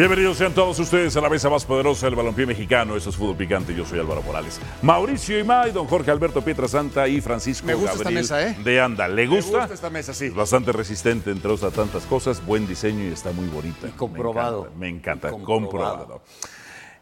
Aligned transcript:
Bienvenidos 0.00 0.38
sean 0.38 0.54
todos 0.54 0.78
ustedes 0.78 1.14
a 1.18 1.20
la 1.20 1.28
mesa 1.28 1.50
más 1.50 1.66
poderosa 1.66 2.06
del 2.06 2.14
balompié 2.14 2.46
mexicano. 2.46 2.96
Eso 2.96 3.10
es 3.10 3.16
Fútbol 3.16 3.36
Picante. 3.36 3.74
Yo 3.74 3.84
soy 3.84 3.98
Álvaro 3.98 4.22
Morales. 4.22 4.58
Mauricio 4.80 5.38
Imay, 5.38 5.72
don 5.72 5.86
Jorge 5.86 6.10
Alberto 6.10 6.40
Pietrasanta 6.40 7.06
y 7.06 7.20
Francisco 7.20 7.66
Me 7.66 7.74
gusta 7.74 7.90
esta 7.92 8.04
Gabriel 8.04 8.22
mesa, 8.22 8.48
¿eh? 8.48 8.56
de 8.64 8.80
Anda. 8.80 9.06
¿Le 9.08 9.26
Me 9.26 9.36
gusta? 9.36 9.58
gusta 9.58 9.74
esta 9.74 9.90
mesa, 9.90 10.14
sí. 10.14 10.24
Es 10.24 10.34
bastante 10.34 10.72
resistente 10.72 11.30
entre 11.30 11.50
otras 11.50 11.74
tantas 11.74 12.06
cosas. 12.06 12.42
Buen 12.46 12.66
diseño 12.66 13.04
y 13.04 13.08
está 13.08 13.30
muy 13.32 13.46
bonita. 13.48 13.88
Y 13.88 13.90
comprobado. 13.90 14.72
Me 14.74 14.88
encanta. 14.88 15.28
Me 15.28 15.34
encanta. 15.34 15.42
Y 15.42 15.44
comprobado. 15.44 15.98
comprobado. 15.98 16.22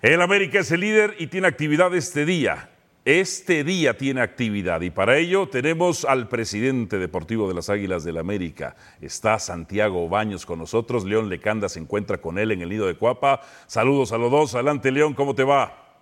El 0.02 0.20
América 0.20 0.58
es 0.58 0.72
el 0.72 0.80
líder 0.80 1.14
y 1.20 1.28
tiene 1.28 1.46
actividad 1.46 1.94
este 1.94 2.24
día. 2.24 2.69
Este 3.08 3.64
día 3.64 3.96
tiene 3.96 4.20
actividad 4.20 4.82
y 4.82 4.90
para 4.90 5.16
ello 5.16 5.48
tenemos 5.48 6.04
al 6.04 6.28
presidente 6.28 6.98
deportivo 6.98 7.48
de 7.48 7.54
las 7.54 7.70
Águilas 7.70 8.04
del 8.04 8.18
América. 8.18 8.76
Está 9.00 9.38
Santiago 9.38 10.10
Baños 10.10 10.44
con 10.44 10.58
nosotros. 10.58 11.06
León 11.06 11.30
Lecanda 11.30 11.70
se 11.70 11.78
encuentra 11.78 12.20
con 12.20 12.38
él 12.38 12.52
en 12.52 12.60
el 12.60 12.68
nido 12.68 12.86
de 12.86 12.98
Cuapa. 12.98 13.40
Saludos 13.66 14.12
a 14.12 14.18
los 14.18 14.30
dos. 14.30 14.54
Adelante, 14.54 14.92
León, 14.92 15.14
¿cómo 15.14 15.34
te 15.34 15.42
va? 15.42 15.96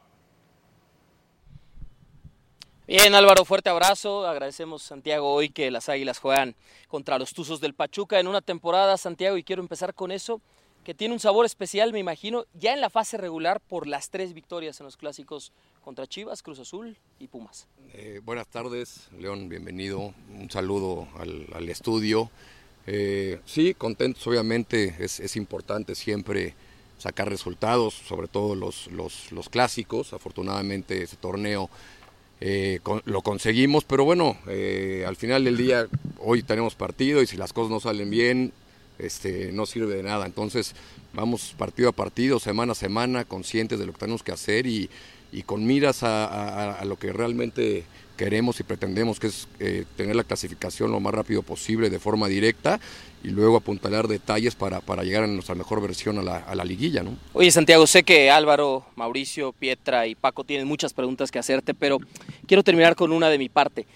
Bien, 2.88 3.14
Álvaro, 3.14 3.44
fuerte 3.44 3.70
abrazo. 3.70 4.26
Agradecemos, 4.26 4.82
Santiago, 4.82 5.32
hoy 5.32 5.50
que 5.50 5.70
las 5.70 5.88
Águilas 5.88 6.18
juegan 6.18 6.56
contra 6.88 7.20
los 7.20 7.32
Tuzos 7.32 7.60
del 7.60 7.74
Pachuca 7.74 8.18
en 8.18 8.26
una 8.26 8.40
temporada, 8.40 8.96
Santiago, 8.96 9.36
y 9.36 9.44
quiero 9.44 9.62
empezar 9.62 9.94
con 9.94 10.10
eso, 10.10 10.40
que 10.82 10.92
tiene 10.92 11.14
un 11.14 11.20
sabor 11.20 11.46
especial, 11.46 11.92
me 11.92 12.00
imagino, 12.00 12.46
ya 12.54 12.74
en 12.74 12.80
la 12.80 12.90
fase 12.90 13.16
regular 13.16 13.60
por 13.60 13.86
las 13.86 14.10
tres 14.10 14.32
victorias 14.32 14.80
en 14.80 14.86
los 14.86 14.96
clásicos 14.96 15.52
contra 15.86 16.08
Chivas, 16.08 16.42
Cruz 16.42 16.58
Azul 16.58 16.96
y 17.20 17.28
Pumas. 17.28 17.68
Eh, 17.94 18.20
buenas 18.24 18.48
tardes, 18.48 19.06
León, 19.20 19.48
bienvenido. 19.48 20.12
Un 20.36 20.50
saludo 20.50 21.06
al, 21.16 21.68
estudio. 21.68 22.28
Eh, 22.88 23.38
sí, 23.46 23.72
contentos, 23.72 24.26
obviamente, 24.26 24.96
es, 24.98 25.36
importante 25.36 25.94
siempre 25.94 26.54
sacar 26.98 27.28
resultados, 27.28 27.94
sobre 27.94 28.26
todo 28.26 28.56
los, 28.56 28.90
los, 28.90 29.48
clásicos. 29.48 30.12
Afortunadamente, 30.12 31.04
ese 31.04 31.14
torneo 31.14 31.70
eh, 32.40 32.80
lo 33.04 33.22
conseguimos, 33.22 33.84
pero 33.84 34.04
bueno, 34.04 34.36
al 35.06 35.14
final 35.14 35.44
del 35.44 35.56
día, 35.56 35.86
hoy 36.18 36.42
tenemos 36.42 36.74
partido 36.74 37.22
y 37.22 37.28
si 37.28 37.36
las 37.36 37.52
cosas 37.52 37.70
no 37.70 37.78
salen 37.78 38.10
bien, 38.10 38.52
este, 38.98 39.52
no 39.52 39.66
sirve 39.66 39.94
de 39.94 40.02
nada. 40.02 40.26
Entonces, 40.26 40.74
vamos 41.12 41.54
partido 41.56 41.90
a 41.90 41.92
partido, 41.92 42.40
semana 42.40 42.72
a 42.72 42.74
semana, 42.74 43.24
conscientes 43.24 43.78
de 43.78 43.86
lo 43.86 43.92
que 43.92 44.00
tenemos 44.00 44.24
que 44.24 44.32
hacer 44.32 44.66
y, 44.66 44.90
y 45.32 45.42
con 45.42 45.66
miras 45.66 46.02
a, 46.02 46.78
a, 46.78 46.84
lo 46.84 46.98
que 46.98 47.12
realmente 47.12 47.84
queremos 48.16 48.58
y 48.60 48.62
pretendemos, 48.62 49.20
que 49.20 49.26
es 49.26 49.48
eh, 49.60 49.84
tener 49.96 50.16
la 50.16 50.24
clasificación 50.24 50.90
lo 50.90 51.00
más 51.00 51.12
rápido 51.14 51.42
posible 51.42 51.90
de 51.90 51.98
forma 51.98 52.28
directa 52.28 52.80
y 53.22 53.28
luego 53.28 53.56
apuntalar 53.56 54.08
detalles 54.08 54.54
para, 54.54 54.80
para 54.80 55.02
llegar 55.02 55.24
a 55.24 55.26
nuestra 55.26 55.54
mejor 55.54 55.82
versión 55.82 56.18
a 56.18 56.22
la, 56.22 56.36
a 56.36 56.54
la, 56.54 56.64
liguilla. 56.64 57.02
¿no? 57.02 57.16
Oye, 57.32 57.50
Santiago, 57.50 57.86
sé 57.86 58.02
que 58.02 58.30
Álvaro, 58.30 58.86
Mauricio, 58.94 59.52
Pietra 59.52 60.06
y 60.06 60.14
Paco 60.14 60.44
tienen 60.44 60.66
muchas 60.66 60.94
preguntas 60.94 61.30
que 61.30 61.38
hacerte, 61.38 61.74
pero 61.74 61.98
quiero 62.46 62.62
terminar 62.62 62.94
con 62.94 63.12
una 63.12 63.28
de 63.28 63.38
mi 63.38 63.48
parte. 63.48 63.86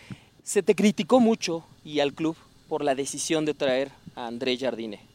Se 0.42 0.62
te 0.62 0.74
criticó 0.74 1.20
mucho 1.20 1.64
y 1.84 2.00
al 2.00 2.12
club 2.12 2.36
por 2.68 2.84
la 2.84 2.94
decisión 2.94 3.44
de 3.44 3.54
traer 3.54 3.90
a 4.14 4.26
André 4.26 4.58
Jardine 4.58 5.09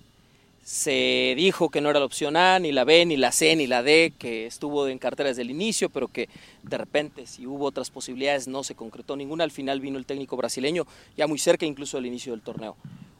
se 0.66 1.36
dijo 1.38 1.70
que 1.70 1.80
no 1.80 1.92
era 1.92 2.00
la 2.00 2.08
opción 2.08 2.36
A, 2.36 2.58
ni 2.58 2.72
la 2.72 2.86
B, 2.86 3.06
ni 3.06 3.18
la 3.18 3.32
C, 3.32 3.56
ni 3.56 3.68
la 3.68 3.84
D, 3.84 4.14
que 4.18 4.48
estuvo 4.48 4.88
en 4.88 4.98
cartera 4.98 5.30
desde 5.30 5.44
el 5.44 5.52
inicio, 5.52 5.92
pero 5.92 6.08
que 6.08 6.28
de 6.64 6.76
repente, 6.80 7.28
si 7.28 7.46
hubo 7.46 7.66
otras 7.66 7.92
posibilidades, 7.92 8.48
no 8.48 8.64
se 8.64 8.74
concretó 8.74 9.16
ninguna. 9.16 9.44
Al 9.44 9.52
final 9.52 9.80
vino 9.80 10.00
el 10.00 10.08
técnico 10.08 10.36
brasileño, 10.36 10.88
ya 11.16 11.28
muy 11.28 11.38
cerca 11.38 11.68
incluso 11.68 11.98
del 11.98 12.08
inicio 12.08 12.32
del 12.32 12.42
torneo. 12.42 12.78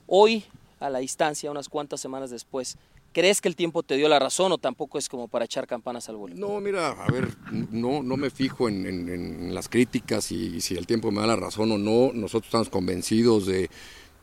Hoy, 0.08 0.44
a 0.80 0.90
la 0.90 0.98
distancia, 0.98 1.52
unas 1.52 1.70
cuantas 1.70 2.02
semanas 2.02 2.32
después, 2.32 2.80
¿crees 3.14 3.42
que 3.42 3.48
el 3.48 3.56
tiempo 3.56 3.84
te 3.84 3.96
dio 3.96 4.10
la 4.10 4.18
razón 4.18 4.52
o 4.52 4.58
tampoco 4.58 4.98
es 4.98 5.08
como 5.08 5.28
para 5.28 5.46
echar 5.46 5.68
campanas 5.68 6.10
al 6.10 6.16
vuelo? 6.16 6.36
No, 6.36 6.60
mira, 6.60 6.94
a 6.94 7.12
ver, 7.12 7.28
no, 7.52 8.02
no 8.02 8.18
me 8.18 8.32
fijo 8.32 8.70
en, 8.70 9.54
las 9.54 9.70
críticas 9.70 10.32
y 10.32 10.62
si 10.62 10.76
el 10.76 10.88
tiempo 10.88 11.12
me 11.12 11.22
da 11.22 11.28
la 11.28 11.36
razón 11.36 11.72
o 11.72 11.78
no. 11.78 12.12
Nosotros 12.12 12.48
estamos 12.48 12.70
convencidos 12.70 13.46
de 13.46 13.70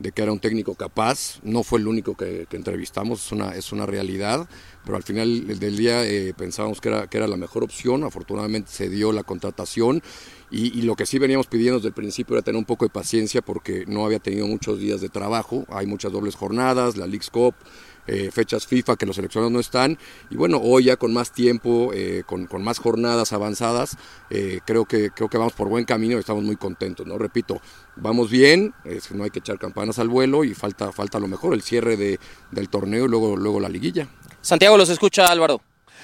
de 0.03 0.11
que 0.11 0.21
era 0.21 0.33
un 0.33 0.39
técnico 0.39 0.75
capaz, 0.75 1.39
no 1.43 1.63
fue 1.63 1.79
el 1.79 1.87
único 1.87 2.15
que, 2.15 2.45
que 2.49 2.57
entrevistamos, 2.57 3.25
es 3.25 3.31
una, 3.31 3.55
es 3.55 3.71
una 3.71 3.85
realidad, 3.85 4.47
pero 4.83 4.97
al 4.97 5.03
final 5.03 5.47
del 5.59 5.77
día 5.77 6.05
eh, 6.05 6.33
pensábamos 6.37 6.81
que 6.81 6.89
era, 6.89 7.07
que 7.07 7.17
era 7.17 7.27
la 7.27 7.37
mejor 7.37 7.63
opción, 7.63 8.03
afortunadamente 8.03 8.69
se 8.69 8.89
dio 8.89 9.13
la 9.13 9.23
contratación 9.23 10.03
y, 10.51 10.77
y, 10.77 10.81
lo 10.81 10.95
que 10.95 11.05
sí 11.05 11.19
veníamos 11.19 11.47
pidiendo 11.47 11.79
desde 11.79 11.87
el 11.87 11.93
principio 11.93 12.35
era 12.35 12.43
tener 12.43 12.59
un 12.59 12.65
poco 12.65 12.83
de 12.83 12.89
paciencia 12.89 13.41
porque 13.41 13.85
no 13.87 14.05
había 14.05 14.19
tenido 14.19 14.45
muchos 14.45 14.77
días 14.77 14.99
de 14.99 15.07
trabajo, 15.07 15.65
hay 15.69 15.87
muchas 15.87 16.11
dobles 16.11 16.35
jornadas, 16.35 16.97
la 16.97 17.07
League's 17.07 17.29
Cup, 17.29 17.55
eh, 18.07 18.29
fechas 18.31 18.67
FIFA 18.67 18.95
que 18.95 19.05
los 19.05 19.15
seleccionados 19.15 19.51
no 19.51 19.59
están. 19.59 19.97
Y 20.29 20.35
bueno, 20.35 20.59
hoy 20.61 20.85
ya 20.85 20.97
con 20.97 21.13
más 21.13 21.31
tiempo, 21.31 21.91
eh, 21.93 22.23
con, 22.25 22.47
con, 22.47 22.63
más 22.63 22.79
jornadas 22.79 23.33
avanzadas, 23.33 23.97
eh, 24.29 24.59
creo, 24.65 24.85
que, 24.85 25.11
creo 25.11 25.29
que 25.29 25.37
vamos 25.37 25.53
por 25.53 25.69
buen 25.69 25.85
camino 25.85 26.15
y 26.15 26.19
estamos 26.19 26.43
muy 26.43 26.55
contentos. 26.55 27.05
¿no? 27.07 27.17
Repito, 27.17 27.61
vamos 27.95 28.29
bien, 28.29 28.73
no 29.11 29.23
hay 29.23 29.29
que 29.29 29.39
echar 29.39 29.59
campanas 29.59 29.99
al 29.99 30.09
vuelo 30.09 30.43
y 30.43 30.53
falta, 30.53 30.91
falta 30.91 31.19
lo 31.19 31.27
mejor, 31.27 31.53
el 31.53 31.61
cierre 31.61 31.97
de, 31.97 32.19
del 32.51 32.69
torneo 32.69 33.05
y 33.05 33.07
luego, 33.07 33.35
luego 33.35 33.59
la 33.59 33.69
liguilla. 33.69 34.07
Santiago, 34.41 34.77
los 34.77 34.89
escucha 34.89 35.27
Álvaro. 35.27 35.61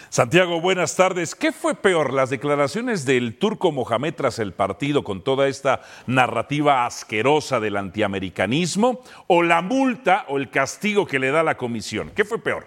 Santiago, 0.09 0.59
buenas 0.59 0.95
tardes. 0.95 1.35
¿Qué 1.35 1.51
fue 1.51 1.75
peor, 1.75 2.13
las 2.13 2.31
declaraciones 2.31 3.05
del 3.05 3.37
turco 3.37 3.71
Mohamed 3.71 4.15
tras 4.15 4.39
el 4.39 4.53
partido 4.53 5.03
con 5.03 5.23
toda 5.23 5.47
esta 5.47 5.81
narrativa 6.07 6.87
asquerosa 6.87 7.59
del 7.59 7.77
antiamericanismo 7.77 9.01
o 9.27 9.43
la 9.43 9.61
multa 9.61 10.25
o 10.27 10.37
el 10.37 10.49
castigo 10.49 11.05
que 11.05 11.19
le 11.19 11.29
da 11.29 11.43
la 11.43 11.57
comisión? 11.57 12.11
¿Qué 12.15 12.25
fue 12.25 12.41
peor? 12.41 12.65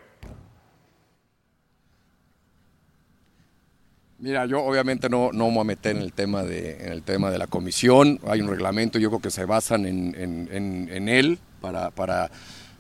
Mira, 4.21 4.47
yo 4.47 4.63
obviamente 4.63 5.09
no, 5.09 5.33
no 5.33 5.49
me 5.49 5.55
voy 5.55 5.61
a 5.63 5.65
meter 5.65 5.97
en 5.97 6.03
el, 6.03 6.13
tema 6.13 6.45
de, 6.45 6.77
en 6.77 6.93
el 6.93 7.03
tema 7.03 7.29
de 7.33 7.39
la 7.39 7.49
comisión. 7.49 8.21
Hay 8.25 8.41
un 8.41 8.51
reglamento, 8.51 9.01
yo 9.01 9.09
creo 9.09 9.21
que 9.21 9.33
se 9.33 9.47
basan 9.47 9.85
en, 9.85 10.15
en, 10.17 10.49
en, 10.53 10.89
en 10.93 11.09
él 11.09 11.41
para, 11.61 11.91
para 11.91 12.31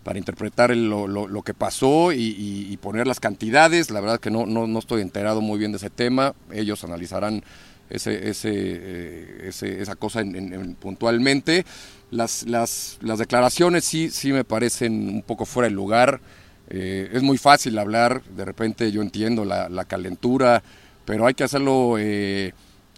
para 0.04 0.18
interpretar 0.18 0.74
lo, 0.76 1.06
lo, 1.06 1.28
lo 1.28 1.42
que 1.42 1.54
pasó 1.54 2.12
y, 2.12 2.34
y, 2.38 2.76
poner 2.78 3.06
las 3.06 3.20
cantidades. 3.20 3.90
La 3.90 4.00
verdad 4.00 4.20
que 4.20 4.30
no, 4.30 4.46
no, 4.46 4.66
no, 4.66 4.78
estoy 4.78 5.00
enterado 5.00 5.40
muy 5.40 5.58
bien 5.58 5.72
de 5.72 5.78
ese 5.78 5.90
tema. 5.90 6.34
Ellos 6.52 6.82
analizarán 6.82 7.44
ese, 7.88 8.28
ese, 8.28 8.50
eh, 8.52 9.48
ese 9.48 9.80
esa 9.80 9.94
cosa 9.94 10.20
en, 10.20 10.74
puntualmente. 10.74 11.64
Las, 12.10 12.44
las, 12.44 12.98
las, 13.00 13.18
declaraciones 13.18 13.84
sí, 13.84 14.10
sí 14.10 14.32
me 14.32 14.44
parecen 14.44 15.08
un 15.08 15.22
poco 15.22 15.46
fuera 15.46 15.68
de 15.68 15.74
lugar. 15.74 16.20
Eh, 16.68 17.10
es 17.12 17.22
muy 17.22 17.38
fácil 17.38 17.78
hablar, 17.78 18.22
de 18.24 18.44
repente 18.44 18.90
yo 18.90 19.02
entiendo 19.02 19.44
la, 19.44 19.68
la 19.68 19.84
calentura, 19.84 20.62
pero 21.04 21.26
hay 21.26 21.34
que 21.34 21.44
hacerlo... 21.44 21.96
Eh, 21.98 22.52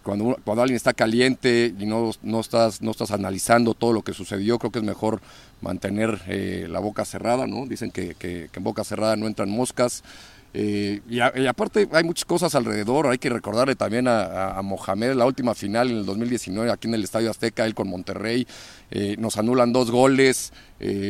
cuando, 0.05 0.37
cuando, 0.45 0.61
alguien 0.61 0.77
está 0.77 0.93
caliente 0.93 1.73
y 1.77 1.85
no, 1.87 2.11
no, 2.21 2.39
estás, 2.39 2.79
no 2.79 2.91
estás 2.91 3.09
analizando 3.09 3.73
todo 3.73 3.91
lo 3.91 4.03
que 4.03 4.13
sucedió, 4.13 4.59
creo 4.59 4.71
que 4.71 4.77
es 4.77 4.85
mejor 4.85 5.19
mantener 5.61 6.21
eh, 6.27 6.67
la 6.69 6.79
boca 6.79 7.05
cerrada, 7.05 7.47
¿no? 7.47 7.65
Dicen 7.65 7.89
que, 7.89 8.13
que, 8.13 8.49
en 8.53 8.63
boca 8.63 8.83
cerrada 8.83 9.15
no 9.15 9.25
entran 9.25 9.49
moscas. 9.49 10.03
Eh, 10.53 11.01
y, 11.09 11.19
aparte 11.19 11.89
hay 11.91 12.03
muchas 12.03 12.23
cosas 12.23 12.53
alrededor, 12.53 13.07
hay 13.07 13.17
que 13.17 13.29
recordarle 13.29 13.75
también 13.75 14.07
a, 14.07 14.61
Mohamed 14.63 15.15
la 15.15 15.25
última 15.25 15.55
final 15.55 15.89
en 15.89 15.97
el 15.97 16.05
2019 16.05 16.71
aquí 16.71 16.87
en 16.87 16.93
el 16.93 17.03
Estadio 17.03 17.31
Azteca, 17.31 17.65
él 17.65 17.73
con 17.73 17.89
Monterrey, 17.89 18.47
eh, 18.91 19.15
nos 19.17 19.37
anulan 19.37 19.73
dos 19.73 19.89
goles, 19.89 20.53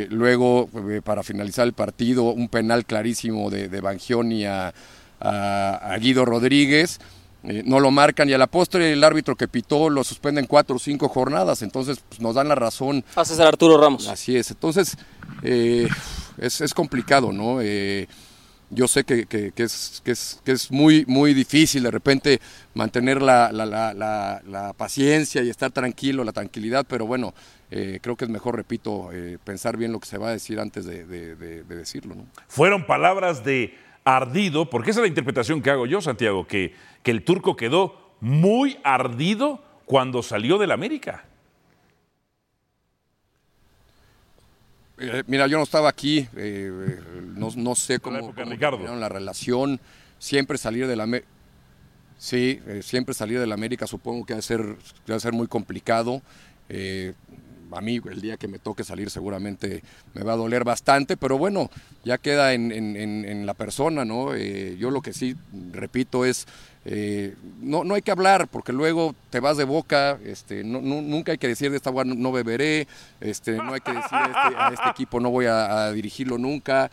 luego 0.09 0.69
para 1.03 1.21
finalizar 1.21 1.67
el 1.67 1.73
partido 1.73 2.23
un 2.23 2.47
penal 2.47 2.85
clarísimo 2.85 3.49
de, 3.51 3.67
de 3.67 3.81
Bangioni 3.81 4.45
a 4.45 4.73
Guido 5.99 6.23
Rodríguez, 6.25 6.99
eh, 7.47 7.63
no 7.65 7.79
lo 7.79 7.91
marcan 7.91 8.29
y 8.29 8.33
a 8.33 8.37
la 8.37 8.47
postre 8.47 8.93
el 8.93 9.03
árbitro 9.03 9.35
que 9.35 9.47
pitó 9.47 9.89
lo 9.89 10.03
suspenden 10.03 10.47
cuatro 10.47 10.77
o 10.77 10.79
cinco 10.79 11.09
jornadas, 11.09 11.61
entonces 11.61 11.99
pues, 12.07 12.19
nos 12.19 12.35
dan 12.35 12.47
la 12.47 12.55
razón. 12.55 13.03
A 13.15 13.25
César 13.25 13.47
Arturo 13.47 13.77
Ramos. 13.79 14.07
Así 14.07 14.35
es, 14.35 14.51
entonces 14.51 14.97
eh, 15.43 15.87
es, 16.37 16.61
es, 16.61 16.73
complicado, 16.73 17.31
¿no? 17.31 17.61
Eh, 17.61 18.07
yo 18.71 18.87
sé 18.87 19.03
que, 19.03 19.25
que, 19.25 19.51
que, 19.51 19.63
es, 19.63 20.01
que, 20.03 20.11
es, 20.11 20.41
que 20.43 20.51
es 20.51 20.71
muy, 20.71 21.05
muy 21.07 21.33
difícil 21.33 21.83
de 21.83 21.91
repente 21.91 22.41
mantener 22.73 23.21
la, 23.21 23.51
la, 23.51 23.65
la, 23.65 23.93
la, 23.93 24.41
la 24.45 24.73
paciencia 24.73 25.43
y 25.43 25.49
estar 25.49 25.71
tranquilo, 25.71 26.23
la 26.23 26.33
tranquilidad, 26.33 26.85
pero 26.87 27.05
bueno, 27.05 27.33
eh, 27.71 27.99
creo 28.01 28.15
que 28.15 28.25
es 28.25 28.31
mejor, 28.31 28.55
repito, 28.55 29.11
eh, 29.11 29.37
pensar 29.43 29.77
bien 29.77 29.91
lo 29.91 29.99
que 29.99 30.07
se 30.07 30.17
va 30.17 30.29
a 30.29 30.31
decir 30.31 30.59
antes 30.59 30.85
de, 30.85 31.05
de, 31.05 31.35
de, 31.35 31.63
de 31.63 31.75
decirlo. 31.75 32.15
¿no? 32.15 32.25
Fueron 32.47 32.85
palabras 32.85 33.43
de 33.43 33.73
ardido, 34.05 34.69
porque 34.69 34.91
esa 34.91 35.01
es 35.01 35.03
la 35.03 35.07
interpretación 35.09 35.61
que 35.61 35.71
hago 35.71 35.85
yo, 35.87 35.99
Santiago, 35.99 36.47
que, 36.47 36.73
que 37.03 37.11
el 37.11 37.23
turco 37.23 37.55
quedó 37.55 38.15
muy 38.21 38.77
ardido 38.83 39.61
cuando 39.85 40.23
salió 40.23 40.57
del 40.57 40.71
América. 40.71 41.25
Eh, 44.97 45.23
mira, 45.27 45.47
yo 45.47 45.57
no 45.57 45.63
estaba 45.63 45.89
aquí, 45.89 46.27
eh, 46.37 46.99
no, 47.35 47.49
no, 47.55 47.75
sé 47.75 47.99
cómo, 47.99 48.33
cómo 48.33 48.49
Ricardo. 48.49 48.95
la 48.95 49.09
relación, 49.09 49.81
siempre 50.19 50.57
salir 50.57 50.87
de 50.87 50.95
la 50.95 51.05
sí, 52.17 52.61
eh, 52.65 52.81
siempre 52.81 53.13
salir 53.13 53.39
de 53.39 53.47
la 53.47 53.55
América 53.55 53.87
supongo 53.87 54.25
que 54.25 54.33
va 54.33 54.39
a 54.39 54.43
ser, 54.43 54.61
va 55.09 55.15
a 55.15 55.19
ser 55.19 55.33
muy 55.33 55.47
complicado. 55.47 56.21
A 57.75 57.81
mí 57.81 57.99
el 58.09 58.21
día 58.21 58.37
que 58.37 58.47
me 58.47 58.59
toque 58.59 58.83
salir 58.83 59.09
seguramente 59.09 59.83
me 60.13 60.23
va 60.23 60.33
a 60.33 60.37
doler 60.37 60.63
bastante, 60.63 61.17
pero 61.17 61.37
bueno, 61.37 61.69
ya 62.03 62.17
queda 62.17 62.53
en, 62.53 63.45
la 63.45 63.53
persona, 63.53 64.05
¿no? 64.05 64.33
Eh, 64.33 64.77
yo 64.79 64.91
lo 64.91 65.01
que 65.01 65.13
sí 65.13 65.35
repito 65.71 66.25
es, 66.25 66.47
eh, 66.85 67.35
no, 67.61 67.83
no 67.83 67.95
hay 67.95 68.01
que 68.01 68.11
hablar 68.11 68.47
porque 68.47 68.73
luego 68.73 69.15
te 69.29 69.39
vas 69.39 69.57
de 69.57 69.63
boca, 69.63 70.17
este, 70.25 70.63
nunca 70.63 71.33
hay 71.33 71.37
que 71.37 71.47
decir 71.47 71.71
de 71.71 71.77
esta 71.77 71.89
agua 71.89 72.03
no, 72.05 72.31
beberé, 72.31 72.87
este, 73.21 73.53
no 73.53 73.73
hay 73.73 73.81
que 73.81 73.91
decir 73.91 74.17
este, 74.25 74.57
a 74.57 74.71
este, 74.73 74.89
equipo 74.89 75.19
no 75.19 75.29
voy 75.29 75.45
a, 75.47 75.91
dirigirlo 75.91 76.37
nunca. 76.37 76.89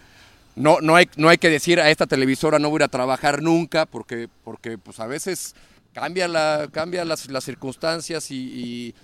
No, 0.55 0.81
no, 0.83 0.97
hay, 0.97 1.09
no 1.17 1.31
hay 1.31 1.39
que 1.39 1.49
decir 1.49 1.81
a 1.81 1.91
esta 1.91 2.07
televisora 2.07 2.59
no 2.59 2.69
voy 2.69 2.83
a 2.83 2.89
trabajar 2.89 3.43
nunca, 3.43 3.87
porque, 3.87 4.29
porque 4.45 4.77
pues 4.77 5.01
a 5.01 5.07
veces 5.07 5.55
cambia, 5.95 6.29
la, 6.29 6.69
cambia 6.71 7.05
las, 7.07 7.31
las 7.31 7.45
circunstancias 7.45 8.31
y 8.31 8.43
y, 8.43 8.95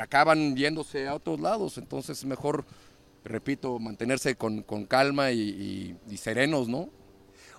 acaban 0.00 0.56
yéndose 0.56 1.08
a 1.08 1.14
otros 1.14 1.40
lados. 1.40 1.78
Entonces 1.78 2.18
es 2.18 2.24
mejor, 2.24 2.64
repito, 3.24 3.78
mantenerse 3.78 4.36
con, 4.36 4.62
calma 4.88 5.32
y, 5.32 5.96
serenos, 6.16 6.68
¿no? 6.68 6.88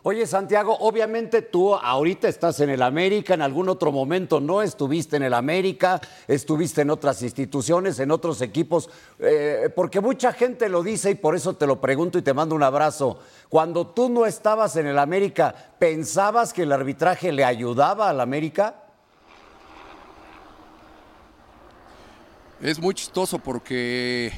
Oye, 0.03 0.25
Santiago, 0.25 0.75
obviamente 0.80 1.44
tú 1.44 1.75
ahorita 1.75 2.27
estás 2.27 2.59
en 2.62 2.71
el 2.71 2.81
América, 2.81 3.36
en 3.36 3.44
algún 3.44 3.69
otro 3.69 3.92
momento 3.92 4.39
no 4.39 4.63
estuviste 4.63 5.18
en 5.18 5.21
el 5.21 5.33
América, 5.36 6.01
estuviste 6.27 6.81
en 6.81 6.89
otras 6.89 7.21
instituciones, 7.21 8.00
en 8.00 8.09
otros 8.09 8.42
equipos, 8.42 8.89
eh, 9.19 9.69
porque 9.75 10.00
mucha 10.01 10.33
gente 10.33 10.69
lo 10.69 10.81
dice 10.81 11.12
y 11.12 11.15
por 11.15 11.36
eso 11.36 11.56
te 11.56 11.68
lo 11.68 11.80
pregunto 11.80 12.18
y 12.18 12.24
te 12.24 12.33
mando 12.33 12.56
un 12.56 12.63
abrazo. 12.63 13.19
Cuando 13.47 13.86
tú 13.86 14.09
no 14.09 14.25
estabas 14.25 14.75
en 14.75 14.88
el 14.88 14.97
América, 14.97 15.54
¿pensabas 15.77 16.51
que 16.51 16.63
el 16.63 16.71
arbitraje 16.71 17.31
le 17.31 17.44
ayudaba 17.44 18.09
al 18.09 18.21
América? 18.21 18.81
Es 22.61 22.79
muy 22.79 22.93
chistoso 22.93 23.39
porque 23.39 24.31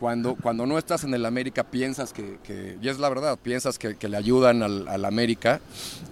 cuando, 0.00 0.34
cuando 0.34 0.66
no 0.66 0.76
estás 0.76 1.04
en 1.04 1.14
el 1.14 1.24
América 1.24 1.62
piensas 1.62 2.12
que, 2.12 2.76
y 2.82 2.88
es 2.88 2.98
la 2.98 3.08
verdad, 3.08 3.38
piensas 3.40 3.78
que, 3.78 4.08
le 4.08 4.16
ayudan 4.16 4.64
al, 4.64 5.04
América 5.04 5.60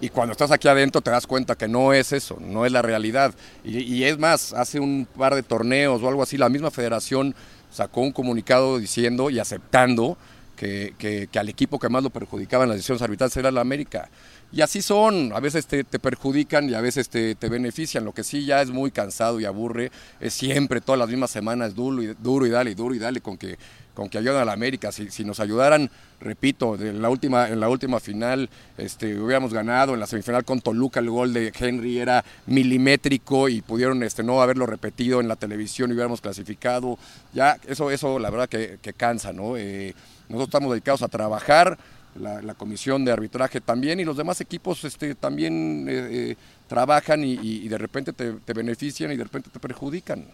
y 0.00 0.08
cuando 0.08 0.30
estás 0.32 0.52
aquí 0.52 0.68
adentro 0.68 1.00
te 1.00 1.10
das 1.10 1.26
cuenta 1.26 1.56
que 1.56 1.66
no 1.66 1.92
es 1.92 2.12
eso, 2.12 2.38
no 2.40 2.64
es 2.64 2.70
la 2.70 2.80
realidad. 2.80 3.34
Y, 3.64 4.04
es 4.04 4.18
más, 4.18 4.52
hace 4.52 4.78
un 4.78 5.08
par 5.16 5.34
de 5.34 5.42
torneos 5.42 6.00
o 6.00 6.08
algo 6.08 6.22
así, 6.22 6.36
la 6.36 6.48
misma 6.48 6.70
federación 6.70 7.34
sacó 7.72 8.02
un 8.02 8.12
comunicado 8.12 8.78
diciendo 8.78 9.28
y 9.28 9.40
aceptando 9.40 10.16
que, 10.54 10.94
que 10.98 11.38
al 11.40 11.48
equipo 11.48 11.80
que 11.80 11.88
más 11.88 12.04
lo 12.04 12.10
perjudicaba 12.10 12.64
en 12.64 12.70
las 12.70 12.78
decisiones 12.78 13.02
arbitrales 13.02 13.36
era 13.36 13.48
el 13.48 13.58
América. 13.58 14.08
Y 14.50 14.62
así 14.62 14.80
son, 14.80 15.32
a 15.34 15.40
veces 15.40 15.66
te, 15.66 15.84
perjudican 15.84 16.70
y 16.70 16.74
a 16.74 16.80
veces 16.80 17.10
te, 17.10 17.34
benefician. 17.48 18.04
Lo 18.04 18.12
que 18.12 18.24
sí 18.24 18.46
ya 18.46 18.62
es 18.62 18.70
muy 18.70 18.90
cansado 18.90 19.38
y 19.40 19.44
aburre 19.44 19.92
es 20.20 20.32
siempre, 20.32 20.80
todas 20.80 20.98
las 20.98 21.08
mismas 21.08 21.30
semanas, 21.30 21.74
duro 21.74 22.02
y, 22.02 22.14
duro 22.14 22.46
y 22.46 22.50
dale, 22.50 22.74
duro 22.74 22.94
y 22.94 22.98
dale 22.98 23.20
con 23.20 23.36
que, 23.36 23.58
con 23.92 24.08
que 24.08 24.16
ayudan 24.16 24.40
a 24.40 24.44
la 24.46 24.52
América. 24.54 24.90
Si, 24.90 25.10
si 25.10 25.22
nos 25.22 25.38
ayudaran, 25.40 25.90
repito, 26.18 26.76
en 26.76 27.02
la 27.02 27.10
última, 27.10 27.48
en 27.48 27.60
la 27.60 27.68
última 27.68 28.00
final 28.00 28.48
este, 28.78 29.20
hubiéramos 29.20 29.52
ganado, 29.52 29.92
en 29.92 30.00
la 30.00 30.06
semifinal 30.06 30.46
con 30.46 30.62
Toluca 30.62 31.00
el 31.00 31.10
gol 31.10 31.34
de 31.34 31.52
Henry 31.54 31.98
era 31.98 32.24
milimétrico 32.46 33.50
y 33.50 33.60
pudieron 33.60 34.02
este, 34.02 34.22
no 34.22 34.40
haberlo 34.40 34.64
repetido 34.64 35.20
en 35.20 35.28
la 35.28 35.36
televisión 35.36 35.90
y 35.90 35.92
hubiéramos 35.92 36.22
clasificado. 36.22 36.98
Ya, 37.34 37.58
eso, 37.66 37.90
eso 37.90 38.18
la 38.18 38.30
verdad 38.30 38.48
que, 38.48 38.78
cansa, 38.96 39.34
¿no? 39.34 39.58
Eh, 39.58 39.94
nosotros 40.28 40.48
estamos 40.48 40.70
dedicados 40.70 41.02
a 41.02 41.08
trabajar 41.08 41.78
la, 42.18 42.54
comisión 42.54 43.04
de 43.04 43.12
arbitraje 43.12 43.60
también 43.60 44.00
y 44.00 44.04
los 44.04 44.16
demás 44.16 44.40
equipos 44.40 44.84
este, 44.84 45.14
también 45.14 45.86
eh, 45.88 46.08
eh, 46.10 46.36
trabajan 46.66 47.22
y, 47.24 47.68
de 47.68 47.78
repente 47.78 48.12
te, 48.12 48.52
benefician 48.52 49.12
y 49.12 49.16
de 49.16 49.24
repente 49.24 49.50
te 49.50 49.58
perjudican. 49.58 50.26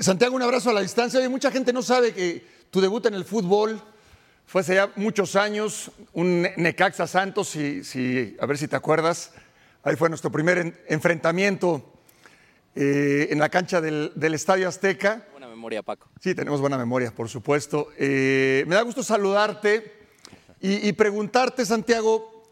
Santiago, 0.00 0.36
un 0.36 0.42
abrazo 0.42 0.70
a 0.70 0.74
la 0.74 0.80
distancia. 0.80 1.26
mucha 1.28 1.50
gente 1.50 1.72
no 1.72 1.82
sabe 1.82 2.12
que 2.12 2.44
tu 2.70 2.80
debut 2.80 3.04
en 3.06 3.14
el 3.14 3.24
fútbol 3.24 3.80
fue 4.46 4.62
hace 4.62 4.74
ya 4.74 4.90
muchos 4.96 5.36
años, 5.36 5.90
un 6.12 6.42
Necaxa 6.56 7.06
Santos, 7.06 7.48
si, 7.48 8.36
a 8.40 8.46
ver 8.46 8.58
si 8.58 8.68
te 8.68 8.76
acuerdas. 8.76 9.32
Ahí 9.82 9.96
fue 9.96 10.08
nuestro 10.08 10.30
primer 10.30 10.84
enfrentamiento 10.88 11.94
eh, 12.74 13.28
en 13.30 13.38
la 13.38 13.48
cancha 13.48 13.80
del 13.80 14.34
Estadio 14.34 14.68
Azteca 14.68 15.26
Sí, 16.20 16.34
tenemos 16.34 16.60
buena 16.60 16.78
memoria, 16.78 17.14
por 17.14 17.28
supuesto. 17.28 17.88
Eh, 17.98 18.64
me 18.66 18.74
da 18.74 18.82
gusto 18.82 19.02
saludarte 19.02 20.00
y, 20.62 20.92
preguntarte, 20.92 21.64
Santiago, 21.64 22.44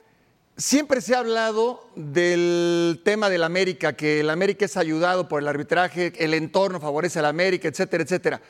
siempre 0.57 1.03
se 1.03 1.15
ha 1.15 1.19
hablado 1.19 1.87
del 1.95 3.03
tema 3.05 3.29
del 3.29 3.43
América, 3.43 3.95
que 3.95 4.21
el 4.21 4.31
América 4.31 4.65
es 4.65 4.79
ayudado 4.79 5.29
por 5.29 5.43
el 5.43 5.49
arbitraje, 5.49 6.15
el 6.17 6.33
entorno 6.33 6.81
favorece 6.81 7.19
al 7.19 7.27
América, 7.27 7.69
etcétera, 7.69 8.03
etcétera. 8.03 8.41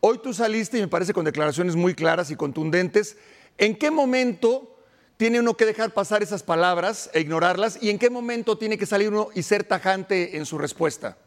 Hoy 0.00 0.20
tú 0.22 0.32
saliste 0.32 0.78
y 0.78 0.80
me 0.80 0.88
parece 0.88 1.12
con 1.12 1.26
declaraciones 1.26 1.76
muy 1.76 1.94
claras 1.94 2.30
y 2.30 2.36
contundentes. 2.36 3.18
¿En 3.58 3.76
qué 3.76 3.90
momento 3.90 4.74
tiene 5.16 5.40
uno 5.40 5.54
que 5.54 5.66
dejar 5.66 5.92
pasar 5.92 6.22
esas 6.22 6.42
palabras 6.42 7.10
e 7.12 7.20
ignorarlas? 7.20 7.78
¿Y 7.82 7.90
en 7.90 7.98
qué 7.98 8.08
momento 8.08 8.56
tiene 8.56 8.78
que 8.78 8.86
salir 8.86 9.10
uno 9.10 9.28
y 9.34 9.42
ser 9.42 9.64
tajante 9.64 10.38
en 10.38 10.46
su 10.46 10.56
respuesta? 10.56 11.18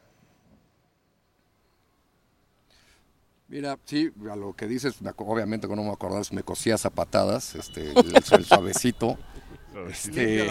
Mira, 3.50 3.78
sí, 3.86 4.12
a 4.30 4.36
lo 4.36 4.54
que 4.54 4.68
dices, 4.68 4.96
obviamente 5.18 5.68
no 5.70 5.84
me 5.84 5.92
acuerdo, 5.92 6.22
me 6.32 6.44
cosía 6.44 6.78
zapatadas, 6.78 7.56
este, 7.56 7.94
el, 7.94 8.44
suavecito. 8.44 9.18
este, 9.90 10.48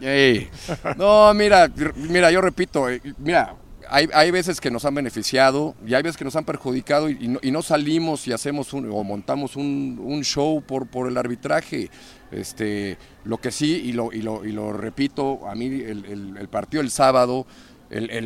no, 0.96 1.34
mira, 1.34 1.68
mira, 1.96 2.30
yo 2.30 2.40
repito, 2.40 2.88
eh, 2.88 3.02
mira, 3.18 3.56
hay, 3.88 4.30
veces 4.30 4.60
que 4.60 4.70
nos 4.70 4.84
han 4.84 4.94
beneficiado 4.94 5.74
y 5.84 5.94
hay 5.94 6.02
veces 6.04 6.16
que 6.16 6.24
nos 6.24 6.36
han 6.36 6.44
perjudicado 6.44 7.10
y, 7.10 7.26
no, 7.26 7.62
salimos 7.62 8.28
y 8.28 8.32
hacemos 8.32 8.72
un, 8.72 8.88
o 8.88 9.02
montamos 9.02 9.56
un, 9.56 10.20
show 10.22 10.62
por, 10.62 10.86
por 10.86 11.08
el 11.08 11.16
arbitraje. 11.16 11.90
Este, 12.30 12.96
lo 13.24 13.38
que 13.38 13.50
sí, 13.50 13.82
y 13.84 13.92
lo, 13.92 14.12
y 14.12 14.22
lo, 14.22 14.44
y 14.44 14.52
lo 14.52 14.72
repito, 14.72 15.48
a 15.48 15.56
mí 15.56 15.66
el, 15.66 16.36
el 16.38 16.48
partido 16.48 16.80
el 16.80 16.92
sábado 16.92 17.44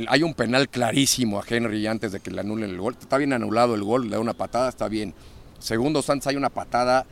hay 0.09 0.23
un 0.23 0.35
penal 0.35 0.69
clarísimo 0.69 1.41
a 1.41 1.45
Henry 1.49 1.87
antes 1.87 2.13
de 2.13 2.21
que 2.21 2.31
le 2.31 2.41
anulen 2.41 2.71
el 2.71 2.79
gol. 2.79 2.97
Está 3.01 3.17
bien 3.17 3.33
anulado 3.33 3.75
el 3.75 3.83
gol, 3.83 4.05
le 4.05 4.11
da 4.11 4.21
una 4.21 4.35
patada, 4.35 4.69
está 4.69 4.89
bien. 4.89 5.15
Segundo 5.59 6.03
Santos 6.03 6.27
hay 6.27 6.37
una 6.37 6.51
patada 6.51 7.07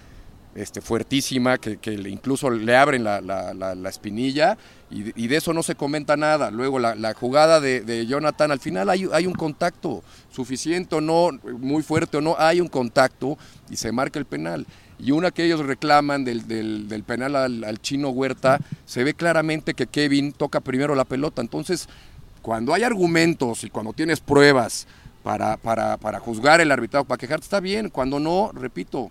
este, 0.55 0.83
fuertísima 0.83 1.57
que, 1.57 1.79
incluso 2.09 2.51
le 2.51 2.77
abren 2.77 3.05
la, 3.05 3.89
espinilla 3.89 4.59
y, 4.91 5.27
de 5.27 5.37
eso 5.37 5.55
no 5.55 5.63
se 5.63 5.75
comenta 5.75 6.19
nada. 6.19 6.51
Luego 6.51 6.79
la, 6.79 7.15
jugada 7.15 7.61
de, 7.61 8.07
Jonathan, 8.07 8.53
al 8.53 8.61
final 8.61 8.91
hay, 8.91 9.27
un 9.27 9.33
contacto 9.33 10.03
suficiente 10.31 10.97
o 10.97 11.01
no, 11.01 11.31
muy 11.59 11.83
fuerte 11.83 12.19
o 12.19 12.21
no, 12.21 12.37
hay 12.39 12.61
un 12.61 12.69
contacto 12.69 13.39
y 13.71 13.77
se 13.77 13.93
marca 13.93 14.19
el 14.19 14.27
penal. 14.27 14.67
Y 14.99 15.11
una 15.11 15.31
que 15.31 15.45
ellos 15.45 15.61
reclaman 15.61 16.25
del, 16.25 17.05
penal 17.07 17.35
al, 17.35 17.65
al 17.65 17.81
chino 17.81 18.11
Huerta, 18.11 18.61
se 18.85 19.03
ve 19.03 19.15
claramente 19.15 19.73
que 19.73 19.87
Kevin 19.87 20.33
toca 20.33 20.61
primero 20.61 20.95
la 20.95 21.07
pelota. 21.07 21.41
Entonces, 21.41 21.89
cuando 22.43 22.75
hay 22.75 22.83
argumentos 22.83 23.65
y 23.65 23.71
cuando 23.71 23.93
tienes 23.93 24.21
pruebas 24.21 24.87
para, 25.23 25.57
para, 25.57 26.19
juzgar 26.19 26.61
el 26.61 26.73
arbitrado, 26.73 27.05
para 27.05 27.19
quejarte, 27.19 27.45
está 27.45 27.61
bien. 27.61 27.89
Cuando 27.89 28.19
no, 28.19 28.51
repito, 28.53 29.11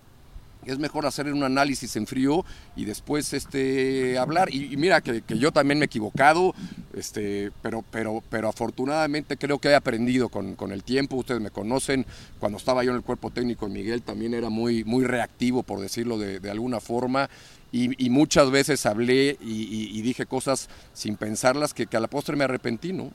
es 0.65 0.80
mejor 0.80 1.06
hacer 1.06 1.32
un 1.32 1.44
análisis 1.44 1.96
en 1.96 2.08
frío 2.08 2.46
y 2.75 2.86
después 2.86 3.34
este, 3.34 4.18
hablar. 4.18 4.53
Y, 4.53 4.77
mira 4.77 5.01
que, 5.01 5.24
yo 5.27 5.51
también 5.51 5.80
me 5.80 5.86
he 5.86 5.88
equivocado, 5.88 6.53
este, 6.94 7.51
pero, 7.62 7.84
pero, 7.89 8.24
pero 8.30 8.50
afortunadamente 8.50 9.38
creo 9.38 9.60
que 9.60 9.70
he 9.70 9.75
aprendido 9.75 10.30
con, 10.30 10.56
el 10.72 10.84
tiempo. 10.84 11.15
Ustedes 11.15 11.41
me 11.41 11.51
conocen, 11.51 12.06
cuando 12.39 12.58
estaba 12.58 12.84
yo 12.84 12.91
en 12.91 12.98
el 12.98 13.03
cuerpo 13.03 13.32
técnico, 13.32 13.68
Miguel 13.68 14.01
también 14.01 14.34
era 14.34 14.50
muy, 14.50 14.84
muy 14.84 15.06
reactivo, 15.06 15.63
por 15.63 15.80
decirlo 15.80 16.18
de, 16.18 16.50
alguna 16.50 16.80
forma. 16.80 17.30
Y, 17.72 18.10
muchas 18.10 18.51
veces 18.51 18.86
hablé 18.86 19.38
y, 19.41 20.01
dije 20.01 20.25
cosas 20.25 20.70
sin 20.94 21.15
pensarlas 21.15 21.74
que, 21.74 21.88
que 21.88 21.98
a 21.98 22.00
la 22.00 22.08
postre 22.08 22.36
me 22.36 22.44
arrepentí, 22.44 22.94
¿no? 22.94 23.12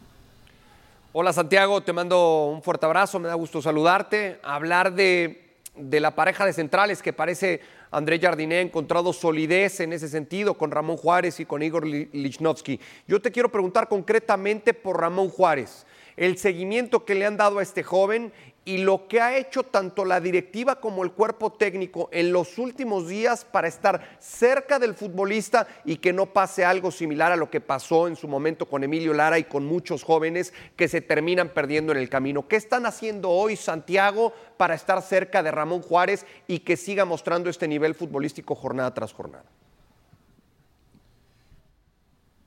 Hola 1.19 1.33
Santiago, 1.33 1.81
te 1.83 1.95
mando 1.95 2.45
un 2.45 2.63
fuerte 2.63 2.85
abrazo, 2.85 3.19
me 3.19 3.29
da 3.29 3.35
gusto 3.35 3.63
saludarte. 3.63 4.39
Hablar 4.43 4.95
de, 4.95 5.46
la 5.77 6.15
pareja 6.15 6.45
de 6.45 6.53
centrales 6.53 7.03
que 7.03 7.13
parece 7.13 7.61
André 7.91 8.19
Jardiné 8.19 8.57
ha 8.57 8.61
encontrado 8.61 9.13
solidez 9.13 9.81
en 9.81 9.93
ese 9.93 10.09
sentido 10.09 10.55
con 10.55 10.71
Ramón 10.71 10.97
Juárez 10.97 11.41
y 11.41 11.47
con 11.47 11.63
Igor 11.63 11.87
Lichnowsky. 11.87 12.81
Yo 13.07 13.21
te 13.21 13.31
quiero 13.31 13.51
preguntar 13.51 13.89
concretamente 13.89 14.75
por 14.75 15.01
Ramón 15.01 15.29
Juárez, 15.29 15.87
el 16.17 16.39
seguimiento 16.39 17.05
que 17.05 17.15
le 17.15 17.27
han 17.27 17.37
dado 17.37 17.59
a 17.59 17.63
este 17.63 17.83
joven 17.83 18.33
y 18.67 18.79
lo 18.79 19.07
que 19.07 19.21
ha 19.21 19.39
hecho 19.39 19.63
tanto 19.63 20.05
la 20.05 20.21
directiva 20.21 20.81
como 20.81 21.05
el 21.05 21.13
cuerpo 21.13 21.53
técnico 21.53 22.09
en 22.11 22.33
los 22.33 22.59
últimos 22.59 23.07
días 23.09 23.45
para 23.45 23.69
estar 23.69 24.19
cerca 24.19 24.81
del 24.81 24.95
futbolista 24.95 25.69
y 25.85 25.99
que 25.99 26.13
no 26.13 26.27
pase 26.27 26.65
algo 26.65 26.91
similar 26.91 27.31
a 27.31 27.37
lo 27.37 27.49
que 27.49 27.61
pasó 27.61 28.09
en 28.09 28.17
su 28.17 28.27
momento 28.27 28.67
con 28.67 28.83
Emilio 28.83 29.15
Lara 29.15 29.39
y 29.39 29.45
con 29.45 29.65
muchos 29.65 30.03
jóvenes 30.03 30.53
que 30.75 30.89
se 30.89 31.01
terminan 31.01 31.51
perdiendo 31.51 31.93
en 31.93 31.99
el 31.99 32.09
camino. 32.09 32.49
¿Qué 32.49 32.57
están 32.57 32.87
haciendo 32.87 33.31
hoy 33.31 33.55
Santiago 33.55 34.33
para 34.57 34.75
estar 34.75 35.01
cerca 35.01 35.45
de 35.45 35.53
Ramón 35.53 35.81
Juárez 35.81 36.27
y 36.49 36.59
que 36.59 36.77
siga 36.77 37.05
mostrando 37.05 37.49
este 37.49 37.69
nivel 37.69 37.95
futbolístico 37.95 38.57
jornada 38.57 38.93
tras 38.93 39.13
jornada? 39.13 39.45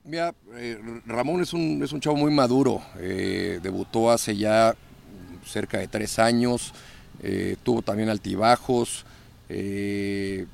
Mira, 0.04 0.34
eh, 0.52 0.78
Ramón 1.06 1.40
es 1.40 1.54
un, 1.54 1.82
es 1.82 1.92
un 1.92 2.00
chavo 2.00 2.16
muy 2.16 2.30
maduro. 2.30 2.82
Eh, 2.98 3.58
debutó 3.62 4.10
hace 4.10 4.36
ya 4.36 4.76
cerca 5.44 5.78
de 5.78 5.88
tres 5.88 6.18
años. 6.18 6.72
eh, 7.22 7.56
tuvo 7.62 7.82
también 7.82 8.08
altibajos. 8.08 9.04
eh, 9.48 10.46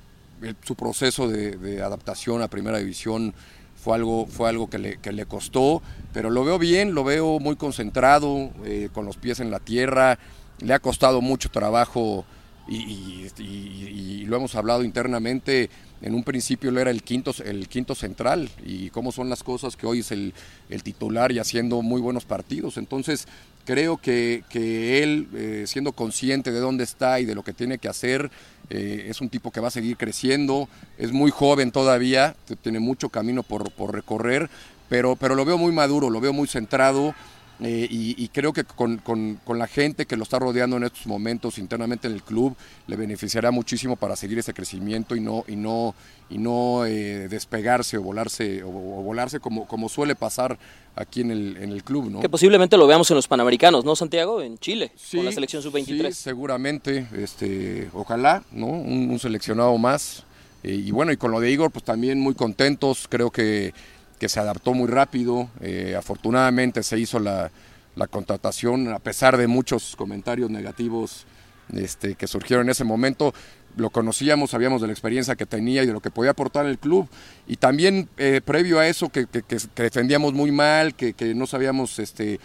su 0.65 0.75
proceso 0.75 1.29
de, 1.29 1.83
adaptación 1.83 2.43
a 2.43 2.49
primera 2.49 2.79
división 2.79 3.35
fue 3.83 3.95
algo, 3.95 4.27
fue 4.27 4.49
algo 4.49 4.69
que, 4.69 4.79
le, 4.79 5.27
costó, 5.27 5.83
pero 6.13 6.29
lo 6.29 6.45
veo 6.45 6.59
bien, 6.59 6.95
lo 6.95 7.05
veo 7.05 7.39
muy 7.39 7.57
concentrado, 7.57 8.51
eh, 8.65 8.89
con 8.93 9.07
los 9.07 9.17
pies 9.17 9.41
en 9.41 9.51
la 9.51 9.61
tierra. 9.61 10.19
Le 10.61 10.75
ha 10.75 10.79
costado 10.79 11.21
mucho 11.21 11.51
trabajo 11.51 12.25
y 12.69 14.25
lo 14.27 14.37
hemos 14.37 14.55
hablado 14.57 14.83
internamente. 14.83 15.71
En 16.03 16.15
un 16.15 16.25
principio 16.25 16.71
él 16.71 16.79
era 16.79 16.91
el 16.91 17.03
quinto, 17.03 17.33
el 17.45 17.69
quinto 17.69 17.95
central 17.95 18.51
y 18.65 18.91
cómo 18.91 19.13
son 19.13 19.31
las 19.31 19.43
cosas 19.43 19.77
que 19.77 19.87
hoy 19.87 20.01
es 20.01 20.11
el, 20.13 20.35
el 20.69 20.83
titular 20.83 21.33
y 21.33 21.39
haciendo 21.39 21.81
muy 21.83 22.01
buenos 22.01 22.25
partidos. 22.25 22.77
Entonces 22.77 23.27
creo 23.67 23.99
que, 23.99 24.45
que 24.49 25.03
él, 25.03 25.29
eh, 25.35 25.65
siendo 25.67 25.93
consciente 25.93 26.53
de 26.53 26.61
dónde 26.61 26.85
está 26.85 27.21
y 27.21 27.27
de 27.27 27.35
lo 27.35 27.43
que 27.43 27.53
tiene 27.53 27.79
que 27.79 27.89
hacer, 27.89 28.31
eh, 28.71 29.07
es 29.09 29.21
un 29.21 29.29
tipo 29.29 29.51
que 29.51 29.61
va 29.61 29.69
a 29.69 29.73
seguir 29.73 29.97
creciendo, 29.97 30.69
es 30.97 31.13
muy 31.13 31.31
joven 31.31 31.73
todavía, 31.73 32.35
tiene 32.63 32.81
mucho 32.81 33.11
camino 33.11 33.43
por, 33.43 33.71
por 33.73 33.93
recorrer, 33.93 34.49
pero, 34.89 35.17
pero 35.17 35.35
lo 35.35 35.45
veo 35.45 35.59
muy 35.59 35.73
maduro, 35.73 36.09
lo 36.09 36.21
veo 36.21 36.33
muy 36.33 36.49
centrado. 36.49 37.15
Eh, 37.61 37.87
y, 37.91 38.23
y 38.23 38.29
creo 38.29 38.53
que 38.53 38.65
con, 38.65 38.99
con- 38.99 39.41
con 39.45 39.59
la 39.59 39.67
gente 39.67 40.05
que 40.05 40.17
lo 40.17 40.25
está 40.25 40.39
rodeando 40.39 40.77
en 40.77 40.85
estos 40.85 41.07
momentos 41.07 41.57
internamente 41.59 42.07
en 42.07 42.13
el 42.15 42.23
club 42.23 42.55
le 42.87 42.97
beneficiará 42.97 43.51
muchísimo 43.51 43.97
para 43.97 44.15
seguir 44.15 44.39
ese 44.39 44.53
crecimiento 44.53 45.17
y 45.17 45.21
no 45.21 45.43
y 45.49 45.57
no 45.57 45.95
y 46.29 46.37
no 46.39 46.85
eh, 46.85 47.29
despegarse 47.29 47.97
o 47.97 48.03
volarse 48.03 48.63
o, 48.63 48.69
o 48.69 49.03
volarse 49.03 49.41
como, 49.41 49.67
como 49.67 49.89
suele 49.89 50.15
pasar 50.15 50.59
aquí 50.97 51.21
en 51.23 51.31
el, 51.31 51.57
en 51.59 51.73
el 51.73 51.83
club, 51.85 52.11
¿no? 52.11 52.21
Que 52.21 52.29
posiblemente 52.29 52.77
lo 52.77 52.87
veamos 52.87 53.11
en 53.11 53.17
los 53.17 53.29
Panamericanos, 53.29 53.85
¿no, 53.85 53.95
Santiago? 53.97 54.43
En 54.43 54.59
Chile, 54.59 54.93
con 55.13 55.25
la 55.25 55.33
selección 55.33 55.63
Sí, 55.63 55.69
sub-23. 55.71 56.11
seguramente, 56.13 57.07
este, 57.17 57.89
ojalá, 57.93 58.43
¿no? 58.53 58.67
Un, 58.67 59.11
un 59.11 59.19
seleccionado 59.19 59.77
más. 59.79 60.25
Eh, 60.63 60.73
y 60.87 60.91
bueno, 60.91 61.13
y 61.13 61.17
con 61.17 61.31
lo 61.31 61.39
de 61.39 61.51
Igor, 61.51 61.71
pues 61.71 61.85
también 61.85 62.19
muy 62.19 62.35
contentos, 62.35 63.07
creo 63.09 63.31
que, 63.31 63.73
que 64.19 64.29
se 64.29 64.41
adaptó 64.41 64.75
muy 64.75 64.89
rápido. 64.89 65.49
Eh, 65.61 65.95
afortunadamente 65.99 66.83
se 66.83 66.99
hizo 66.99 67.19
la, 67.19 67.51
la 67.95 68.07
contratación, 68.07 68.89
a 68.93 68.99
pesar 68.99 69.37
de 69.37 69.47
muchos 69.47 69.97
comentarios 69.97 70.51
negativos 70.51 71.27
este, 71.73 72.15
que 72.15 72.27
surgieron 72.27 72.67
en 72.67 72.71
ese 72.71 72.85
momento. 72.85 73.35
Lo 73.77 73.91
conocíamos, 73.91 74.51
sabíamos 74.51 74.81
de 74.81 74.87
la 74.87 74.93
experiencia 74.95 75.37
que 75.37 75.45
tenía 75.45 75.83
y 75.83 75.87
de 75.87 75.93
lo 75.93 76.01
que 76.01 76.11
podía 76.11 76.31
aportar 76.31 76.65
el 76.67 76.79
club. 76.79 77.09
Y 77.47 77.57
también 77.57 78.09
eh, 78.17 78.41
previo 78.43 78.79
a 78.79 78.87
eso, 78.89 79.11
que, 79.11 79.27
que- 79.27 79.59
defendíamos 79.77 80.33
muy 80.33 80.51
mal, 80.51 80.95
que, 80.95 81.13
que 81.13 81.35
no 81.35 81.47
sabíamos 81.47 81.99
este, 81.99 82.41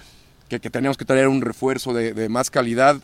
que, 0.49 0.59
que 0.59 0.69
teníamos 0.69 0.97
que 0.97 1.05
traer 1.05 1.29
un 1.29 1.41
refuerzo 1.41 1.93
de, 1.93 2.13
de 2.13 2.27
más 2.27 2.49
calidad. 2.49 2.97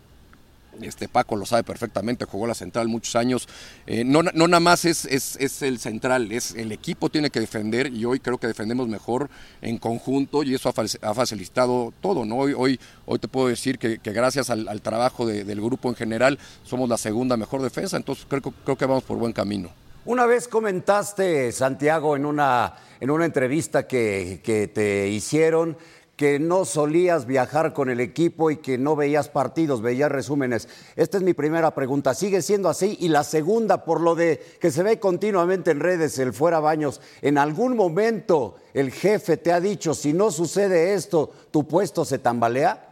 Este 0.82 1.08
Paco 1.08 1.36
lo 1.36 1.46
sabe 1.46 1.64
perfectamente, 1.64 2.26
jugó 2.26 2.46
la 2.46 2.54
central 2.54 2.88
muchos 2.88 3.16
años. 3.16 3.48
Eh, 3.88 4.04
no, 4.04 4.22
no 4.22 4.48
nada 4.48 4.60
más 4.60 4.86
es, 4.86 5.06
es, 5.06 5.36
es 5.40 5.62
el 5.64 5.80
central, 5.80 6.32
es 6.32 6.54
el 6.54 6.72
equipo 6.72 7.10
tiene 7.10 7.30
que 7.32 7.40
defender 7.40 7.92
y 7.92 8.06
hoy 8.06 8.20
creo 8.20 8.38
que 8.38 8.46
defendemos 8.48 8.88
mejor 8.88 9.30
en 9.62 9.80
conjunto 9.80 10.44
y 10.44 10.54
eso 10.54 10.70
ha, 10.70 11.08
ha 11.10 11.14
facilitado 11.16 11.94
todo. 12.00 12.26
¿no? 12.26 12.38
Hoy, 12.38 12.54
hoy, 12.56 12.80
hoy 13.08 13.18
te 13.18 13.28
puedo 13.28 13.48
decir 13.48 13.80
que, 13.80 13.98
gracias 14.04 14.50
al, 14.52 14.82
trabajo 14.82 15.26
de- 15.26 15.44
del 15.44 15.60
grupo 15.62 15.90
en 15.90 15.96
general 15.96 16.38
somos 16.64 16.88
la 16.90 16.98
segunda 16.98 17.38
mejor 17.38 17.62
defensa, 17.64 17.98
entonces 17.98 18.26
creo, 18.30 18.42
creo 18.42 18.78
que 18.78 18.86
vamos 18.86 19.04
por 19.04 19.18
buen 19.18 19.34
camino. 19.34 19.70
Una 20.06 20.26
vez 20.26 20.48
comentaste, 20.48 21.52
Santiago, 21.52 22.16
en 22.16 22.26
una, 22.26 22.76
en 23.02 23.10
una 23.12 23.26
entrevista 23.26 23.88
que, 23.88 24.40
que 24.44 24.68
te 24.70 25.10
hicieron, 25.10 25.76
que 26.18 26.40
no 26.40 26.66
solías 26.66 27.28
viajar 27.28 27.74
con 27.74 27.92
el 27.92 28.00
equipo 28.00 28.50
y 28.50 28.58
que 28.58 28.80
no 28.80 28.96
veías 28.96 29.30
partidos, 29.30 29.84
veías 29.84 30.12
resúmenes. 30.12 30.68
Esta 30.96 31.18
es 31.18 31.24
mi 31.24 31.36
primera 31.36 31.76
pregunta. 31.76 32.16
¿Sigue 32.16 32.42
siendo 32.42 32.70
así? 32.70 32.98
Y 33.00 33.10
la 33.10 33.24
segunda, 33.24 33.86
por 33.86 34.02
lo 34.02 34.16
de 34.16 34.44
que 34.60 34.72
se 34.72 34.82
ve 34.82 35.00
continuamente 35.00 35.70
en 35.70 35.80
redes 35.80 36.18
el 36.18 36.34
fuera 36.34 36.60
baños, 36.60 37.02
¿en 37.22 37.38
algún 37.38 37.76
momento 37.76 38.56
el 38.74 38.92
jefe 38.92 39.38
te 39.38 39.54
ha 39.54 39.62
dicho, 39.62 39.94
si 39.94 40.12
no 40.12 40.32
sucede 40.32 40.96
esto, 40.96 41.32
tu 41.52 41.68
puesto 41.68 42.04
se 42.04 42.18
tambalea? 42.18 42.84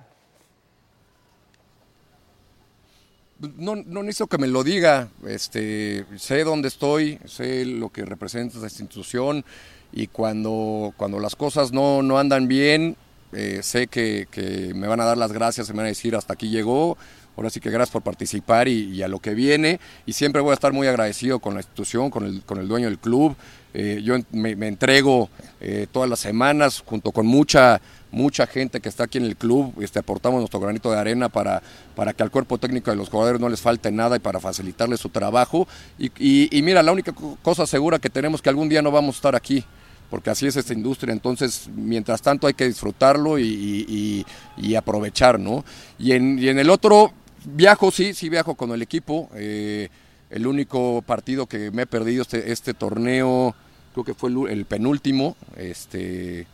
No, 3.58 3.75
no 3.75 4.03
necesito 4.03 4.27
que 4.27 4.38
me 4.38 4.48
lo 4.48 4.63
diga, 4.63 5.10
este, 5.27 6.05
sé 6.17 6.44
dónde 6.44 6.67
estoy, 6.67 7.20
sé 7.25 7.65
lo 7.65 7.89
que 7.89 8.05
representa 8.05 8.58
esta 8.58 8.67
institución 8.67 9.44
y 9.91 10.08
cuando, 10.08 10.94
cuando 10.96 11.20
las 11.20 11.36
cosas 11.36 11.72
no, 11.72 12.03
no 12.03 12.20
andan 12.20 12.48
bien, 12.48 12.96
eh, 13.36 13.60
sé 13.62 13.88
que, 13.88 14.27
que 14.32 14.74
me 14.74 14.88
van 14.88 15.00
a 15.01 15.06
dar 15.06 15.18
las 15.18 15.32
gracias, 15.32 15.70
me 15.70 15.77
van 15.77 15.86
a 15.86 15.89
decir 15.89 16.15
hasta 16.15 16.34
aquí 16.34 16.50
llegó, 16.50 16.98
ahora 17.38 17.50
sí 17.50 17.60
que 17.60 17.70
gracias 17.70 17.92
por 17.92 18.01
participar 18.01 18.68
y, 18.68 19.04
a 19.04 19.08
lo 19.08 19.20
que 19.20 19.34
viene 19.34 19.80
y 20.06 20.13
siempre 20.13 20.42
voy 20.42 20.51
a 20.51 20.54
estar 20.56 20.72
muy 20.74 20.88
agradecido 20.88 21.39
con 21.39 21.54
la 21.54 21.60
institución, 21.60 22.10
con 22.10 22.25
el, 22.25 22.42
con 22.44 22.58
el 22.60 22.68
dueño 22.68 22.88
del 22.88 22.98
club, 23.00 23.36
Eh, 23.77 24.00
yo 24.06 24.15
me, 24.32 24.51
entrego 24.70 25.27
eh, 25.60 25.86
todas 25.92 26.10
las 26.10 26.20
semanas 26.22 26.82
junto 26.86 27.12
con 27.12 27.25
mucha 27.27 27.82
mucha 28.10 28.48
gente 28.48 28.80
que 28.80 28.88
está 28.88 29.04
aquí 29.04 29.18
en 29.18 29.25
el 29.25 29.36
club, 29.36 29.74
este, 29.82 30.00
aportamos 30.00 30.39
nuestro 30.39 30.62
granito 30.62 30.89
de 30.89 30.98
arena 30.98 31.27
para, 31.27 31.62
para 31.94 32.13
que 32.13 32.24
al 32.24 32.32
cuerpo 32.32 32.58
técnico 32.58 32.89
de 32.89 32.96
los 32.96 33.10
jugadores 33.10 33.42
no 33.42 33.50
les 33.50 33.60
falte 33.60 33.92
nada 33.92 34.15
y 34.15 34.20
para 34.20 34.39
facilitarles 34.39 35.01
su 35.01 35.10
trabajo. 35.10 35.68
Y, 36.00 36.06
y- 36.18 36.48
y 36.58 36.62
mira, 36.62 36.82
la 36.82 36.94
única 36.94 37.12
co- 37.12 37.38
cosa 37.44 37.65
segura 37.68 38.00
que 38.00 38.10
tenemos 38.10 38.38
es 38.38 38.42
que 38.44 38.50
algún 38.50 38.70
día 38.70 38.82
no 38.82 38.89
vamos 38.92 39.15
a 39.15 39.18
estar 39.18 39.36
aquí, 39.36 39.65
porque 40.15 40.29
así 40.29 40.48
es 40.48 40.55
esta 40.55 40.72
industria, 40.72 41.12
entonces 41.12 41.67
mientras 41.75 42.22
tanto 42.22 42.48
hay 42.48 42.53
que 42.53 42.65
disfrutarlo 42.65 43.38
y, 43.38 43.43
y- 43.43 44.25
y- 44.55 44.75
aprovechar, 44.75 45.38
¿no? 45.41 45.65
Y 46.00 46.13
en, 46.13 46.39
el 46.57 46.69
otro, 46.69 47.12
viajo, 47.43 47.91
sí, 47.91 48.13
sí 48.13 48.29
viajo 48.29 48.55
con 48.55 48.72
el 48.72 48.81
equipo. 48.81 49.29
eh, 49.36 49.89
el 50.29 50.48
único 50.48 51.01
partido 51.01 51.48
que 51.48 51.69
me 51.69 51.81
he 51.81 51.86
perdido 51.86 52.22
este, 52.22 52.53
este 52.53 52.74
torneo, 52.74 53.53
creo 53.91 54.05
que 54.05 54.13
fue 54.13 54.29
el, 54.50 54.63
penúltimo, 54.65 55.36
este 55.57 56.48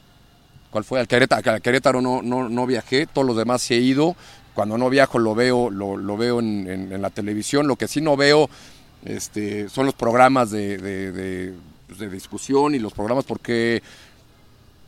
¿Cuál 0.72 0.84
fue? 0.84 1.00
Al 1.00 1.08
Querétaro, 1.08 1.52
al 1.52 1.62
Querétaro 1.62 2.02
no, 2.02 2.24
no, 2.24 2.50
no 2.50 2.66
viajé, 2.66 3.06
todos 3.06 3.28
los 3.28 3.38
demás 3.38 3.70
he 3.70 3.76
ido. 3.76 4.16
Cuando 4.56 4.76
no 4.80 4.90
viajo 4.90 5.20
lo 5.20 5.36
veo, 5.36 5.70
lo, 5.70 6.18
veo 6.18 6.40
en, 6.40 7.00
la 7.00 7.12
televisión. 7.12 7.68
Lo 7.68 7.76
que 7.76 7.88
sí 7.88 8.02
no 8.02 8.18
veo 8.18 8.50
este, 9.06 9.70
son 9.70 9.86
los 9.86 9.94
programas 9.94 10.50
de- 10.50 11.54
pues, 11.92 12.00
de 12.00 12.10
discusión 12.10 12.74
y 12.74 12.80
los 12.80 12.94
programas 12.94 13.26
porque 13.26 13.84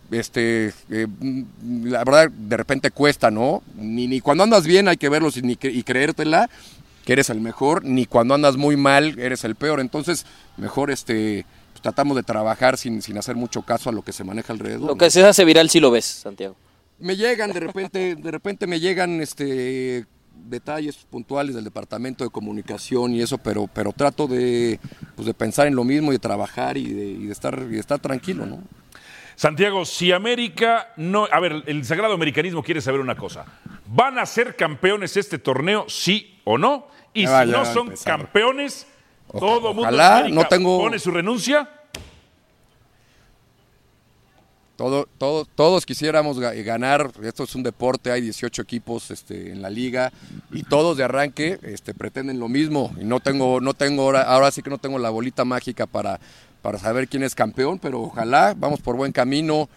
este 0.10 0.74
eh, 0.90 1.06
mm, 1.08 1.88
la 1.88 2.04
verdad 2.06 2.30
de 2.30 2.56
repente 2.58 2.92
cuesta, 2.92 3.30
¿no? 3.30 3.62
Ni, 3.76 4.08
ni 4.08 4.22
cuando 4.22 4.44
andas 4.46 4.66
bien 4.66 4.88
hay 4.88 4.96
que 4.96 5.10
verlos 5.10 5.36
y, 5.36 5.42
ni 5.42 5.56
cre- 5.58 5.74
y 5.74 5.84
creértela 5.84 6.50
que 7.04 7.12
eres 7.14 7.30
el 7.30 7.42
mejor, 7.42 7.84
ni 7.84 8.06
cuando 8.06 8.34
andas 8.34 8.56
muy 8.56 8.78
mal 8.78 9.20
eres 9.20 9.44
el 9.44 9.56
peor. 9.56 9.82
Entonces, 9.82 10.26
mejor 10.56 10.92
este 10.92 11.46
pues, 11.74 11.82
tratamos 11.82 12.16
de 12.16 12.24
trabajar 12.24 12.78
sin, 12.78 13.02
sin 13.02 13.18
hacer 13.18 13.36
mucho 13.36 13.64
caso 13.64 13.90
a 13.90 13.94
lo 13.94 14.02
que 14.02 14.14
se 14.14 14.24
maneja 14.24 14.54
alrededor. 14.54 14.82
Lo 14.82 14.88
¿no? 14.94 14.98
que 14.98 15.10
se 15.10 15.22
hace 15.26 15.44
viral 15.44 15.70
sí 15.70 15.82
lo 15.82 15.92
ves, 15.92 16.06
Santiago. 16.06 16.56
Me 17.00 17.18
llegan 17.18 17.52
de 17.52 17.60
repente, 17.60 18.16
de 18.16 18.32
repente 18.32 18.66
me 18.68 18.80
llegan 18.80 19.20
este 19.20 20.06
detalles 20.34 20.96
puntuales 21.10 21.56
del 21.56 21.64
departamento 21.64 22.24
de 22.24 22.30
comunicación 22.30 23.14
y 23.14 23.22
eso, 23.22 23.38
pero, 23.38 23.68
pero 23.74 23.92
trato 23.94 24.28
de, 24.28 24.80
pues, 25.16 25.26
de 25.26 25.34
pensar 25.34 25.68
en 25.68 25.76
lo 25.76 25.84
mismo 25.84 26.12
y 26.12 26.16
de 26.16 26.20
trabajar 26.20 26.78
y 26.78 26.86
de, 26.94 27.06
y 27.06 27.26
de 27.28 27.32
estar, 27.32 27.58
y 27.68 27.74
de 27.74 27.80
estar 27.80 28.00
tranquilo, 28.00 28.46
¿no? 28.46 28.60
Santiago, 29.36 29.84
si 29.86 30.12
América 30.12 30.90
no. 30.96 31.28
A 31.32 31.40
ver, 31.40 31.64
el 31.66 31.84
sagrado 31.86 32.14
americanismo 32.14 32.62
quiere 32.62 32.82
saber 32.82 33.00
una 33.00 33.16
cosa. 33.16 33.46
¿Van 33.88 34.20
a 34.20 34.26
ser 34.26 34.56
campeones 34.56 35.18
este 35.18 35.40
torneo, 35.40 35.86
sí 35.88 36.40
o 36.44 36.58
no? 36.58 36.88
Y 37.14 37.24
Ya 37.24 37.44
si 37.46 37.52
no 37.52 37.66
son 37.66 37.88
empezar. 37.88 38.18
campeones, 38.20 38.86
Oja- 39.30 39.40
todo 39.40 39.68
mundo 39.74 39.82
ojalá, 39.82 40.06
en 40.20 40.26
América 40.26 40.42
no 40.42 40.48
tengo- 40.48 40.78
pone 40.80 41.00
su 41.00 41.10
renuncia. 41.12 41.68
Todo, 44.76 45.08
todo, 45.20 45.46
todos 45.46 45.86
quisiéramos 45.86 46.40
ga- 46.40 46.60
ganar, 46.64 47.12
esto 47.24 47.44
es 47.44 47.54
un 47.54 47.62
deporte, 47.62 48.12
hay 48.12 48.22
18 48.22 48.64
equipos 48.64 49.12
este, 49.12 49.52
en 49.52 49.62
la 49.62 49.70
liga 49.70 50.12
y 50.52 50.64
todos 50.64 50.98
de 50.98 51.04
arranque 51.04 51.60
este, 51.62 51.94
pretenden 51.94 52.40
lo 52.40 52.48
mismo 52.50 52.92
y 53.00 53.04
no 53.04 53.20
tengo, 53.20 53.62
no 53.62 53.76
tengo 53.76 54.02
ahora, 54.02 54.24
ahora 54.24 54.50
sí 54.50 54.64
que 54.64 54.72
no 54.72 54.80
tengo 54.80 54.98
la 54.98 55.12
bolita 55.12 55.46
mágica 55.46 55.86
para, 55.86 56.20
para 56.64 56.80
saber 56.80 57.08
quién 57.08 57.22
es 57.22 57.36
campeón, 57.36 57.78
pero 57.78 58.02
ojalá, 58.02 58.56
vamos 58.58 58.82
por 58.82 58.96
buen 58.96 59.12
camino, 59.12 59.70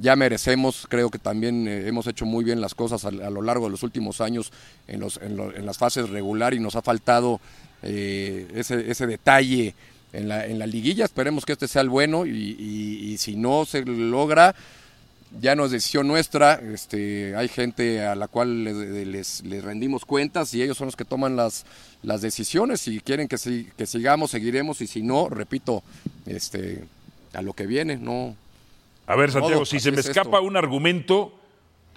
ya 0.00 0.16
merecemos, 0.16 0.86
creo 0.88 1.10
que 1.10 1.18
también 1.18 1.68
eh, 1.68 1.86
hemos 1.86 2.06
hecho 2.06 2.24
muy 2.24 2.42
bien 2.42 2.62
las 2.62 2.74
cosas 2.74 3.04
a, 3.04 3.10
lo 3.10 3.42
largo 3.42 3.66
de 3.66 3.72
los 3.72 3.82
últimos 3.82 4.22
años 4.22 4.50
en, 4.88 5.00
los, 5.00 5.18
en, 5.18 5.38
en 5.38 5.66
las 5.66 5.76
fases 5.76 6.08
regular 6.08 6.54
y 6.54 6.58
nos 6.60 6.74
ha 6.74 6.80
faltado 6.80 7.38
eh, 7.82 8.50
ese, 8.54 8.90
ese 8.90 9.06
detalle 9.06 9.74
en 10.12 10.28
la, 10.28 10.46
en 10.46 10.58
la 10.58 10.66
liguilla. 10.66 11.04
Esperemos 11.04 11.44
que 11.44 11.52
este 11.52 11.68
sea 11.68 11.82
el 11.82 11.88
bueno 11.88 12.26
y, 12.26 12.30
y- 12.30 13.12
y 13.12 13.18
si 13.18 13.36
no 13.36 13.64
se 13.64 13.84
logra, 13.84 14.54
ya 15.40 15.54
no 15.56 15.64
es 15.64 15.70
decisión 15.70 16.06
nuestra. 16.08 16.54
Este, 16.74 17.34
hay 17.36 17.48
gente 17.48 18.04
a 18.04 18.14
la 18.14 18.28
cual 18.28 18.64
le- 18.64 19.06
les, 19.06 19.42
les 19.44 19.64
rendimos 19.64 20.04
cuentas 20.04 20.52
y 20.54 20.62
ellos 20.62 20.76
son 20.76 20.86
los 20.88 20.96
que 20.96 21.04
toman 21.06 21.36
las, 21.36 21.64
las 22.02 22.20
decisiones. 22.20 22.80
Si 22.82 23.00
quieren 23.00 23.28
que, 23.28 23.38
si- 23.38 23.68
que 23.76 23.86
sigamos, 23.86 24.30
seguiremos 24.30 24.80
y 24.82 24.86
si 24.86 25.02
no, 25.02 25.28
repito, 25.28 25.82
este, 26.26 26.84
a 27.32 27.40
lo 27.42 27.54
que 27.54 27.66
viene, 27.66 27.96
no. 27.96 28.36
A 29.06 29.16
ver, 29.16 29.32
Santiago, 29.32 29.64
si 29.64 29.80
se 29.80 29.90
me 29.90 30.00
es 30.00 30.06
escapa 30.06 30.36
esto. 30.38 30.42
un 30.46 30.56
argumento, 30.56 31.34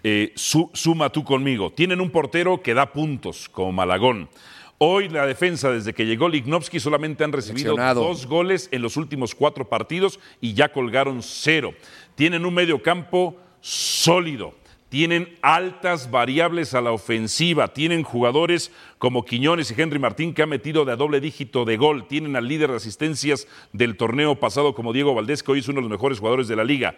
eh, 0.03 0.31
su- 0.36 0.69
suma 0.74 1.10
tú 1.12 1.24
conmigo. 1.24 1.72
Tienen 1.72 2.00
un 2.00 2.12
portero 2.12 2.62
que 2.63 2.74
da 2.74 2.93
puntos, 2.93 3.50
como 3.50 3.72
Malagón. 3.74 4.29
Hoy 4.77 5.08
la 5.08 5.25
defensa, 5.25 5.72
desde 5.72 5.94
que 5.94 6.05
llegó 6.05 6.27
Lignovsky, 6.27 6.82
solamente 6.82 7.24
han 7.24 7.32
recibido 7.32 7.77
dos 7.94 8.25
goles 8.25 8.67
en 8.72 8.82
los 8.82 8.98
últimos 8.98 9.34
cuatro 9.34 9.70
partidos 9.70 10.20
y 10.41 10.53
ya 10.53 10.74
colgaron 10.74 11.24
cero. 11.24 11.74
Tienen 12.15 12.46
un 12.46 12.53
medio 12.53 12.82
campo 12.82 13.38
sólido. 13.62 14.53
Tienen 14.89 15.38
altas 15.41 16.12
variables 16.12 16.74
a 16.74 16.82
la 16.82 16.91
ofensiva. 16.91 17.74
Tienen 17.74 18.03
jugadores 18.03 18.72
como 18.98 19.24
Quiñones 19.24 19.72
y 19.72 19.82
Henry 19.82 19.98
Martín 19.98 20.34
que 20.34 20.44
han 20.44 20.50
metido 20.50 20.84
de 20.84 20.91
a 20.91 20.96
doble 20.98 21.22
dígito 21.22 21.63
de 21.63 21.77
gol. 21.77 22.08
Tienen 22.08 22.36
al 22.36 22.48
líder 22.48 22.70
de 22.70 22.77
asistencias 22.77 23.48
del 23.72 23.96
torneo 23.96 24.39
pasado 24.39 24.75
como 24.75 24.94
Diego 24.94 25.15
Valdés, 25.15 25.41
que 25.41 25.53
hoy 25.53 25.60
es 25.60 25.67
uno 25.70 25.77
de 25.77 25.84
los 25.84 25.91
mejores 25.91 26.20
jugadores 26.20 26.48
de 26.50 26.55
la 26.58 26.65
liga. 26.65 26.96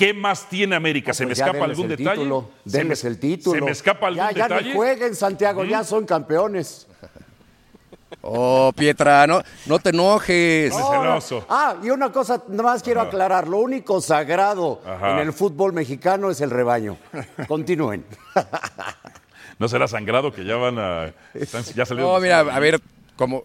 ¿Qué 0.00 0.14
más 0.14 0.48
tiene 0.48 0.74
América? 0.76 1.12
¿Se 1.12 1.24
me 1.24 1.28
Pues 1.28 1.38
ya 1.40 1.44
escapa 1.48 1.64
algún 1.66 1.90
el 1.90 1.96
detalle? 1.98 2.16
título, 2.22 2.48
¿Se 2.64 2.70
me- 2.70 2.78
denles 2.78 3.04
el 3.04 3.18
título. 3.18 3.58
¿Se 3.58 3.64
me 3.66 3.70
escapa 3.70 4.06
algún 4.06 4.22
ya, 4.24 4.30
ya 4.32 4.42
detalle? 4.44 4.62
¿Mm? 4.64 4.68
ni 4.68 4.74
jueguen, 4.74 5.14
Santiago, 5.14 5.62
ya 5.64 5.84
son 5.84 6.06
campeones. 6.06 6.86
Oh, 8.22 8.72
Pietra, 8.74 9.26
no, 9.26 9.42
no 9.66 9.78
te 9.78 9.90
enojes. 9.90 10.72
No, 10.76 10.90
celoso. 10.90 11.44
Ah, 11.50 11.76
y 11.82 11.90
una 11.90 12.10
cosa, 12.10 12.42
nada 12.48 12.62
más 12.62 12.82
quiero 12.82 13.02
aclarar, 13.02 13.46
lo 13.46 13.58
único 13.58 14.00
sagrado 14.00 14.80
Ajá. 14.86 15.12
en 15.12 15.18
el 15.28 15.32
fútbol 15.34 15.74
mexicano 15.74 16.30
es 16.30 16.40
el 16.40 16.48
rebaño. 16.50 16.96
Continúen. 17.46 18.04
¿No 19.58 19.68
será 19.68 19.86
sangrado 19.86 20.32
que 20.32 20.46
ya 20.46 20.56
van 20.56 20.78
a. 20.78 21.12
están- 21.34 21.62
ya 21.74 21.84
salieron 21.84 22.10
No, 22.14 22.20
mira, 22.20 22.40
a 22.40 22.58
ver, 22.58 22.80
como, 23.16 23.44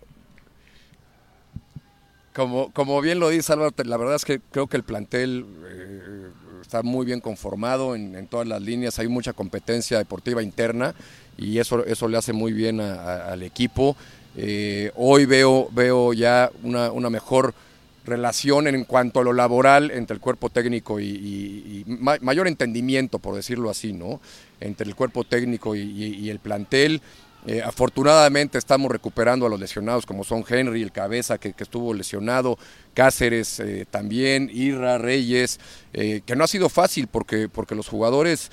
como, 2.33 2.71
como 2.71 3.01
bien 3.01 3.19
lo 3.19 3.29
dice 3.29 3.53
Álvaro, 3.53 3.71
la 3.83 3.97
verdad 3.97 4.15
es 4.15 4.25
que 4.25 4.39
creo 4.51 4.67
que 4.67 4.77
el 4.77 4.83
plantel 4.83 5.45
eh, 5.67 6.29
está 6.75 6.83
muy 6.83 7.05
bien 7.05 7.21
conformado 7.21 7.95
en, 7.95 8.27
todas 8.27 8.45
las 8.45 8.61
líneas, 8.61 8.99
hay 8.99 9.07
mucha 9.07 9.31
competencia 9.31 9.97
deportiva 9.97 10.43
interna 10.43 10.93
y 11.37 11.57
eso, 11.59 11.85
eso 11.85 12.09
le 12.09 12.17
hace 12.17 12.33
muy 12.33 12.51
bien 12.51 12.81
al 12.81 13.43
equipo. 13.43 13.95
Eh, 14.35 14.91
hoy 14.95 15.25
veo, 15.25 15.69
veo 15.71 16.11
ya 16.11 16.51
una, 16.63 16.91
una 16.91 17.09
mejor 17.09 17.53
relación 18.05 18.67
en 18.67 18.83
cuanto 18.83 19.21
a 19.21 19.23
lo 19.23 19.31
laboral 19.31 19.89
entre 19.89 20.15
el 20.15 20.19
cuerpo 20.19 20.49
técnico 20.49 20.99
y, 20.99 21.05
y- 21.05 21.83
y 21.87 21.91
ma- 21.91 22.17
mayor 22.19 22.45
entendimiento, 22.49 23.19
por 23.19 23.35
decirlo 23.35 23.69
así, 23.69 23.93
¿no? 23.93 24.19
Entre 24.59 24.85
el 24.85 24.95
cuerpo 24.95 25.23
técnico 25.23 25.75
y 25.77 26.29
el 26.29 26.39
plantel. 26.39 27.01
Eh, 27.47 27.61
afortunadamente 27.63 28.57
estamos 28.57 28.91
recuperando 28.91 29.45
a 29.45 29.49
los 29.49 29.59
lesionados 29.59 30.05
como 30.07 30.23
son 30.23 30.43
Henry, 30.47 30.81
el 30.81 30.91
cabeza 30.91 31.37
que, 31.37 31.53
estuvo 31.57 31.93
lesionado, 31.93 32.57
Cáceres 32.95 33.59
eh, 33.59 33.85
también, 33.89 34.49
Irra, 34.51 34.97
Reyes, 34.97 35.59
eh, 35.93 36.21
que 36.25 36.35
no 36.35 36.43
ha 36.43 36.47
sido 36.47 36.69
fácil 36.69 37.07
porque, 37.07 37.47
porque 37.47 37.75
los 37.75 37.87
jugadores, 37.87 38.49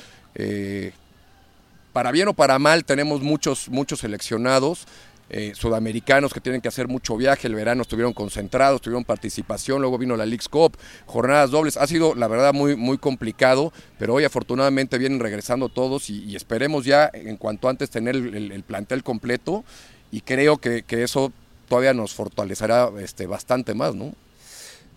para 1.92 2.10
bien 2.10 2.28
o 2.28 2.34
para 2.34 2.58
mal, 2.58 2.84
tenemos 2.84 3.22
muchos, 3.22 3.68
muchos 3.68 4.00
seleccionados. 4.00 4.86
Eh, 5.32 5.52
sudamericanos 5.54 6.32
que 6.32 6.40
tienen 6.40 6.60
que 6.60 6.68
hacer 6.68 6.86
mucho 6.86 7.16
viaje, 7.16 7.48
el 7.48 7.54
verano 7.54 7.82
estuvieron 7.82 8.12
concentrados, 8.12 8.80
tuvieron 8.80 9.04
participación, 9.04 9.80
luego 9.80 9.98
vino 9.98 10.16
la 10.16 10.26
League's 10.26 10.48
Cup, 10.48 10.76
jornadas 11.06 11.50
dobles, 11.50 11.76
ha 11.76 11.86
sido 11.86 12.14
la 12.14 12.28
verdad 12.28 12.52
muy, 12.52 12.76
muy 12.76 12.98
complicado, 12.98 13.72
pero 13.98 14.14
hoy 14.14 14.24
afortunadamente 14.24 14.98
vienen 14.98 15.18
regresando 15.18 15.68
todos 15.68 16.08
y, 16.10 16.36
esperemos 16.36 16.84
ya 16.84 17.10
en 17.12 17.36
cuanto 17.36 17.68
antes 17.68 17.90
tener 17.90 18.14
el 18.14 18.62
plantel 18.62 19.02
completo 19.02 19.64
y 20.12 20.20
creo 20.20 20.58
que, 20.58 20.82
que 20.82 21.02
eso 21.02 21.32
todavía 21.68 21.94
nos 21.94 22.12
fortalecerá 22.12 22.90
este, 23.00 23.26
bastante 23.26 23.72
más, 23.72 23.94
¿no? 23.94 24.12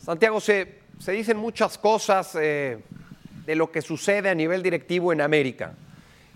Santiago, 0.04 0.42
se, 0.42 0.80
se 1.00 1.14
dicen 1.14 1.38
muchas 1.38 1.78
cosas 1.78 2.36
eh, 2.36 2.80
de 3.46 3.56
lo 3.56 3.72
que 3.72 3.82
sucede 3.82 4.30
a 4.30 4.36
nivel 4.36 4.62
directivo 4.62 5.14
en 5.14 5.22
América. 5.22 5.74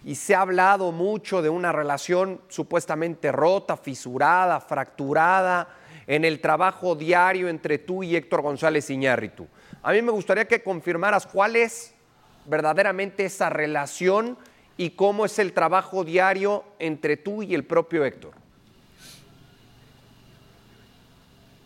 Y 0.09 0.15
se 0.15 0.33
ha 0.33 0.41
hablado 0.41 0.91
mucho 0.91 1.43
de 1.43 1.49
una 1.49 1.71
relación 1.71 2.41
supuestamente 2.47 3.31
rota, 3.31 3.77
fisurada, 3.77 4.59
fracturada 4.59 5.67
en 6.07 6.25
el 6.25 6.41
trabajo 6.41 6.95
diario 6.95 7.47
entre 7.47 7.77
tú 7.77 8.01
y 8.01 8.15
Héctor 8.15 8.41
González 8.41 8.89
Iñárritu. 8.89 9.47
A 9.83 9.91
mí 9.91 10.01
me 10.01 10.11
gustaría 10.11 10.47
que 10.47 10.63
confirmaras 10.63 11.27
cuál 11.27 11.55
es 11.55 11.93
verdaderamente 12.47 13.25
esa 13.25 13.51
relación 13.51 14.35
y 14.77 14.89
cómo 14.89 15.25
es 15.25 15.37
el 15.37 15.53
trabajo 15.53 16.03
diario 16.03 16.63
entre 16.79 17.15
tú 17.15 17.43
y 17.43 17.53
el 17.53 17.63
propio 17.63 18.03
Héctor. 18.03 18.33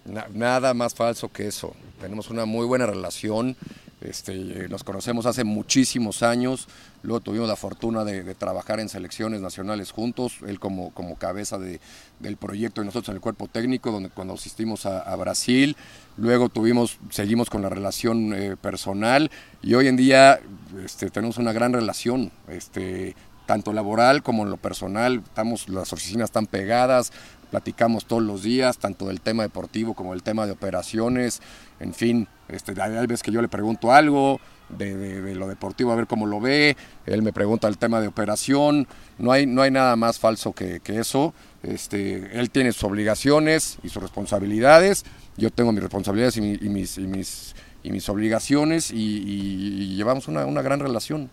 Na- 0.03 0.27
nada 0.34 0.73
más 0.73 0.93
falso 0.93 1.32
que 1.32 1.47
eso. 1.47 1.73
Tenemos 2.01 2.29
una 2.29 2.43
muy 2.43 2.65
buena 2.65 2.88
relación. 2.88 3.56
Este, 4.03 4.67
nos 4.67 4.83
conocemos 4.83 5.25
hace 5.25 5.43
muchísimos 5.45 6.23
años. 6.23 6.67
Luego 7.03 7.21
tuvimos 7.21 7.47
la 7.47 7.55
fortuna 7.55 8.03
de, 8.03 8.35
trabajar 8.35 8.79
en 8.79 8.89
selecciones 8.89 9.39
nacionales 9.41 9.91
juntos. 9.91 10.39
Él 10.45 10.59
como, 10.59 10.93
como 10.93 11.15
cabeza 11.15 11.57
de- 11.57 11.79
del 12.19 12.35
proyecto 12.37 12.81
y 12.81 12.85
nosotros 12.85 13.09
en 13.09 13.15
el 13.15 13.21
cuerpo 13.21 13.47
técnico, 13.47 13.91
donde 13.91 14.09
cuando 14.09 14.33
asistimos 14.33 14.85
a, 14.85 14.99
a 14.99 15.15
Brasil. 15.15 15.77
Luego 16.17 16.49
tuvimos, 16.49 16.97
seguimos 17.09 17.49
con 17.49 17.61
la 17.61 17.69
relación 17.69 18.33
eh, 18.33 18.57
personal 18.57 19.31
y 19.61 19.73
hoy 19.75 19.87
en 19.87 19.95
día 19.95 20.39
este, 20.83 21.09
tenemos 21.09 21.37
una 21.37 21.53
gran 21.53 21.71
relación. 21.71 22.31
Este, 22.49 23.15
tanto 23.45 23.73
laboral 23.73 24.23
como 24.23 24.43
en 24.43 24.49
lo 24.49 24.57
personal, 24.57 25.21
estamos, 25.23 25.67
las 25.67 25.91
oficinas 25.91 26.25
están 26.25 26.47
pegadas, 26.47 27.11
platicamos 27.53 28.05
todos 28.07 28.23
los 28.23 28.41
días, 28.41 28.79
tanto 28.79 29.05
del 29.05 29.21
tema 29.21 29.43
deportivo 29.43 29.93
como 29.93 30.13
del 30.13 30.23
tema 30.23 30.47
de 30.47 30.53
operaciones, 30.53 31.39
en 31.79 31.93
fin, 31.93 32.27
este, 32.49 32.73
hay 32.81 33.05
veces 33.05 33.21
que 33.21 33.31
yo 33.31 33.43
le 33.43 33.47
pregunto 33.47 33.91
algo 33.91 34.39
de, 34.69 35.35
lo 35.35 35.47
deportivo, 35.47 35.91
a 35.91 35.95
ver 35.95 36.07
cómo 36.07 36.25
lo 36.25 36.39
ve, 36.39 36.75
él 37.05 37.21
me 37.21 37.31
pregunta 37.31 37.67
el 37.67 37.77
tema 37.77 38.01
de 38.01 38.07
operación, 38.07 38.87
no 39.19 39.31
hay, 39.31 39.45
no 39.45 39.61
hay 39.61 39.69
nada 39.69 39.95
más 39.95 40.17
falso 40.17 40.53
que, 40.53 40.81
eso, 40.87 41.35
este, 41.61 42.39
él 42.39 42.49
tiene 42.49 42.71
sus 42.71 42.85
obligaciones 42.85 43.77
y 43.83 43.89
sus 43.89 44.01
responsabilidades, 44.01 45.05
yo 45.37 45.51
tengo 45.51 45.71
mis 45.71 45.83
responsabilidades 45.83 46.37
y, 46.37 46.41
mi- 46.41 46.57
y 46.59 46.69
mis, 46.69 46.97
y, 46.97 47.01
mis, 47.05 48.09
obligaciones 48.09 48.89
y, 48.89 48.95
y- 48.97 49.83
y 49.91 49.95
llevamos 49.95 50.27
una, 50.27 50.47
una 50.47 50.63
gran 50.63 50.79
relación. 50.79 51.29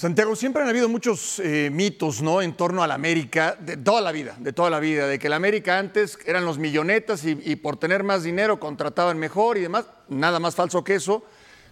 Santiago, 0.00 0.34
siempre 0.34 0.62
han 0.62 0.68
habido 0.70 0.88
muchos 0.88 1.40
eh, 1.40 1.68
mitos, 1.70 2.22
¿no? 2.22 2.40
En 2.40 2.54
torno 2.54 2.82
a 2.82 2.86
la 2.86 2.94
América, 2.94 3.54
de 3.60 3.76
toda 3.76 4.00
la 4.00 4.12
vida, 4.12 4.34
de 4.38 4.54
toda 4.54 4.70
la 4.70 4.80
vida, 4.80 5.06
de 5.06 5.18
que 5.18 5.28
la 5.28 5.36
América 5.36 5.78
antes 5.78 6.18
eran 6.24 6.46
los 6.46 6.56
millonetas 6.56 7.22
y, 7.26 7.38
y 7.44 7.56
por 7.56 7.76
tener 7.76 8.02
más 8.02 8.22
dinero 8.22 8.58
contrataban 8.58 9.18
mejor 9.18 9.58
y 9.58 9.60
demás. 9.60 9.84
Nada 10.08 10.40
más 10.40 10.54
falso 10.54 10.82
que 10.82 10.94
eso. 10.94 11.22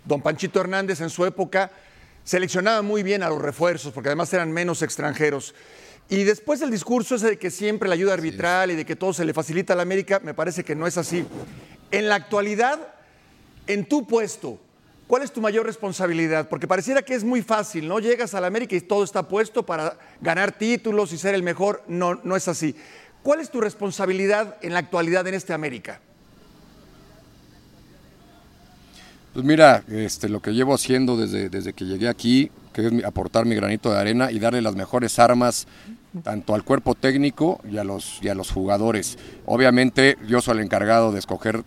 Don 0.04 0.20
Panchito 0.20 0.60
Hernández 0.60 1.00
en 1.00 1.08
su 1.08 1.24
época 1.24 1.70
seleccionaba 2.22 2.82
muy 2.82 3.02
bien 3.02 3.22
a 3.22 3.30
los 3.30 3.40
refuerzos, 3.40 3.94
porque 3.94 4.10
además 4.10 4.30
eran 4.34 4.52
menos 4.52 4.82
extranjeros. 4.82 5.54
Y 6.10 6.24
después 6.24 6.60
el 6.60 6.70
discurso 6.70 7.14
ese 7.14 7.30
de 7.30 7.38
que 7.38 7.50
siempre 7.50 7.88
la 7.88 7.94
ayuda 7.94 8.12
arbitral 8.12 8.70
y 8.70 8.74
de 8.74 8.84
que 8.84 8.94
todo 8.94 9.14
se 9.14 9.24
le 9.24 9.32
facilita 9.32 9.72
a 9.72 9.76
la 9.76 9.84
América, 9.84 10.20
me 10.22 10.34
parece 10.34 10.64
que 10.64 10.74
no 10.74 10.86
es 10.86 10.98
así. 10.98 11.24
En 11.90 12.10
la 12.10 12.16
actualidad, 12.16 12.78
en 13.66 13.86
tu 13.86 14.06
puesto, 14.06 14.60
¿cuál 15.08 15.22
es 15.22 15.32
tu 15.32 15.40
mayor 15.40 15.66
responsabilidad? 15.66 16.48
Porque 16.48 16.68
pareciera 16.68 17.02
que 17.02 17.14
es 17.14 17.24
muy 17.24 17.42
fácil, 17.42 17.88
¿no? 17.88 17.98
Llegas 17.98 18.34
a 18.34 18.40
la 18.40 18.46
América 18.46 18.76
y 18.76 18.80
todo 18.80 19.02
está 19.02 19.26
puesto 19.26 19.66
para 19.66 19.98
ganar 20.20 20.56
títulos 20.56 21.12
y 21.12 21.18
ser 21.18 21.34
el 21.34 21.42
mejor. 21.42 21.82
No, 21.88 22.20
no 22.22 22.36
es 22.36 22.46
así. 22.46 22.76
¿Cuál 23.24 23.40
es 23.40 23.50
tu 23.50 23.60
responsabilidad 23.60 24.56
en 24.62 24.74
la 24.74 24.78
actualidad 24.78 25.26
en 25.26 25.34
este 25.34 25.52
América? 25.52 26.00
Pues 29.32 29.44
mira, 29.44 29.82
este, 29.88 30.28
lo 30.28 30.40
que 30.40 30.52
llevo 30.52 30.74
haciendo 30.74 31.16
desde, 31.16 31.48
desde 31.48 31.72
que 31.72 31.84
llegué 31.84 32.08
aquí, 32.08 32.50
que 32.72 32.86
es 32.86 33.04
aportar 33.04 33.44
mi 33.44 33.54
granito 33.54 33.90
de 33.90 33.98
arena 33.98 34.30
y 34.30 34.38
darle 34.38 34.62
las 34.62 34.76
mejores 34.76 35.18
armas 35.18 35.66
tanto 36.22 36.54
al 36.54 36.64
cuerpo 36.64 36.94
técnico 36.94 37.60
y 37.70 37.78
a 37.78 37.84
los, 37.84 38.18
y 38.22 38.28
a 38.28 38.34
los 38.34 38.50
jugadores. 38.50 39.18
Obviamente 39.46 40.16
yo 40.26 40.40
soy 40.40 40.58
el 40.58 40.64
encargado 40.64 41.12
de 41.12 41.18
escoger 41.18 41.62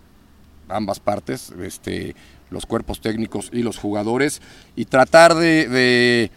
ambas 0.68 1.00
partes, 1.00 1.52
este, 1.62 2.14
los 2.52 2.66
cuerpos 2.66 3.00
técnicos 3.00 3.50
y 3.52 3.62
los 3.62 3.78
jugadores, 3.78 4.40
y 4.76 4.84
tratar 4.84 5.34
de, 5.34 5.68
de- 5.68 6.30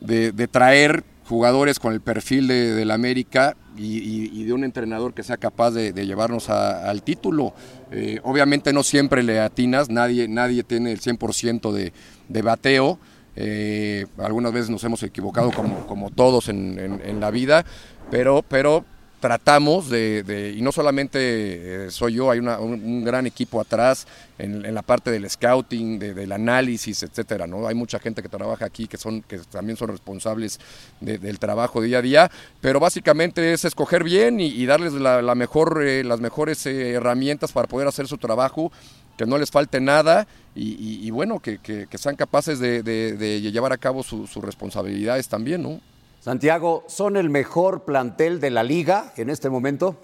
de- 0.00 0.32
de 0.32 0.48
traer 0.48 1.02
jugadores 1.28 1.78
con 1.80 1.92
el 1.92 2.00
perfil 2.00 2.46
de, 2.46 2.72
del 2.74 2.90
América 2.92 3.56
y, 3.76 4.44
de 4.44 4.52
un 4.52 4.62
entrenador 4.64 5.12
que 5.12 5.22
sea 5.22 5.36
capaz 5.36 5.72
de, 5.72 5.92
de 5.92 6.06
llevarnos 6.06 6.48
a- 6.50 6.88
al 6.88 7.02
título. 7.02 7.52
Eh, 7.90 8.20
obviamente 8.22 8.72
no 8.72 8.82
siempre 8.82 9.22
le 9.22 9.40
atinas, 9.40 9.90
nadie, 9.90 10.28
nadie 10.28 10.62
tiene 10.62 10.92
el 10.92 11.00
100% 11.00 11.72
de, 11.72 11.92
de 12.28 12.42
bateo. 12.42 12.98
Eh, 13.34 14.06
algunas 14.18 14.52
veces 14.52 14.70
nos 14.70 14.82
hemos 14.84 15.02
equivocado 15.02 15.50
como, 15.50 15.86
como 15.86 16.10
todos 16.10 16.48
en, 16.48 16.78
en- 16.78 17.02
en 17.04 17.20
la 17.20 17.30
vida, 17.30 17.66
pero, 18.10 18.42
pero 18.48 18.84
tratamos 19.20 19.88
de, 19.88 20.54
y 20.56 20.60
no 20.60 20.72
solamente 20.72 21.86
eh, 21.86 21.90
soy 21.90 22.14
yo, 22.14 22.30
hay 22.30 22.38
un, 22.38 23.04
gran 23.04 23.26
equipo 23.26 23.60
atrás 23.60 24.06
en, 24.38 24.74
la 24.74 24.82
parte 24.82 25.10
del 25.10 25.28
scouting, 25.28 25.98
de- 25.98 26.14
del 26.14 26.32
análisis, 26.32 27.02
etcétera, 27.02 27.46
¿no? 27.46 27.66
Hay 27.66 27.74
mucha 27.74 27.98
gente 27.98 28.22
que 28.22 28.28
trabaja 28.28 28.66
aquí 28.66 28.86
que 28.86 28.98
son, 28.98 29.22
que 29.22 29.38
también 29.38 29.76
son 29.76 29.88
responsables 29.88 30.60
de- 31.00 31.18
del 31.18 31.38
trabajo 31.38 31.80
día 31.80 31.98
a 31.98 32.02
día, 32.02 32.30
pero 32.60 32.78
básicamente 32.78 33.52
es 33.52 33.64
escoger 33.64 34.04
bien 34.04 34.38
y, 34.40 34.66
darles 34.66 34.92
la 34.92 35.34
mejor, 35.34 35.82
eh, 35.82 36.04
las 36.04 36.20
mejores 36.20 36.66
eh, 36.66 36.92
herramientas 36.92 37.52
para 37.52 37.68
poder 37.68 37.88
hacer 37.88 38.06
su 38.08 38.18
trabajo 38.18 38.70
que 39.16 39.24
no 39.24 39.38
les 39.38 39.50
falte 39.50 39.80
nada 39.80 40.26
y, 40.54 41.10
bueno, 41.10 41.40
que, 41.40 41.58
sean 41.98 42.16
capaces 42.16 42.58
de, 42.58 43.40
llevar 43.40 43.72
a 43.72 43.78
cabo 43.78 44.02
sus 44.02 44.34
responsabilidades 44.36 45.28
también, 45.28 45.62
¿no? 45.62 45.80
Santiago, 46.26 46.84
¿son 46.88 47.16
el 47.16 47.30
mejor 47.30 47.84
plantel 47.84 48.40
de 48.40 48.50
la 48.50 48.64
liga 48.64 49.12
en 49.16 49.30
este 49.30 49.48
momento? 49.48 49.96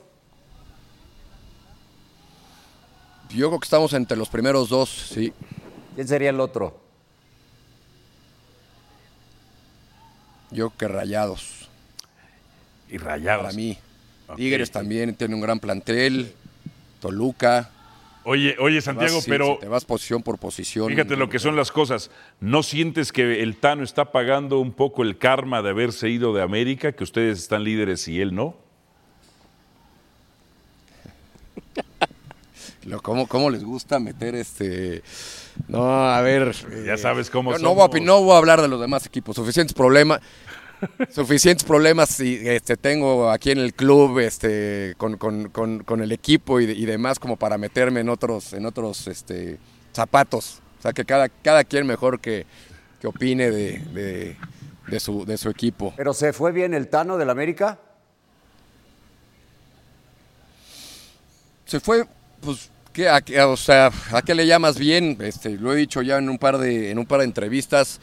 Yo 3.30 3.48
creo 3.48 3.58
que 3.58 3.64
estamos 3.64 3.92
entre 3.92 4.16
los 4.16 4.28
primeros 4.28 4.68
dos, 4.68 4.88
sí. 4.88 5.32
¿Quién 5.96 6.06
sería 6.06 6.30
el 6.30 6.38
otro? 6.38 6.78
Yo 10.52 10.70
creo 10.70 10.78
que 10.78 10.94
Rayados. 10.96 11.68
Y 12.88 12.98
Rayados. 12.98 13.46
Para 13.46 13.56
mí. 13.56 13.76
Tigres 14.37 14.70
también 14.70 15.16
tiene 15.16 15.35
un 15.35 15.40
gran 15.40 15.58
plantel. 15.58 16.37
Toluca. 17.00 17.68
Oye, 18.24 18.56
oye 18.61 18.80
Santiago, 18.80 19.18
pero. 19.26 19.58
te 19.61 19.68
vas 19.68 19.85
posición 19.85 20.22
por 20.22 20.38
posición. 20.38 20.88
Fíjate 20.88 21.16
lo 21.16 21.28
que 21.28 21.38
son 21.38 21.56
las 21.56 21.72
cosas. 21.72 22.11
¿No 22.40 22.62
sientes 22.62 23.12
que 23.12 23.42
el 23.42 23.56
Tano 23.56 23.82
está 23.82 24.12
pagando 24.12 24.61
un 24.61 24.72
poco 24.72 25.02
el 25.02 25.18
karma 25.18 25.61
de 25.62 25.70
haberse 25.70 26.08
ido 26.08 26.32
de 26.32 26.42
América, 26.42 26.92
que 26.92 27.02
ustedes 27.04 27.38
están 27.38 27.64
líderes 27.64 28.06
y 28.08 28.20
él 28.20 28.35
no? 28.35 28.56
¿Cómo, 33.02 33.26
¿Cómo, 33.26 33.50
les 33.50 33.64
gusta 33.64 33.98
meter 33.98 34.35
este.? 34.35 35.02
No, 35.68 36.08
a 36.08 36.20
ver. 36.20 36.54
Ya 36.85 36.96
sabes 36.96 37.28
cómo 37.28 37.56
no, 37.58 37.74
voy 37.74 37.88
a, 37.92 38.00
no 38.00 38.22
voy 38.22 38.35
a 38.35 38.38
hablar 38.38 38.62
de 38.62 38.68
los 38.68 38.80
demás 38.80 39.04
equipos. 39.06 39.37
Suficientes 39.37 39.74
problemas. 39.74 40.20
Suficientes 41.11 41.64
problemas 41.64 42.18
este, 42.21 42.77
tengo 42.77 43.31
aquí 43.31 43.51
en 43.51 43.59
el 43.59 43.75
club 43.75 44.18
este, 44.18 44.95
con, 44.97 46.01
el 46.01 46.12
equipo 46.12 46.61
y, 46.61 46.85
demás 46.85 47.18
como 47.18 47.37
para 47.37 47.59
meterme 47.59 48.01
en 48.01 48.09
otros, 48.09 48.53
en 48.53 48.66
otros 48.66 49.07
este, 49.07 49.59
zapatos. 49.92 50.61
O 50.79 50.83
sea, 50.83 50.92
que 50.92 51.05
cada, 51.05 51.29
cada 51.29 51.64
quien 51.64 51.87
mejor 51.87 52.21
que, 52.21 52.47
que 53.01 53.07
opine 53.07 53.51
de, 53.51 54.37
de, 54.88 55.01
su, 55.01 55.25
de 55.25 55.38
su 55.38 55.49
equipo. 55.49 55.92
¿Pero 55.97 56.12
se 56.12 56.33
fue 56.33 56.53
bien 56.53 56.75
el 56.75 56.88
Tano 56.88 57.16
del 57.18 57.31
América? 57.31 57.79
Se 61.66 61.81
fue, 61.81 62.05
pues 62.40 62.71
¿Qué, 62.92 63.09
a, 63.09 63.23
o 63.49 63.57
sea, 63.57 63.90
¿a 64.12 64.21
qué 64.21 64.35
le 64.35 64.47
llamas 64.47 64.79
bien? 64.79 65.16
Este, 65.21 65.51
lo 65.51 65.73
he 65.73 65.77
dicho 65.77 66.03
ya 66.03 66.18
en 66.18 66.29
un 66.29 66.37
par 66.37 66.59
de, 66.59 66.90
en 66.90 66.99
un 66.99 67.07
par 67.07 67.21
de 67.21 67.25
entrevistas. 67.25 68.01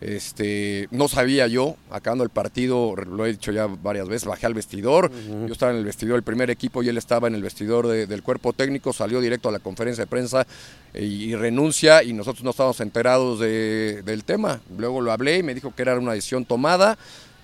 Este, 0.00 0.88
no 0.90 1.08
sabía 1.08 1.46
yo, 1.46 1.76
acabando 1.90 2.24
el 2.24 2.30
partido, 2.30 2.96
lo 2.96 3.26
he 3.26 3.32
dicho 3.32 3.52
ya 3.52 3.66
varias 3.66 4.08
veces, 4.08 4.26
bajé 4.26 4.46
al 4.46 4.54
vestidor, 4.54 5.10
yo 5.12 5.52
estaba 5.52 5.72
en 5.72 5.78
el 5.78 5.84
vestidor 5.84 6.14
del 6.14 6.22
primer 6.22 6.48
equipo 6.48 6.82
y 6.82 6.88
él 6.88 6.96
estaba 6.96 7.28
en 7.28 7.34
el 7.34 7.42
vestidor 7.42 7.86
del 7.86 8.22
cuerpo 8.22 8.54
técnico, 8.54 8.94
salió 8.94 9.20
directo 9.20 9.50
a 9.50 9.52
la 9.52 9.58
conferencia 9.58 10.04
de 10.04 10.08
prensa 10.08 10.46
eh, 10.94 11.04
y, 11.04 11.34
renuncia 11.34 12.02
y 12.02 12.14
nosotros 12.14 12.44
no 12.44 12.50
estábamos 12.50 12.80
enterados 12.80 13.40
del 13.40 14.24
tema. 14.24 14.60
Luego 14.76 15.02
lo 15.02 15.12
hablé 15.12 15.38
y 15.38 15.42
me 15.42 15.54
dijo 15.54 15.74
que 15.74 15.82
era 15.82 15.98
una 15.98 16.14
decisión 16.14 16.46
tomada, 16.46 16.96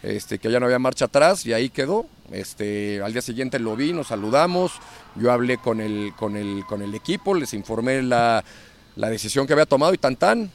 este, 0.03 0.39
que 0.39 0.51
ya 0.51 0.59
no 0.61 0.67
había 0.67 0.79
marcha 0.79 1.07
atrás 1.07 1.45
y 1.45 1.53
ahí 1.53 1.69
quedó. 1.69 2.07
Este, 2.33 3.01
al 3.03 3.13
día 3.13 3.23
siguiente 3.23 3.59
lo 3.59 3.77
vi, 3.77 3.93
nos 3.93 4.09
saludamos, 4.09 4.73
yo 5.15 5.31
hablé 5.31 5.59
con 5.59 5.81
el, 5.81 6.13
con 6.17 6.37
el, 6.37 6.65
con 6.67 6.83
el 6.83 6.95
equipo, 6.95 7.35
les 7.35 7.55
informé 7.55 8.03
la, 8.03 8.43
decisión 8.97 9.47
que 9.47 9.53
había 9.53 9.67
tomado 9.67 9.95
y 9.95 9.99
tan 9.99 10.17
tan, 10.17 10.51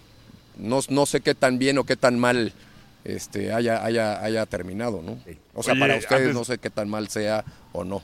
no, 0.58 0.80
no 0.90 1.06
sé 1.06 1.22
qué 1.22 1.36
tan 1.36 1.60
bien 1.60 1.78
o 1.78 1.84
qué 1.84 1.96
tan 1.96 2.20
mal 2.20 2.54
este, 3.04 3.54
haya, 3.54 3.84
haya, 3.84 4.24
haya 4.24 4.46
terminado, 4.46 5.02
¿no? 5.02 5.18
O 5.54 5.64
sea, 5.64 5.76
para 5.76 5.98
ustedes 5.98 6.34
no 6.34 6.44
sé 6.44 6.58
qué 6.58 6.70
tan 6.70 6.90
mal 6.90 7.08
sea 7.08 7.44
o 7.72 7.84
no. 7.84 8.02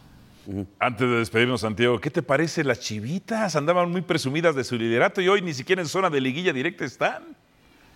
Antes 0.80 1.10
de 1.10 1.18
despedirnos, 1.18 1.62
Santiago, 1.62 2.00
¿qué 2.00 2.10
te 2.10 2.24
parece 2.24 2.64
las 2.64 2.80
chivitas? 2.80 3.56
Andaban 3.58 3.92
muy 3.92 4.02
presumidas 4.02 4.56
de 4.56 4.64
su 4.64 4.78
liderato 4.78 5.22
y 5.22 5.28
hoy 5.28 5.42
ni 5.42 5.54
siquiera 5.54 5.82
en 5.82 5.88
zona 5.90 6.10
de 6.10 6.22
liguilla 6.22 6.54
directa 6.54 6.86
están. 6.86 7.36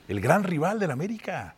El 0.09 0.19
gran 0.19 0.43
rival 0.43 0.77
del 0.77 0.91
América. 0.91 1.55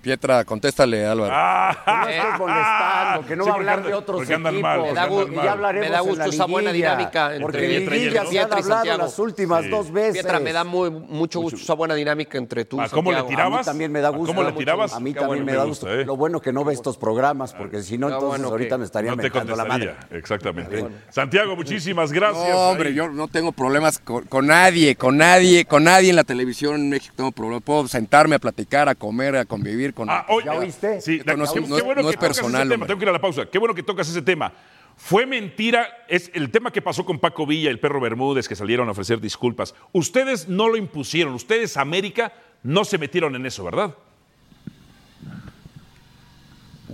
Pietra, 0.00 0.44
contéstale, 0.44 1.06
Álvaro. 1.06 1.32
Ah, 1.34 1.76
no 1.86 2.08
estoy 2.08 2.38
molestando, 2.38 3.26
que 3.26 3.36
no 3.36 3.44
va 3.44 3.50
a 3.50 3.54
hablar 3.54 3.82
de 3.84 3.94
otros 3.94 4.22
equipos. 4.22 4.52
me, 4.52 4.62
da, 4.62 5.72
me 5.72 5.90
da 5.90 6.00
gusto 6.00 6.24
esa 6.24 6.46
buena 6.46 6.72
dinámica 6.72 7.34
entre 7.34 7.40
porque 7.40 7.58
Pietra 7.58 7.96
y 7.96 8.00
Pietra, 8.00 8.24
Pietra 8.56 8.96
las 8.96 9.18
últimas 9.18 9.68
dos 9.68 9.90
veces. 9.90 10.14
Pietra, 10.14 10.40
me 10.40 10.52
da 10.52 10.64
muy, 10.64 10.90
mucho 10.90 11.40
gusto 11.40 11.58
esa 11.58 11.74
buena 11.74 11.94
dinámica 11.94 12.38
entre 12.38 12.64
tú 12.64 12.82
y 12.82 12.88
¿Cómo 12.88 13.12
le 13.12 13.22
tirabas? 13.24 13.60
A 13.60 13.60
mí 13.60 13.64
también 13.64 13.92
me 13.92 14.00
da 14.00 14.08
gusto. 14.10 14.34
¿Cómo 14.34 14.48
le 14.48 14.52
tirabas? 14.52 14.92
A 14.94 15.00
mí 15.00 15.14
también 15.14 15.44
me 15.44 15.52
da 15.52 15.64
gusto. 15.64 15.92
¿eh? 15.92 16.04
Lo 16.04 16.16
bueno 16.16 16.40
que 16.40 16.52
no 16.52 16.64
ve 16.64 16.74
estos 16.74 16.96
programas, 16.96 17.52
porque 17.52 17.82
si 17.82 17.98
no, 17.98 18.08
entonces 18.08 18.44
ahorita 18.44 18.78
me 18.78 18.84
estaría 18.84 19.14
metiendo 19.14 19.56
la 19.56 19.64
madre. 19.64 19.94
Exactamente. 20.10 20.86
Santiago, 21.10 21.56
muchísimas 21.56 22.12
gracias. 22.12 22.48
No, 22.48 22.70
hombre, 22.70 22.94
yo 22.94 23.08
no 23.08 23.28
tengo 23.28 23.52
problemas 23.52 23.98
con 23.98 24.46
nadie, 24.46 24.96
con 24.96 25.16
nadie, 25.16 25.64
con 25.64 25.84
nadie 25.84 26.10
en 26.10 26.16
la 26.16 26.24
televisión 26.24 26.76
en 26.76 26.90
México. 26.90 27.14
Tengo 27.16 27.32
problemas. 27.32 27.62
Puedo 27.62 27.88
sentarme 27.88 28.36
a 28.36 28.38
platicar, 28.38 28.88
a 28.88 28.94
comer, 28.94 29.36
a 29.36 29.44
convivir 29.50 29.92
con 29.92 30.08
ah, 30.08 30.24
¿Ya 30.42 30.52
oíste? 30.52 31.00
Sí, 31.02 31.20
no, 31.26 31.44
es, 31.44 32.16
personal. 32.16 32.68
Tengo 32.68 32.96
que 32.96 33.04
ir 33.04 33.08
a 33.08 33.12
la 33.12 33.20
pausa. 33.20 33.44
Qué 33.44 33.58
bueno 33.58 33.74
que 33.74 33.82
tocas 33.82 34.08
ese 34.08 34.22
tema. 34.22 34.52
Fue 34.96 35.26
mentira, 35.26 36.04
es 36.08 36.30
el 36.34 36.50
tema 36.50 36.70
que 36.70 36.82
pasó 36.82 37.04
con 37.04 37.18
Paco 37.18 37.46
Villa, 37.46 37.70
el 37.70 37.80
perro 37.80 38.00
Bermúdez, 38.00 38.46
que 38.46 38.54
salieron 38.54 38.88
a 38.88 38.92
ofrecer 38.92 39.20
disculpas. 39.20 39.74
Ustedes 39.92 40.48
no 40.48 40.68
lo 40.68 40.76
impusieron, 40.76 41.34
ustedes, 41.34 41.76
América, 41.76 42.32
no 42.62 42.84
se 42.84 42.98
metieron 42.98 43.34
en 43.34 43.46
eso, 43.46 43.64
¿verdad? 43.64 43.94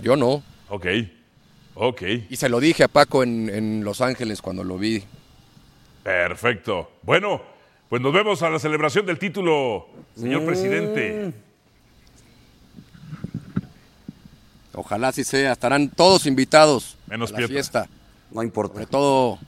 Yo 0.01 0.15
no. 0.15 0.41
Ok, 0.69 0.85
ok. 1.75 2.01
Y 2.29 2.35
se 2.37 2.49
lo 2.49 2.59
dije 2.59 2.83
a 2.83 2.87
Paco 2.87 3.23
en, 3.23 3.83
Los 3.83 4.01
Ángeles 4.01 4.41
cuando 4.41 4.63
lo 4.63 4.77
vi. 4.77 5.03
Perfecto. 6.03 6.91
Bueno, 7.03 7.41
pues 7.89 8.01
nos 8.01 8.13
vemos 8.13 8.41
a 8.41 8.49
la 8.49 8.59
celebración 8.59 9.05
del 9.05 9.19
título, 9.19 9.87
señor 10.15 10.45
presidente. 10.45 11.27
Mm. 11.27 11.47
Ojalá 14.77 15.07
así 15.07 15.23
sea. 15.23 15.53
Estarán 15.53 15.89
todos 15.89 16.27
invitados 16.27 16.97
Menos 17.07 17.33
a 17.33 17.39
la 17.39 17.47
fiesta. 17.47 17.87
No 18.31 18.43
importa. 18.43 18.73
Sobre 18.75 18.85
todo. 18.85 19.39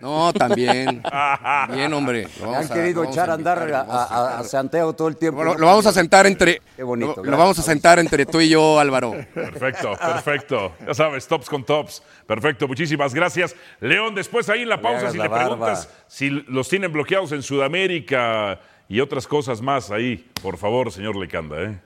No, 0.00 0.32
también. 0.32 1.02
Bien, 1.74 1.92
hombre. 1.92 2.26
han 2.54 2.68
querido 2.68 3.04
echar 3.04 3.30
a 3.30 3.34
andar 3.34 3.58
a, 3.72 4.42
Santiago 4.44 4.94
todo 4.94 5.08
el 5.08 5.16
tiempo. 5.16 5.44
Lo, 5.44 5.54
vamos 5.54 5.86
a 5.86 5.92
sentar 5.92 6.26
entre. 6.26 6.62
Qué 6.76 6.82
bonito. 6.82 7.22
Lo, 7.22 7.36
vamos 7.36 7.58
a 7.58 7.62
sentar 7.62 7.98
entre 7.98 8.24
tú 8.24 8.40
y 8.40 8.48
yo, 8.48 8.78
Álvaro. 8.78 9.12
Perfecto, 9.34 9.92
perfecto. 9.98 10.72
Ya 10.86 10.94
sabes, 10.94 11.26
tops 11.26 11.48
con 11.48 11.64
tops. 11.64 12.02
Perfecto, 12.26 12.66
muchísimas 12.68 13.14
gracias. 13.14 13.54
León, 13.80 14.14
después 14.14 14.48
ahí 14.48 14.62
en 14.62 14.68
la 14.68 14.80
pausa, 14.80 15.10
si 15.10 15.18
le 15.18 15.28
preguntas 15.28 15.88
si 16.06 16.30
los 16.30 16.68
tienen 16.68 16.92
bloqueados 16.92 17.32
en 17.32 17.42
Sudamérica 17.42 18.60
y 18.88 19.00
otras 19.00 19.26
cosas 19.26 19.60
más 19.60 19.90
ahí, 19.90 20.30
por 20.42 20.56
favor, 20.56 20.90
señor 20.90 21.16
Lecanda, 21.16 21.62
¿eh? 21.62 21.78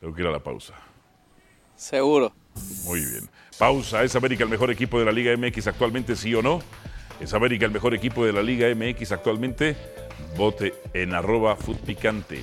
Tengo 0.00 0.14
que 0.14 0.22
ir 0.22 0.28
a 0.28 0.32
la 0.32 0.40
pausa. 0.40 0.74
Seguro. 1.76 2.32
Muy 2.84 3.00
bien. 3.00 3.28
Pausa. 3.58 4.02
¿Es 4.02 4.16
América 4.16 4.44
el 4.44 4.50
mejor 4.50 4.70
equipo 4.70 4.98
de 4.98 5.04
la 5.04 5.12
Liga 5.12 5.36
MX 5.36 5.66
actualmente, 5.68 6.16
sí 6.16 6.34
o 6.34 6.42
no? 6.42 6.60
¿Es 7.20 7.32
América 7.32 7.64
el 7.64 7.72
mejor 7.72 7.94
equipo 7.94 8.24
de 8.24 8.32
la 8.32 8.42
Liga 8.42 8.66
MX 8.74 9.12
actualmente? 9.12 9.76
Vote 10.36 10.74
en 10.92 11.14
arroba 11.14 11.56
picante. 11.84 12.42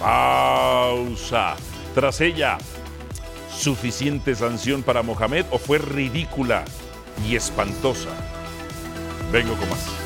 Pausa. 0.00 1.56
Tras 1.94 2.20
ella, 2.20 2.58
¿suficiente 3.54 4.34
sanción 4.34 4.82
para 4.82 5.02
Mohamed 5.02 5.46
o 5.50 5.58
fue 5.58 5.78
ridícula 5.78 6.64
y 7.28 7.36
espantosa? 7.36 8.10
Vengo 9.30 9.54
con 9.54 9.68
más. 9.68 10.01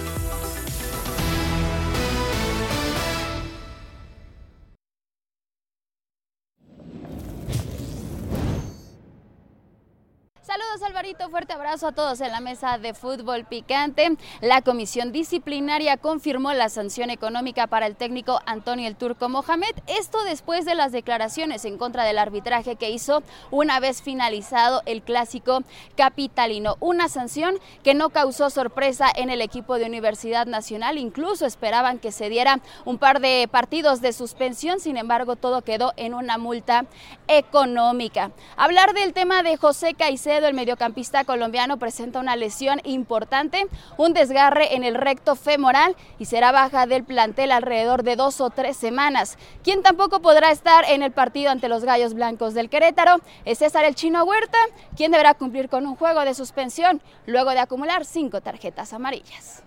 Fuerte 11.31 11.53
abrazo 11.53 11.87
a 11.87 11.93
todos 11.93 12.21
en 12.21 12.33
la 12.33 12.41
mesa 12.41 12.79
de 12.79 12.93
fútbol 12.93 13.45
picante. 13.45 14.17
La 14.41 14.63
comisión 14.63 15.13
disciplinaria 15.13 15.97
confirmó 15.99 16.53
la 16.53 16.69
sanción 16.69 17.11
económica 17.11 17.69
para 17.69 17.87
el 17.87 17.95
técnico 17.95 18.41
Antonio 18.45 18.89
el 18.89 18.97
Turco 18.97 19.29
Mohamed. 19.29 19.71
Esto 19.87 20.25
después 20.25 20.65
de 20.65 20.75
las 20.75 20.91
declaraciones 20.91 21.65
en 21.65 21.79
contra 21.79 22.03
del 22.03 22.19
arbitraje 22.19 22.75
que 22.75 22.91
hizo 22.91 23.23
una 23.53 23.79
vez 23.79 24.03
finalizado 24.03 24.83
el 24.85 25.03
clásico 25.03 25.63
capitalino. 25.97 26.77
Una 26.81 27.09
sanción 27.09 27.55
que 27.85 27.95
no 27.95 28.11
causó 28.11 28.51
sorpresa 28.51 29.07
en 29.15 29.31
el 29.31 29.43
equipo 29.43 29.79
de 29.79 29.87
Universidad 29.87 30.47
Nacional. 30.47 30.99
Incluso 30.99 31.47
esperaban 31.47 32.01
que 32.01 32.11
se 32.11 32.29
diera 32.29 32.59
un 32.85 32.99
par 32.99 33.21
de 33.21 33.49
partidos 33.49 34.01
de 34.01 34.13
suspensión. 34.13 34.81
Sin 34.81 34.97
embargo, 34.97 35.37
todo 35.37 35.63
quedó 35.63 35.93
en 35.97 36.15
una 36.15 36.37
multa 36.37 36.85
económica. 37.29 38.33
Hablar 38.57 38.93
del 38.93 39.13
tema 39.13 39.45
de 39.45 39.57
José 39.57 39.95
Caicedo, 39.95 40.49
el 40.49 40.55
mediocampista 40.55 40.96
mediocampista 40.97 41.25
colombiano 41.25 41.79
presenta 41.79 42.21
una 42.21 42.37
lesión 42.37 42.81
importante, 42.85 43.67
un 43.99 44.15
desgarre 44.15 44.75
en 44.75 44.83
el 44.83 44.95
recto 44.95 45.37
femoral 45.37 45.95
y 46.19 46.25
será 46.25 46.53
baja 46.53 46.87
del 46.87 47.05
plantel 47.05 47.53
alrededor 47.53 48.03
de 48.03 48.17
dos 48.17 48.41
o 48.41 48.49
tres 48.49 48.79
semanas. 48.79 49.37
Quien 49.63 49.83
tampoco 49.83 50.21
podrá 50.21 50.51
estar 50.51 50.85
en 50.89 51.03
el 51.03 51.13
partido 51.13 51.51
ante 51.51 51.69
los 51.69 51.85
Gallos 51.85 52.15
Blancos 52.15 52.55
del 52.55 52.71
Querétaro 52.71 53.21
es 53.45 53.59
César 53.59 53.85
el 53.85 53.95
Chino 53.95 54.25
Huerta, 54.25 54.59
quien 54.97 55.13
deberá 55.13 55.35
cumplir 55.35 55.69
con 55.69 55.85
un 55.85 55.97
juego 55.97 56.25
de 56.25 56.35
suspensión 56.35 57.03
luego 57.27 57.51
de 57.51 57.61
acumular 57.61 58.07
cinco 58.07 58.41
tarjetas 58.41 58.95
amarillas. 58.95 59.63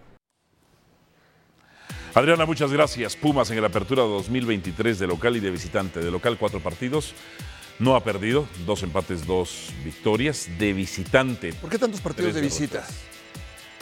Adriana, 2.15 2.48
muchas 2.48 2.74
gracias. 2.74 3.15
Pumas 3.15 3.52
en 3.52 3.62
la 3.62 3.68
apertura 3.68 4.02
2023 4.02 4.98
de 4.98 5.06
local 5.06 5.38
y 5.38 5.39
de 5.39 5.52
visitante. 5.52 6.00
De 6.00 6.10
local, 6.10 6.38
cuatro 6.39 6.60
partidos. 6.60 7.13
No 7.80 7.96
ha 7.96 8.04
perdido. 8.04 8.46
Dos 8.65 8.84
empates, 8.84 9.26
dos 9.26 9.70
victorias. 9.84 10.48
De 10.58 10.74
visitante. 10.74 11.54
¿Por 11.54 11.70
qué 11.70 11.78
tantos 11.80 12.02
partidos 12.02 12.34
de 12.34 12.42
visita? 12.42 12.86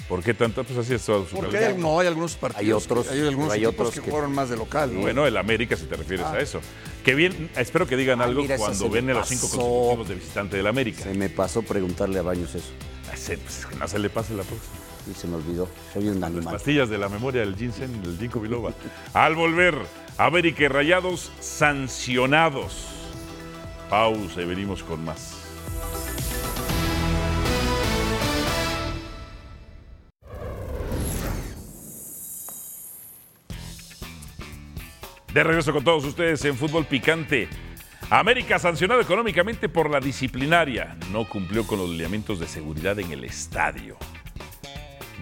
¿Por 0.07 0.23
qué 0.23 0.33
tantas? 0.33 0.65
Pues 0.65 0.79
así 0.79 0.93
es 0.93 1.03
todo 1.03 1.27
su 1.27 1.35
Porque 1.35 1.57
hay, 1.57 1.73
no, 1.77 1.99
hay 1.99 2.07
algunos 2.07 2.35
partidos. 2.35 2.63
Hay 2.63 2.71
otros, 2.71 3.11
Hay 3.11 3.27
algunos 3.27 3.51
hay 3.51 3.65
equipos 3.65 3.73
otros 3.87 3.93
que, 3.95 4.01
que- 4.01 4.09
jugaron 4.09 4.31
más 4.33 4.49
de 4.49 4.55
local. 4.55 4.93
¿no? 4.93 5.01
Bueno, 5.01 5.27
el 5.27 5.35
América, 5.35 5.75
si 5.75 5.85
te 5.85 5.97
refieres 5.97 6.25
a 6.27 6.39
eso. 6.39 6.61
Que 7.03 7.13
bien, 7.13 7.49
espero 7.57 7.87
que 7.87 7.97
digan 7.97 8.21
Ah, 8.21 8.25
algo 8.25 8.41
mira, 8.43 8.57
cuando 8.57 8.77
se 8.77 8.89
ven 8.89 9.09
a 9.09 9.13
los 9.15 9.27
cinco 9.27 9.49
consecutivos 9.49 10.07
de 10.07 10.15
visitante 10.15 10.57
del 10.57 10.67
América. 10.67 11.03
Se 11.03 11.13
me 11.13 11.29
pasó 11.29 11.61
preguntarle 11.61 12.19
a 12.19 12.21
Baños 12.21 12.53
eso 12.55 12.69
Ese, 13.13 13.37
pues, 13.37 13.65
que 13.65 13.75
no 13.75 13.87
se 13.87 13.99
le 13.99 14.09
pase 14.09 14.33
la 14.33 14.43
próxima. 14.43 14.73
y 15.11 15.13
se 15.13 15.27
me 15.27 15.35
olvidó. 15.35 15.67
Soy 15.93 16.07
un 16.07 16.19
Las 16.21 16.29
animal. 16.31 16.53
pastillas 16.53 16.87
de 16.89 16.97
la 16.97 17.09
memoria 17.09 17.41
del 17.41 17.55
ginseng, 17.57 18.01
el 18.05 18.17
ginkgo 18.17 18.39
biloba. 18.41 18.71
Al 19.13 19.35
volver, 19.35 19.77
América 20.17 20.63
y 20.63 20.67
Rayados 20.69 21.31
sancionados. 21.41 22.73
Pausa 23.89 24.41
y 24.41 24.45
venimos 24.45 24.83
con 24.83 25.03
más. 25.05 25.43
De 35.33 35.43
regreso 35.43 35.71
con 35.71 35.83
todos 35.83 36.03
ustedes 36.03 36.43
en 36.45 36.55
Fútbol 36.57 36.85
Picante. 36.85 37.47
América 38.09 38.57
sancionado 38.57 39.01
económicamente 39.01 39.69
por 39.69 39.89
la 39.89 39.99
disciplinaria. 39.99 40.97
No 41.11 41.29
cumplió 41.29 41.67
con 41.67 41.77
los 41.79 41.89
lineamientos 41.89 42.39
de 42.39 42.47
seguridad 42.47 42.97
en 42.99 43.11
el 43.11 43.23
estadio. 43.23 43.97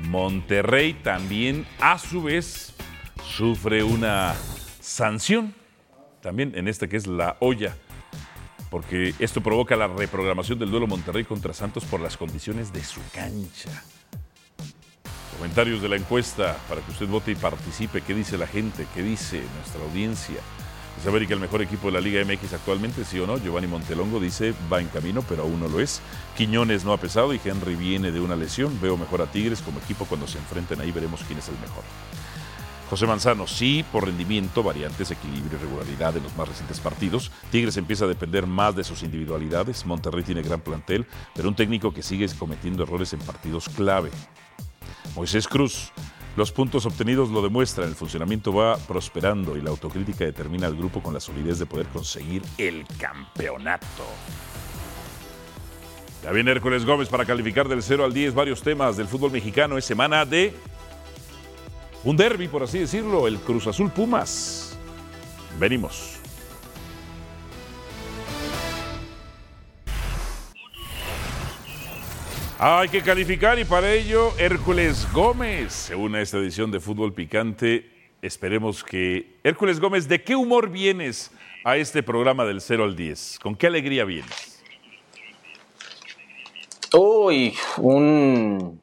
Monterrey 0.07 0.93
también, 0.93 1.65
a 1.79 1.97
su 1.97 2.23
vez, 2.23 2.75
sufre 3.23 3.83
una 3.83 4.35
sanción, 4.79 5.53
también 6.21 6.53
en 6.55 6.67
esta 6.67 6.87
que 6.87 6.97
es 6.97 7.07
la 7.07 7.37
olla, 7.39 7.75
porque 8.75 9.15
esto 9.19 9.39
provoca 9.39 9.77
la 9.77 9.87
reprogramación 9.87 10.59
del 10.59 10.69
duelo 10.69 10.85
Monterrey 10.85 11.23
contra 11.23 11.53
Santos 11.53 11.85
por 11.85 12.01
las 12.01 12.17
condiciones 12.17 12.73
de 12.73 12.83
su 12.83 12.99
cancha. 13.13 13.69
Comentarios 15.37 15.81
de 15.81 15.87
la 15.87 15.95
encuesta 15.95 16.57
para 16.67 16.81
que 16.81 16.91
usted 16.91 17.07
vote 17.07 17.31
y 17.31 17.35
participe. 17.35 18.01
¿Qué 18.01 18.13
dice 18.13 18.37
la 18.37 18.47
gente? 18.47 18.85
¿Qué 18.93 19.01
dice 19.01 19.41
nuestra 19.55 19.81
audiencia? 19.81 20.35
¿Es 20.99 21.07
América 21.07 21.33
el 21.33 21.39
mejor 21.39 21.61
equipo 21.61 21.87
de 21.87 21.93
la 21.93 22.01
Liga 22.01 22.21
MX 22.25 22.51
actualmente? 22.51 23.05
¿Sí 23.05 23.17
o 23.17 23.25
no? 23.25 23.37
Giovanni 23.37 23.67
Montelongo 23.67 24.19
dice 24.19 24.53
va 24.69 24.81
en 24.81 24.87
camino, 24.89 25.21
pero 25.21 25.43
aún 25.43 25.57
no 25.61 25.69
lo 25.69 25.79
es. 25.79 26.01
Quiñones 26.35 26.83
no 26.83 26.91
ha 26.91 26.97
pesado 26.97 27.33
y 27.33 27.39
Henry 27.41 27.77
viene 27.77 28.11
de 28.11 28.19
una 28.19 28.35
lesión. 28.35 28.77
Veo 28.81 28.97
mejor 28.97 29.21
a 29.21 29.27
Tigres 29.27 29.61
como 29.61 29.79
equipo 29.79 30.03
cuando 30.03 30.27
se 30.27 30.37
enfrenten 30.37 30.81
ahí. 30.81 30.91
Veremos 30.91 31.21
quién 31.25 31.39
es 31.39 31.47
el 31.47 31.57
mejor. 31.59 31.85
José 32.89 33.07
Manzano, 33.07 33.47
sí, 33.47 33.83
por 33.91 34.05
rendimiento, 34.05 34.61
variantes, 34.61 35.09
equilibrio 35.09 35.57
y 35.57 35.61
regularidad 35.61 36.15
en 36.15 36.23
los 36.23 36.35
más 36.37 36.47
recientes 36.47 36.79
partidos. 36.79 37.31
Tigres 37.51 37.77
empieza 37.77 38.05
a 38.05 38.07
depender 38.07 38.45
más 38.45 38.75
de 38.75 38.83
sus 38.83 39.01
individualidades. 39.01 39.85
Monterrey 39.85 40.23
tiene 40.23 40.43
gran 40.43 40.61
plantel, 40.61 41.07
pero 41.33 41.49
un 41.49 41.55
técnico 41.55 41.93
que 41.93 42.03
sigue 42.03 42.27
cometiendo 42.37 42.83
errores 42.83 43.11
en 43.13 43.19
partidos 43.19 43.69
clave. 43.69 44.11
Moisés 45.15 45.47
Cruz. 45.47 45.91
Los 46.35 46.51
puntos 46.51 46.85
obtenidos 46.85 47.29
lo 47.29 47.41
demuestran, 47.41 47.87
el 47.87 47.95
funcionamiento 47.95 48.53
va 48.53 48.75
prosperando 48.75 49.55
y 49.55 49.61
la 49.61 49.69
autocrítica 49.69 50.25
determina 50.25 50.67
al 50.67 50.75
grupo 50.75 51.01
con 51.01 51.13
la 51.13 51.21
solidez 51.21 51.59
de 51.59 51.65
poder 51.65 51.87
conseguir 51.87 52.41
el 52.57 52.85
campeonato. 52.99 54.03
Ya 56.21 56.31
viene 56.31 56.51
Hércules 56.51 56.83
Gómez 56.83 57.07
para 57.07 57.23
calificar 57.23 57.69
del 57.69 57.81
0 57.81 58.03
al 58.03 58.13
10 58.13 58.33
varios 58.33 58.61
temas 58.63 58.97
del 58.97 59.07
fútbol 59.07 59.31
mexicano. 59.31 59.77
Es 59.77 59.85
semana 59.85 60.25
de 60.25 60.53
un 62.05 62.15
derby, 62.15 62.47
por 62.47 62.63
así 62.63 62.79
decirlo, 62.79 63.27
el 63.27 63.39
Cruz 63.39 63.65
Azul 63.67 63.91
Pumas. 63.91 64.77
Venimos. 65.59 66.19
Hay 72.59 72.87
que 72.89 73.01
calificar 73.01 73.59
y 73.59 73.65
para 73.65 73.91
ello 73.91 74.33
Hércules 74.37 75.11
Gómez 75.11 75.73
se 75.73 75.95
une 75.95 76.19
a 76.19 76.21
esta 76.21 76.37
edición 76.37 76.71
de 76.71 76.79
Fútbol 76.79 77.13
Picante. 77.13 77.91
Esperemos 78.21 78.83
que... 78.83 79.39
Hércules 79.43 79.79
Gómez, 79.79 80.07
¿de 80.07 80.23
qué 80.23 80.35
humor 80.35 80.69
vienes 80.69 81.31
a 81.63 81.75
este 81.75 82.01
programa 82.01 82.45
del 82.45 82.61
0 82.61 82.85
al 82.85 82.95
10? 82.95 83.39
¿Con 83.41 83.55
qué 83.55 83.67
alegría 83.67 84.05
vienes? 84.05 84.63
Uy, 86.93 87.55
un 87.77 88.81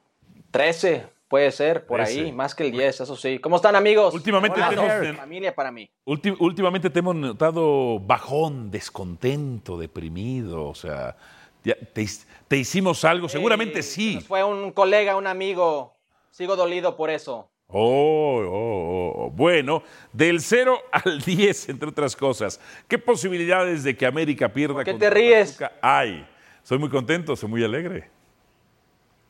13 0.51 1.12
puede 1.33 1.51
ser, 1.51 1.87
por 1.87 1.97
13. 1.97 2.25
ahí, 2.25 2.31
más 2.31 2.55
que 2.55 2.67
el 2.67 2.73
10, 2.73 3.01
eso 3.01 3.17
sí. 3.17 3.39
¿Cómo 3.39 3.57
están, 3.57 3.75
amigos? 3.75 4.13
Últimamente 4.13 4.61
tenemos- 4.69 5.17
familia 5.17 5.55
para 5.55 5.73
mí. 5.73 5.91
Últimamente 6.05 6.91
te 6.91 6.99
hemos 6.99 7.17
notado 7.17 7.99
bajón, 8.01 8.71
descontento, 8.71 9.79
deprimido, 9.79 10.69
o 10.69 10.75
sea, 10.75 11.17
ya 11.65 11.75
te, 11.75 12.57
hicimos 12.59 13.03
algo, 13.07 13.31
seguramente 13.31 13.83
sí. 13.83 14.21
Fue 14.21 14.45
un 14.45 14.73
colega, 14.73 15.17
un 15.17 15.27
amigo. 15.27 15.97
Sigo 16.31 16.55
dolido 16.55 16.99
por 16.99 17.09
eso. 17.09 17.49
Oh, 17.69 18.43
oh, 18.45 19.13
oh, 19.17 19.31
Bueno, 19.31 19.83
del 20.13 20.43
0 20.43 20.79
al 20.93 21.23
10, 21.23 21.71
entre 21.71 21.89
otras 21.89 22.15
cosas, 22.15 22.61
¿qué 22.87 22.99
posibilidades 22.99 23.85
de 23.85 23.97
que 23.97 24.05
América 24.05 24.53
pierda 24.53 24.75
¿Por 24.75 24.85
qué 24.85 24.93
te 24.93 25.09
ríes? 25.09 25.59
Hay? 25.81 26.29
Soy 26.63 26.77
muy 26.77 26.91
contento, 26.91 27.35
soy 27.37 27.49
muy 27.49 27.65
alegre. 27.65 28.11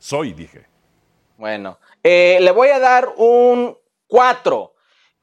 Soy, 0.01 0.33
dije. 0.33 0.72
Bueno, 1.37 1.79
eh, 2.03 2.39
le 2.41 2.51
voy 2.51 2.69
a 2.69 2.79
dar 2.79 3.15
un 3.17 3.77
4. 4.07 4.75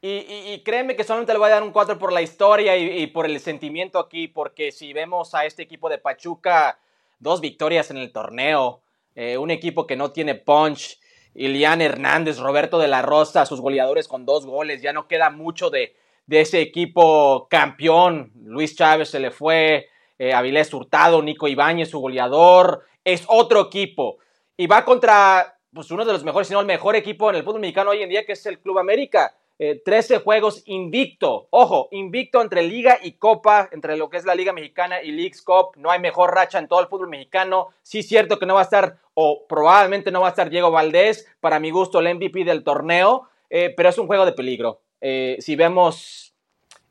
Y, 0.01 0.61
créeme 0.63 0.95
que 0.95 1.03
solamente 1.03 1.33
le 1.33 1.39
voy 1.39 1.49
a 1.49 1.55
dar 1.55 1.63
un 1.63 1.71
4 1.71 1.99
por 1.99 2.13
la 2.13 2.21
historia 2.21 2.77
y, 2.77 3.01
y 3.01 3.07
por 3.07 3.25
el 3.25 3.37
sentimiento 3.41 3.99
aquí, 3.99 4.29
porque 4.29 4.71
si 4.71 4.93
vemos 4.93 5.35
a 5.35 5.45
este 5.45 5.63
equipo 5.63 5.89
de 5.89 5.97
Pachuca, 5.97 6.79
dos 7.19 7.41
victorias 7.41 7.91
en 7.91 7.97
el 7.97 8.13
torneo, 8.13 8.81
eh, 9.15 9.37
un 9.37 9.51
equipo 9.51 9.85
que 9.85 9.97
no 9.97 10.11
tiene 10.11 10.35
punch, 10.35 10.99
Ilian 11.35 11.81
Hernández, 11.81 12.39
Roberto 12.39 12.79
de 12.79 12.87
la 12.87 13.01
Rosa, 13.01 13.45
sus 13.45 13.61
goleadores 13.61 14.07
con 14.07 14.25
dos 14.25 14.45
goles, 14.45 14.81
ya 14.81 14.93
no 14.93 15.07
queda 15.07 15.29
mucho 15.29 15.69
de, 15.69 15.95
de 16.25 16.41
ese 16.41 16.61
equipo 16.61 17.47
campeón. 17.49 18.31
Luis 18.45 18.75
Chávez 18.75 19.09
se 19.09 19.19
le 19.19 19.31
fue, 19.31 19.89
eh, 20.17 20.33
Avilés 20.33 20.73
Hurtado, 20.73 21.21
Nico 21.21 21.47
Ibáñez, 21.47 21.89
su 21.89 21.99
goleador, 21.99 22.85
es 23.03 23.25
otro 23.27 23.61
equipo. 23.61 24.19
Y 24.55 24.67
va 24.67 24.85
contra 24.85 25.58
pues, 25.73 25.91
uno 25.91 26.05
de 26.05 26.13
los 26.13 26.23
mejores, 26.23 26.47
si 26.47 26.53
no 26.53 26.59
el 26.59 26.65
mejor 26.65 26.95
equipo 26.95 27.29
en 27.29 27.35
el 27.35 27.43
fútbol 27.43 27.61
mexicano 27.61 27.91
hoy 27.91 28.03
en 28.03 28.09
día, 28.09 28.25
que 28.25 28.33
es 28.33 28.45
el 28.45 28.59
Club 28.59 28.79
América. 28.79 29.35
Eh, 29.61 29.81
13 29.83 30.19
juegos 30.19 30.63
invicto. 30.67 31.47
Ojo, 31.49 31.89
invicto 31.91 32.41
entre 32.41 32.63
Liga 32.63 32.97
y 33.03 33.13
Copa, 33.13 33.67
entre 33.73 33.97
lo 33.97 34.09
que 34.09 34.15
es 34.15 34.23
la 34.23 34.33
Liga 34.33 34.53
Mexicana 34.53 35.01
y 35.03 35.11
Leagues 35.11 35.41
Cup. 35.41 35.71
No 35.75 35.91
hay 35.91 35.99
mejor 35.99 36.33
racha 36.33 36.59
en 36.59 36.69
todo 36.69 36.79
el 36.79 36.87
fútbol 36.87 37.09
mexicano. 37.09 37.67
Sí 37.83 37.99
es 37.99 38.07
cierto 38.07 38.39
que 38.39 38.45
no 38.45 38.53
va 38.53 38.61
a 38.61 38.63
estar, 38.63 38.99
o 39.15 39.45
probablemente 39.49 40.11
no 40.11 40.21
va 40.21 40.27
a 40.27 40.29
estar 40.29 40.49
Diego 40.49 40.71
Valdés, 40.71 41.27
para 41.41 41.59
mi 41.59 41.71
gusto 41.71 41.99
el 41.99 42.15
MVP 42.15 42.45
del 42.45 42.63
torneo, 42.63 43.27
eh, 43.49 43.73
pero 43.75 43.89
es 43.89 43.97
un 43.97 44.07
juego 44.07 44.25
de 44.25 44.31
peligro. 44.31 44.79
Eh, 45.01 45.35
si 45.39 45.57
vemos 45.57 46.33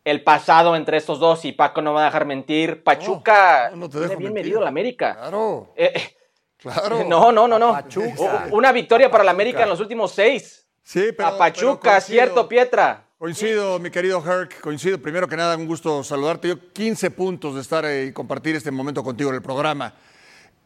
el 0.04 0.22
pasado 0.22 0.76
entre 0.76 0.98
estos 0.98 1.18
dos, 1.18 1.46
y 1.46 1.52
Paco 1.52 1.80
no 1.80 1.94
va 1.94 2.02
a 2.02 2.06
dejar 2.06 2.26
mentir, 2.26 2.82
Pachuca 2.82 3.70
no, 3.70 3.76
no 3.76 3.88
te 3.88 3.98
tiene 3.98 4.16
bien 4.16 4.32
mentir. 4.34 4.44
medido 4.44 4.60
la 4.60 4.68
América. 4.68 5.16
Claro, 5.18 5.72
eh, 5.74 6.17
claro. 6.58 7.04
no, 7.04 7.32
no, 7.32 7.48
no, 7.48 7.58
no. 7.58 7.72
Pachuca. 7.72 8.48
Una 8.50 8.72
victoria 8.72 9.10
para 9.10 9.24
la 9.24 9.30
América 9.30 9.62
en 9.62 9.68
los 9.68 9.80
últimos 9.80 10.12
seis. 10.12 10.66
Sí, 10.82 11.08
pero, 11.16 11.28
a 11.28 11.38
Pachuca, 11.38 11.90
pero 11.92 12.00
cierto, 12.00 12.48
Pietra. 12.48 13.04
Coincido, 13.18 13.78
mi 13.78 13.90
querido 13.90 14.22
Herc, 14.24 14.60
coincido. 14.60 14.96
Primero 14.98 15.28
que 15.28 15.36
nada, 15.36 15.56
un 15.56 15.66
gusto 15.66 16.04
saludarte. 16.04 16.48
Yo 16.48 16.72
15 16.72 17.10
puntos 17.10 17.56
de 17.56 17.60
estar 17.60 17.84
eh, 17.84 18.06
y 18.06 18.12
compartir 18.12 18.54
este 18.54 18.70
momento 18.70 19.02
contigo 19.02 19.30
en 19.30 19.36
el 19.36 19.42
programa. 19.42 19.92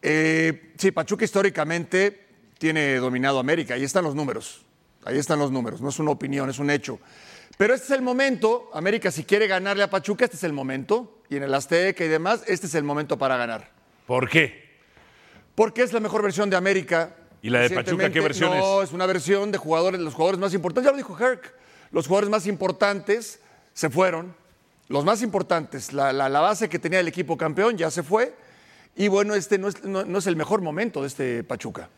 Eh, 0.03 0.73
sí, 0.77 0.91
Pachuca 0.91 1.25
históricamente 1.25 2.27
tiene 2.59 2.97
dominado 2.97 3.39
América. 3.39 3.75
Ahí 3.75 3.85
están 3.85 4.05
los 4.05 4.15
números. 4.15 4.65
Ahí 5.05 5.19
están 5.19 5.39
los 5.39 5.51
números. 5.51 5.81
No 5.81 5.89
es 5.89 5.99
una 5.99 6.11
opinión, 6.11 6.51
es 6.51 6.59
un 6.59 6.71
hecho. 6.71 7.01
Pero 7.57 7.75
este 7.75 7.87
es 7.87 7.93
el 7.93 8.03
momento. 8.03 8.71
América, 8.75 9.11
si 9.11 9.25
quiere 9.25 9.47
ganarle 9.47 9.83
a 9.83 9.91
Pachuca, 9.91 10.25
este 10.25 10.37
es 10.37 10.45
el 10.45 10.53
momento. 10.53 11.23
Y 11.31 11.37
en 11.37 11.45
el 11.45 11.55
Azteca 11.55 12.05
y 12.05 12.09
demás, 12.09 12.45
este 12.47 12.67
es 12.67 12.75
el 12.75 12.85
momento 12.85 13.19
para 13.19 13.37
ganar. 13.37 13.71
¿Por 14.07 14.29
qué? 14.29 14.62
Porque 15.63 15.83
es 15.85 15.93
la 15.93 16.01
mejor 16.01 16.23
versión 16.23 16.51
de 16.51 16.57
América. 16.57 17.15
¿Y 17.41 17.49
la 17.49 17.61
de 17.61 17.71
Pachuca 17.71 18.11
qué 18.11 18.19
versión 18.19 18.51
No, 18.51 18.83
es? 18.83 18.89
es 18.89 18.93
una 18.93 19.07
versión 19.07 19.53
de 19.53 19.59
jugadores, 19.59 20.01
los 20.01 20.13
jugadores 20.13 20.41
más 20.41 20.53
importantes. 20.55 20.87
Ya 20.87 20.91
lo 20.91 20.97
dijo 20.97 21.17
Herc. 21.17 21.55
Los 21.93 22.09
jugadores 22.09 22.29
más 22.31 22.49
importantes 22.49 23.39
se 23.73 23.89
fueron. 23.89 24.35
Los 24.89 25.05
más 25.05 25.23
importantes, 25.23 25.93
la, 25.93 26.13
la- 26.13 26.29
la 26.29 26.41
base 26.41 26.69
que 26.69 26.81
tenía 26.81 26.99
el 26.99 27.07
equipo 27.07 27.37
campeón 27.37 27.77
ya 27.79 27.93
se 27.93 28.03
fue. 28.03 28.35
Y 28.97 29.07
bueno, 29.07 29.37
este 29.37 29.57
no 29.57 29.69
es, 29.69 29.85
no- 29.85 30.05
no 30.05 30.19
es 30.19 30.27
el 30.27 30.35
mejor 30.35 30.63
momento 30.63 31.01
de 31.03 31.07
este 31.07 31.45
Pachuca. 31.45 31.89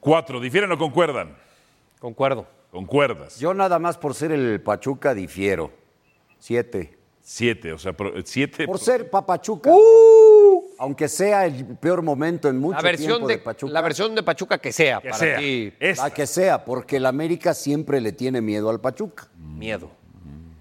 Cuatro, 0.00 0.40
¿difieren 0.40 0.72
o 0.72 0.76
concuerdan? 0.76 1.36
Concuerdo. 2.00 2.48
Concuerdas. 2.72 3.38
Yo 3.38 3.54
nada 3.54 3.78
más 3.78 3.96
por 3.96 4.16
ser 4.16 4.32
el 4.32 4.60
Pachuca 4.60 5.14
difiero. 5.14 5.70
Siete. 6.40 6.93
Siete, 7.26 7.72
o 7.72 7.78
sea, 7.78 7.94
siete. 8.24 8.66
Por 8.66 8.78
ser 8.78 9.08
Papachuca. 9.08 9.70
Aunque 10.78 11.08
sea 11.08 11.46
el 11.46 11.64
peor 11.78 12.02
momento 12.02 12.50
en 12.50 12.58
mucho 12.58 12.76
La 12.76 12.82
versión, 12.82 13.08
tiempo 13.12 13.28
de, 13.28 13.36
de, 13.36 13.42
Pachuca. 13.42 13.72
la 13.72 13.80
versión 13.80 14.14
de 14.14 14.22
Pachuca 14.22 14.58
que 14.58 14.72
sea. 14.72 15.00
que 15.00 15.08
para 15.08 15.18
sea. 15.18 15.38
ti, 15.38 15.72
Esta. 15.80 16.02
La 16.04 16.10
que 16.12 16.26
sea, 16.26 16.64
porque 16.66 16.96
el 16.98 17.06
América 17.06 17.54
siempre 17.54 18.02
le 18.02 18.12
tiene 18.12 18.42
miedo 18.42 18.68
al 18.68 18.78
Pachuca. 18.80 19.28
miedo. 19.38 19.90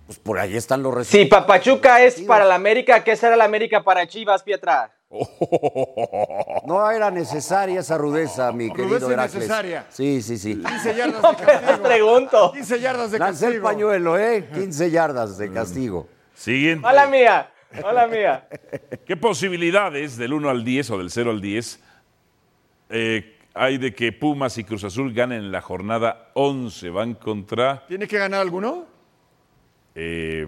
Pues 0.06 0.20
por 0.20 0.40
ahí 0.40 0.56
están 0.56 0.82
los 0.84 0.94
Si 1.08 1.18
resultados. 1.18 1.46
Papachuca 1.46 2.02
es 2.04 2.22
para 2.22 2.46
la 2.46 2.56
América, 2.56 3.04
¿qué 3.04 3.16
será 3.18 3.36
la 3.36 3.44
América 3.46 3.84
para 3.84 4.08
Chivas, 4.08 4.42
Pietra? 4.44 4.90
No 6.66 6.90
era 6.90 7.12
necesaria 7.12 7.82
esa 7.82 7.98
rudeza, 7.98 8.52
mi 8.54 8.70
Rudeza 8.70 8.90
querido 8.90 9.12
Heracles. 9.12 9.36
innecesaria. 9.36 9.86
Sí, 9.90 10.22
sí, 10.22 10.38
sí. 10.38 10.56
15 10.64 10.96
yardas 10.96 11.22
de 11.38 11.46
castigo. 11.46 11.84
Pregunto. 11.84 12.52
15 12.54 12.80
yardas 12.80 13.12
de 13.12 13.20
Lancé 13.20 13.46
el 13.48 13.52
castigo. 13.54 13.68
pañuelo, 13.68 14.18
¿eh? 14.18 14.48
15 14.54 14.92
yardas 14.92 15.38
de 15.38 15.52
castigo. 15.52 16.08
Siguiente. 16.34 16.86
Hola 16.88 17.08
mía, 17.08 17.52
hola 17.84 18.08
mía. 18.08 18.48
¿Qué 19.06 19.16
posibilidades 19.18 20.18
del 20.18 20.34
1 20.34 20.50
al 20.50 20.64
10 20.64 20.90
o 20.92 20.98
del 20.98 21.10
0 21.12 21.32
al 21.32 21.42
10 21.42 21.80
eh, 22.90 23.38
hay 23.54 23.78
de 23.78 23.94
que 23.94 24.12
Pumas 24.12 24.58
y 24.58 24.64
Cruz 24.64 24.84
Azul 24.84 25.14
ganen 25.14 25.40
en 25.40 25.52
la 25.52 25.62
jornada 25.62 26.32
11? 26.34 26.90
Van 26.90 27.14
contra, 27.16 27.86
¿Tiene 27.88 28.08
que 28.08 28.18
ganar 28.18 28.42
alguno? 28.42 28.86
eh, 29.96 30.48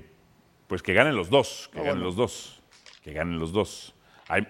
pues 0.67 0.82
que 0.82 0.93
ganen 0.93 1.15
los 1.15 1.30
dos, 1.30 1.69
que 1.71 1.80
ganen 1.84 2.02
los 2.04 2.15
dos, 2.15 2.62
que 3.04 3.13
ganen 3.13 3.38
los 3.39 3.52
dos. 3.52 3.93
Hay 4.28 4.48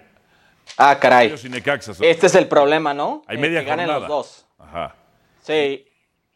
Ah, 0.77 0.97
caray. 0.99 1.31
Este 2.01 2.25
es 2.27 2.35
el 2.35 2.47
problema, 2.47 2.93
¿no? 2.93 3.21
Hay 3.27 3.37
Eh, 3.37 3.39
media 3.39 3.59
que 3.59 3.67
ganen 3.67 3.85
jornada. 3.85 4.07
los 4.07 4.09
dos. 4.09 4.47
Ajá, 4.57 4.95
Sí, 5.41 5.85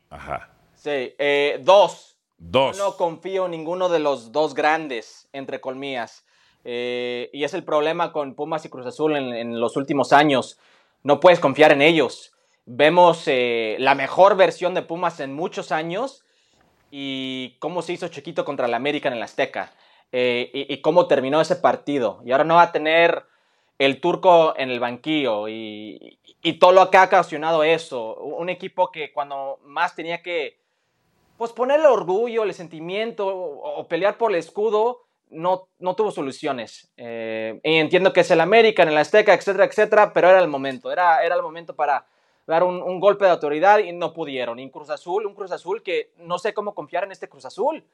ajá. 0.09 0.49
sí. 0.75 0.89
Eh, 1.17 1.59
dos. 1.63 2.08
Dos. 2.39 2.77
No 2.77 2.95
confío 2.95 3.45
en 3.45 3.51
ninguno 3.51 3.89
de 3.89 3.99
los 3.99 4.31
dos 4.31 4.55
grandes, 4.55 5.27
entre 5.33 5.59
colmillas. 5.59 6.25
Eh, 6.63 7.29
y 7.33 7.43
es 7.43 7.53
el 7.53 7.63
problema 7.63 8.11
con 8.11 8.33
Pumas 8.33 8.65
y 8.65 8.69
Cruz 8.69 8.85
Azul 8.85 9.15
en, 9.15 9.59
los 9.59 9.77
últimos 9.77 10.13
años. 10.13 10.57
No 11.03 11.19
puedes 11.19 11.39
confiar 11.39 11.71
en 11.71 11.81
ellos. 11.81 12.33
Vemos 12.65 13.23
eh, 13.27 13.75
la 13.79 13.93
mejor 13.95 14.35
versión 14.37 14.73
de 14.73 14.81
Pumas 14.81 15.19
en 15.19 15.33
muchos 15.33 15.71
años 15.71 16.23
y 16.91 17.57
cómo 17.59 17.81
se 17.81 17.93
hizo 17.93 18.07
chiquito 18.07 18.45
contra 18.45 18.67
el 18.67 18.73
América 18.73 19.09
en 19.09 19.15
el 19.15 19.23
Azteca. 19.23 19.73
eh, 20.11 20.49
y, 20.53 20.73
y 20.73 20.81
cómo 20.81 21.07
terminó 21.07 21.39
ese 21.41 21.55
partido. 21.57 22.21
Y 22.25 22.31
ahora 22.31 22.43
no 22.43 22.55
va 22.55 22.63
a 22.63 22.71
tener 22.71 23.25
el 23.77 24.01
turco 24.01 24.53
en 24.57 24.69
el 24.71 24.79
banquillo 24.79 25.47
y, 25.47 26.19
y 26.41 26.53
todo 26.53 26.71
lo 26.71 26.89
que 26.89 26.97
ha 26.97 27.03
ocasionado 27.03 27.63
eso. 27.63 28.15
Un 28.15 28.49
equipo 28.49 28.91
que 28.91 29.11
cuando 29.13 29.59
más 29.63 29.95
tenía 29.95 30.21
que 30.21 30.57
pues 31.39 31.53
ponerle 31.53 31.87
orgullo, 31.87 32.43
el 32.43 32.53
sentimiento 32.53 33.25
o, 33.25 33.87
pelear 33.87 34.17
por 34.17 34.31
el 34.31 34.37
escudo, 34.37 35.05
no, 35.29 35.69
no 35.79 35.95
tuvo 35.95 36.11
soluciones. 36.11 36.91
Eh, 36.97 37.61
y 37.63 37.75
entiendo 37.75 38.11
que 38.11 38.19
es 38.19 38.31
el 38.31 38.41
América, 38.41 38.83
en 38.83 38.89
el 38.89 38.97
Azteca, 38.97 39.33
etcétera, 39.33 39.63
etcétera, 39.63 40.11
pero 40.11 40.29
era 40.29 40.39
el 40.39 40.49
momento, 40.49 40.91
era, 40.91 41.23
era 41.23 41.35
el 41.35 41.41
momento 41.41 41.73
para 41.77 42.05
dar 42.45 42.65
un, 42.65 42.81
un 42.81 42.99
golpe 42.99 43.23
de 43.23 43.31
autoridad 43.31 43.79
y 43.79 43.93
no 43.93 44.13
pudieron. 44.13 44.59
Y 44.59 44.63
en 44.63 44.69
Cruz 44.69 44.89
Azul, 44.89 45.25
un 45.25 45.33
Cruz 45.33 45.53
Azul 45.53 45.81
que 45.81 46.11
no 46.17 46.37
sé 46.39 46.53
cómo 46.53 46.75
confiar 46.75 47.05
en 47.05 47.13
este 47.13 47.29
Cruz 47.29 47.45
Azul. 47.45 47.85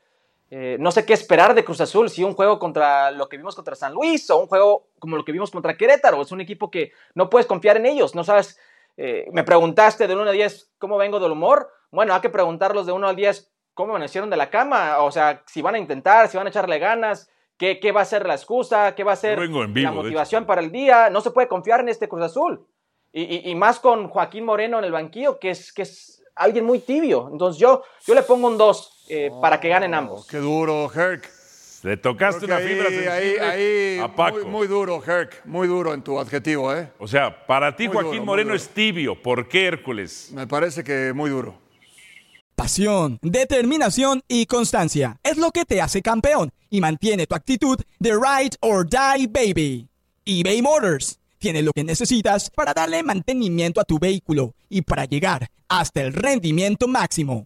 Eh, 0.50 0.78
no 0.80 0.90
sé 0.90 1.06
qué 1.06 1.14
esperar 1.14 1.54
de 1.54 1.64
Cruz 1.64 1.82
Azul, 1.82 2.10
si 2.10 2.24
un 2.24 2.34
juego 2.34 2.58
contra 2.58 3.12
lo 3.12 3.30
que 3.30 3.38
vimos 3.38 3.56
contra 3.56 3.76
San 3.76 3.94
Luis 3.94 4.28
o 4.32 4.40
un 4.40 4.48
juego 4.48 4.88
como 4.98 5.18
lo 5.18 5.26
que 5.26 5.32
vimos 5.32 5.52
contra 5.52 5.78
Querétaro. 5.78 6.20
Es 6.20 6.32
un 6.32 6.42
equipo 6.42 6.72
que 6.72 6.94
no 7.14 7.30
puedes 7.30 7.46
confiar 7.46 7.78
en 7.78 7.86
ellos, 7.86 8.16
no 8.16 8.24
sabes. 8.24 8.58
Eh, 8.98 9.28
me 9.32 9.44
preguntaste 9.44 10.08
de 10.08 10.16
1 10.16 10.30
a 10.30 10.32
10 10.32 10.72
cómo 10.78 10.98
vengo 10.98 11.20
del 11.20 11.32
humor. 11.32 11.70
Bueno, 11.92 12.14
hay 12.14 12.22
que 12.22 12.30
preguntarlos 12.30 12.86
de 12.86 12.92
1 12.92 13.08
al 13.08 13.16
10 13.16 13.52
cómo 13.74 13.92
amanecieron 13.92 14.30
de 14.30 14.38
la 14.38 14.50
cama. 14.50 15.00
O 15.00 15.12
sea, 15.12 15.44
si 15.48 15.62
van 15.62 15.76
a 15.76 15.80
intentar, 15.80 16.28
si 16.30 16.38
van 16.38 16.48
a 16.48 16.50
echarle 16.50 16.80
ganas, 16.80 17.30
qué, 17.58 17.80
qué 17.80 17.92
va 17.92 18.02
a 18.02 18.06
ser 18.06 18.26
la 18.26 18.34
excusa, 18.36 18.96
qué 18.96 19.04
va 19.04 19.14
a 19.14 19.16
ser 19.18 19.38
vivo, 19.48 19.64
la 19.84 19.92
motivación 20.04 20.46
para 20.46 20.62
el 20.62 20.72
día. 20.72 21.10
No 21.10 21.22
se 21.22 21.32
puede 21.32 21.48
confiar 21.48 21.80
en 21.82 21.90
este 21.90 22.08
Cruz 22.08 22.24
Azul. 22.24 22.66
Y, 23.12 23.24
y- 23.24 23.50
y 23.52 23.56
más 23.56 23.80
con 23.80 24.10
Joaquín 24.10 24.44
Moreno 24.46 24.78
en 24.80 24.86
el 24.86 24.92
banquillo, 24.92 25.40
que 25.40 25.50
es, 25.52 25.72
que 25.74 25.84
es 25.84 26.24
alguien 26.36 26.66
muy 26.66 26.80
tibio. 26.80 27.30
Entonces 27.32 27.60
yo, 27.60 27.84
yo 28.06 28.14
le 28.16 28.24
pongo 28.24 28.48
un 28.48 28.58
2 28.58 29.06
para 29.42 29.60
que 29.62 29.70
ganen 29.70 29.94
ambos. 29.94 30.28
Qué 30.28 30.38
duro, 30.38 30.92
Herc. 30.94 31.30
Le 31.86 31.98
tocaste 31.98 32.46
una 32.46 32.58
que 32.58 32.68
fibra 32.68 32.88
ahí, 32.90 33.06
ahí, 33.06 33.36
ahí, 33.38 34.00
a 34.00 34.08
Paco. 34.08 34.40
Muy, 34.40 34.46
muy 34.46 34.68
duro, 34.68 35.04
Herc. 35.06 35.46
Muy 35.46 35.68
duro 35.68 35.94
en 35.94 36.02
tu 36.02 36.20
adjetivo, 36.20 36.74
¿eh? 36.74 36.92
O 36.98 37.08
sea, 37.08 37.46
para 37.46 37.76
ti 37.76 37.88
Muy 37.88 37.94
Joaquín 37.94 38.14
duro, 38.14 38.26
Moreno 38.26 38.56
es 38.56 38.70
tibio. 38.70 39.22
¿Por 39.22 39.48
qué 39.48 39.68
Hércules? 39.68 40.32
Me 40.34 40.48
parece 40.48 40.84
que 40.84 41.14
muy 41.14 41.30
duro. 41.30 41.62
Pasión, 42.56 43.20
determinación 43.22 44.24
y 44.28 44.48
constancia 44.48 45.20
es 45.22 45.38
lo 45.38 45.52
que 45.52 45.64
te 45.64 45.80
hace 45.80 46.02
campeón 46.02 46.52
y 46.72 46.82
mantiene 46.82 47.28
tu 47.28 47.36
actitud 47.36 47.80
de 48.00 48.14
ride 48.14 48.58
or 48.62 48.84
die 48.90 49.28
baby. 49.28 49.88
eBay 50.26 50.64
Motors 50.64 51.20
tiene 51.38 51.62
lo 51.62 51.72
que 51.72 51.84
necesitas 51.84 52.50
para 52.50 52.74
darle 52.74 53.04
mantenimiento 53.04 53.80
a 53.80 53.84
tu 53.84 54.00
vehículo 54.00 54.56
y 54.70 54.82
para 54.82 55.06
llegar 55.06 55.50
hasta 55.68 56.02
el 56.02 56.14
rendimiento 56.14 56.88
máximo. 56.88 57.46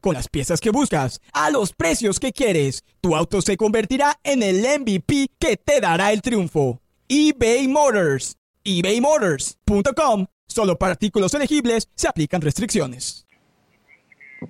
Con 0.00 0.14
las 0.14 0.28
piezas 0.28 0.60
que 0.60 0.70
buscas, 0.70 1.20
a 1.32 1.50
los 1.50 1.72
precios 1.72 2.20
que 2.20 2.32
quieres, 2.32 2.84
tu 3.00 3.16
auto 3.16 3.40
se 3.42 3.56
convertirá 3.56 4.18
en 4.22 4.42
el 4.42 4.60
MVP 4.60 5.28
que 5.38 5.56
te 5.56 5.80
dará 5.80 6.12
el 6.12 6.22
triunfo. 6.22 6.80
eBay 7.08 7.68
Motors. 7.68 8.36
ebaymotors.com. 8.64 10.26
Solo 10.46 10.78
para 10.78 10.92
artículos 10.92 11.34
elegibles 11.34 11.88
se 11.94 12.08
aplican 12.08 12.40
restricciones. 12.40 13.26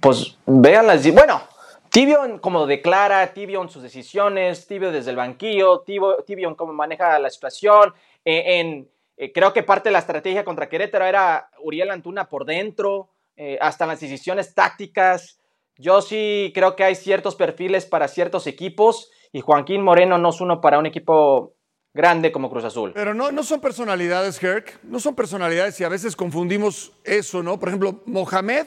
Pues 0.00 0.36
vean 0.46 0.86
las. 0.86 1.10
Bueno, 1.12 1.42
tibio 1.90 2.24
en 2.24 2.38
cómo 2.38 2.66
declara, 2.66 3.32
tibio 3.32 3.62
en 3.62 3.68
sus 3.68 3.82
decisiones, 3.82 4.66
tibio 4.66 4.92
desde 4.92 5.10
el 5.10 5.16
banquillo, 5.16 5.80
tibio, 5.80 6.22
tibio 6.26 6.48
en 6.48 6.54
cómo 6.54 6.72
maneja 6.72 7.18
la 7.18 7.30
situación. 7.30 7.94
eh, 8.24 8.86
eh, 9.16 9.32
creo 9.32 9.52
que 9.52 9.62
parte 9.62 9.88
de 9.88 9.94
la 9.94 10.00
estrategia 10.00 10.44
contra 10.44 10.68
Querétaro 10.68 11.06
era 11.06 11.48
Uriel 11.62 11.90
Antuna 11.90 12.28
por 12.28 12.44
dentro, 12.44 13.08
eh, 13.36 13.58
hasta 13.60 13.86
las 13.86 14.00
decisiones 14.00 14.54
tácticas. 14.54 15.38
Yo 15.76 16.00
sí 16.00 16.52
creo 16.54 16.74
que 16.74 16.84
hay 16.84 16.94
ciertos 16.94 17.36
perfiles 17.36 17.84
para 17.84 18.08
ciertos 18.08 18.46
equipos 18.46 19.10
y 19.32 19.40
Joaquín 19.40 19.82
Moreno 19.82 20.16
no 20.18 20.30
es 20.30 20.40
uno 20.40 20.60
para 20.60 20.78
un 20.78 20.86
equipo 20.86 21.54
grande 21.92 22.32
como 22.32 22.50
Cruz 22.50 22.64
Azul. 22.64 22.92
Pero 22.94 23.14
no, 23.14 23.32
no 23.32 23.42
son 23.42 23.60
personalidades, 23.60 24.42
Herc. 24.42 24.82
No 24.84 25.00
son 25.00 25.14
personalidades 25.14 25.78
y 25.80 25.84
a 25.84 25.88
veces 25.88 26.16
confundimos 26.16 26.92
eso, 27.04 27.42
¿no? 27.42 27.58
Por 27.58 27.68
ejemplo, 27.68 28.02
Mohamed 28.06 28.66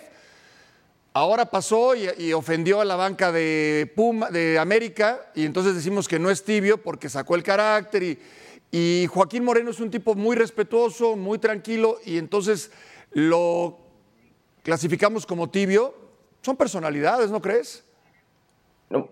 ahora 1.13 1.45
pasó 1.45 1.95
y, 1.95 2.08
y 2.17 2.34
ofendió 2.34 2.82
a 2.82 2.86
la 2.86 2.95
banca 2.95 3.32
de 3.32 3.91
Puma, 3.95 4.29
de 4.29 4.60
América, 4.60 5.32
y 5.36 5.45
entonces 5.45 5.75
decimos 5.75 6.08
que 6.08 6.19
no 6.19 6.29
es 6.29 6.43
tibio 6.43 6.82
porque 6.82 7.10
sacó 7.10 7.36
el 7.36 7.43
carácter. 7.43 8.03
Y, 8.03 8.19
y 8.71 9.08
Joaquín 9.08 9.43
Moreno 9.43 9.71
es 9.71 9.79
un 9.79 9.89
tipo 9.89 10.15
muy 10.15 10.36
respetuoso, 10.36 11.15
muy 11.15 11.39
tranquilo, 11.39 11.97
y 12.05 12.17
entonces 12.17 12.71
lo 13.12 13.88
clasificamos 14.63 15.26
como 15.26 15.50
tibio. 15.50 15.93
Son 16.41 16.55
personalidades, 16.55 17.32
¿no 17.32 17.41
crees? 17.41 17.86
No. 18.89 19.10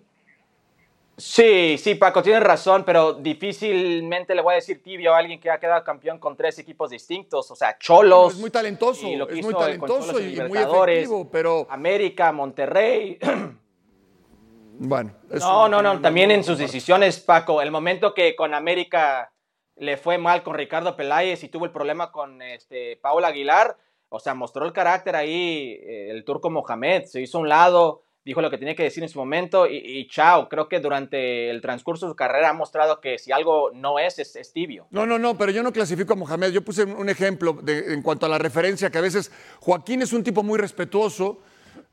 Sí, 1.18 1.80
sí, 1.80 1.96
Paco, 1.96 2.22
tienes 2.22 2.44
razón, 2.44 2.84
pero 2.86 3.14
difícilmente 3.14 4.36
le 4.36 4.42
voy 4.42 4.54
a 4.54 4.56
decir 4.58 4.84
tibio 4.84 5.16
a 5.16 5.18
alguien 5.18 5.40
que 5.40 5.50
ha 5.50 5.60
quedado 5.60 5.84
campeón 5.84 6.20
con 6.20 6.38
tres 6.38 6.60
equipos 6.60 6.92
distintos, 6.92 7.50
o 7.50 7.56
sea, 7.56 7.76
Cholos. 7.80 8.36
Es 8.36 8.40
muy 8.40 8.52
talentoso, 8.52 9.08
y 9.08 9.16
lo 9.16 9.28
es 9.28 9.44
muy 9.44 9.54
talentoso 9.56 10.20
y 10.20 10.40
muy 10.42 10.60
efectivo, 10.60 11.28
pero 11.32 11.66
América, 11.72 12.32
Monterrey. 12.32 13.18
bueno. 14.78 15.12
eso 15.32 15.48
No, 15.48 15.68
no, 15.68 15.82
no, 15.82 16.00
también 16.02 16.30
en 16.30 16.44
sus 16.44 16.60
decisiones, 16.60 17.20
Paco. 17.20 17.64
El 17.64 17.72
momento 17.72 18.14
que 18.14 18.36
con 18.36 18.54
América 18.54 19.32
le 19.76 19.98
fue 19.98 20.20
mal 20.20 20.44
con 20.44 20.54
Ricardo 20.54 20.96
Peláez 20.96 21.44
y 21.44 21.50
tuvo 21.50 21.66
el 21.66 21.72
problema 21.72 22.12
con 22.12 22.44
este 22.44 22.98
Paul 22.98 23.26
Aguilar, 23.26 23.76
o 24.10 24.20
sea, 24.20 24.34
mostró 24.34 24.66
el 24.66 24.74
carácter 24.74 25.16
ahí 25.16 25.80
eh, 25.82 26.10
el 26.12 26.24
turco 26.24 26.50
Mohamed, 26.50 27.06
se 27.06 27.22
hizo 27.22 27.38
a 27.38 27.42
un 27.42 27.50
lado, 27.50 28.04
dijo 28.24 28.42
lo 28.42 28.50
que 28.50 28.58
tenía 28.58 28.76
que 28.76 28.84
decir 28.84 29.04
en 29.04 29.10
su 29.10 29.20
momento 29.20 29.68
y, 29.68 29.78
y 29.78 30.08
chao, 30.08 30.50
creo 30.50 30.68
que 30.68 30.80
durante 30.80 31.50
el 31.50 31.62
transcurso 31.62 32.06
de 32.06 32.12
su 32.12 32.16
carrera 32.16 32.50
ha 32.50 32.54
mostrado 32.54 33.00
que 33.00 33.18
si 33.18 33.32
algo 33.32 33.72
no 33.74 34.00
es, 34.00 34.20
es, 34.20 34.36
es 34.36 34.52
tibio. 34.52 34.88
No, 34.92 35.06
no, 35.06 35.18
no, 35.18 35.38
pero 35.38 35.52
yo 35.52 35.64
no 35.64 35.72
clasifico 35.72 36.14
a 36.14 36.16
Mohamed. 36.18 36.52
Yo 36.52 36.62
puse 36.62 36.84
un 36.84 37.10
ejemplo 37.10 37.54
de- 37.54 37.94
en 37.94 38.02
cuanto 38.02 38.26
a 38.26 38.30
la 38.30 38.38
referencia, 38.38 38.90
que 38.90 38.98
a 38.98 39.02
veces 39.02 39.32
Joaquín 39.62 40.02
es 40.02 40.12
un 40.14 40.24
tipo 40.24 40.44
muy 40.44 40.58
respetuoso, 40.60 41.40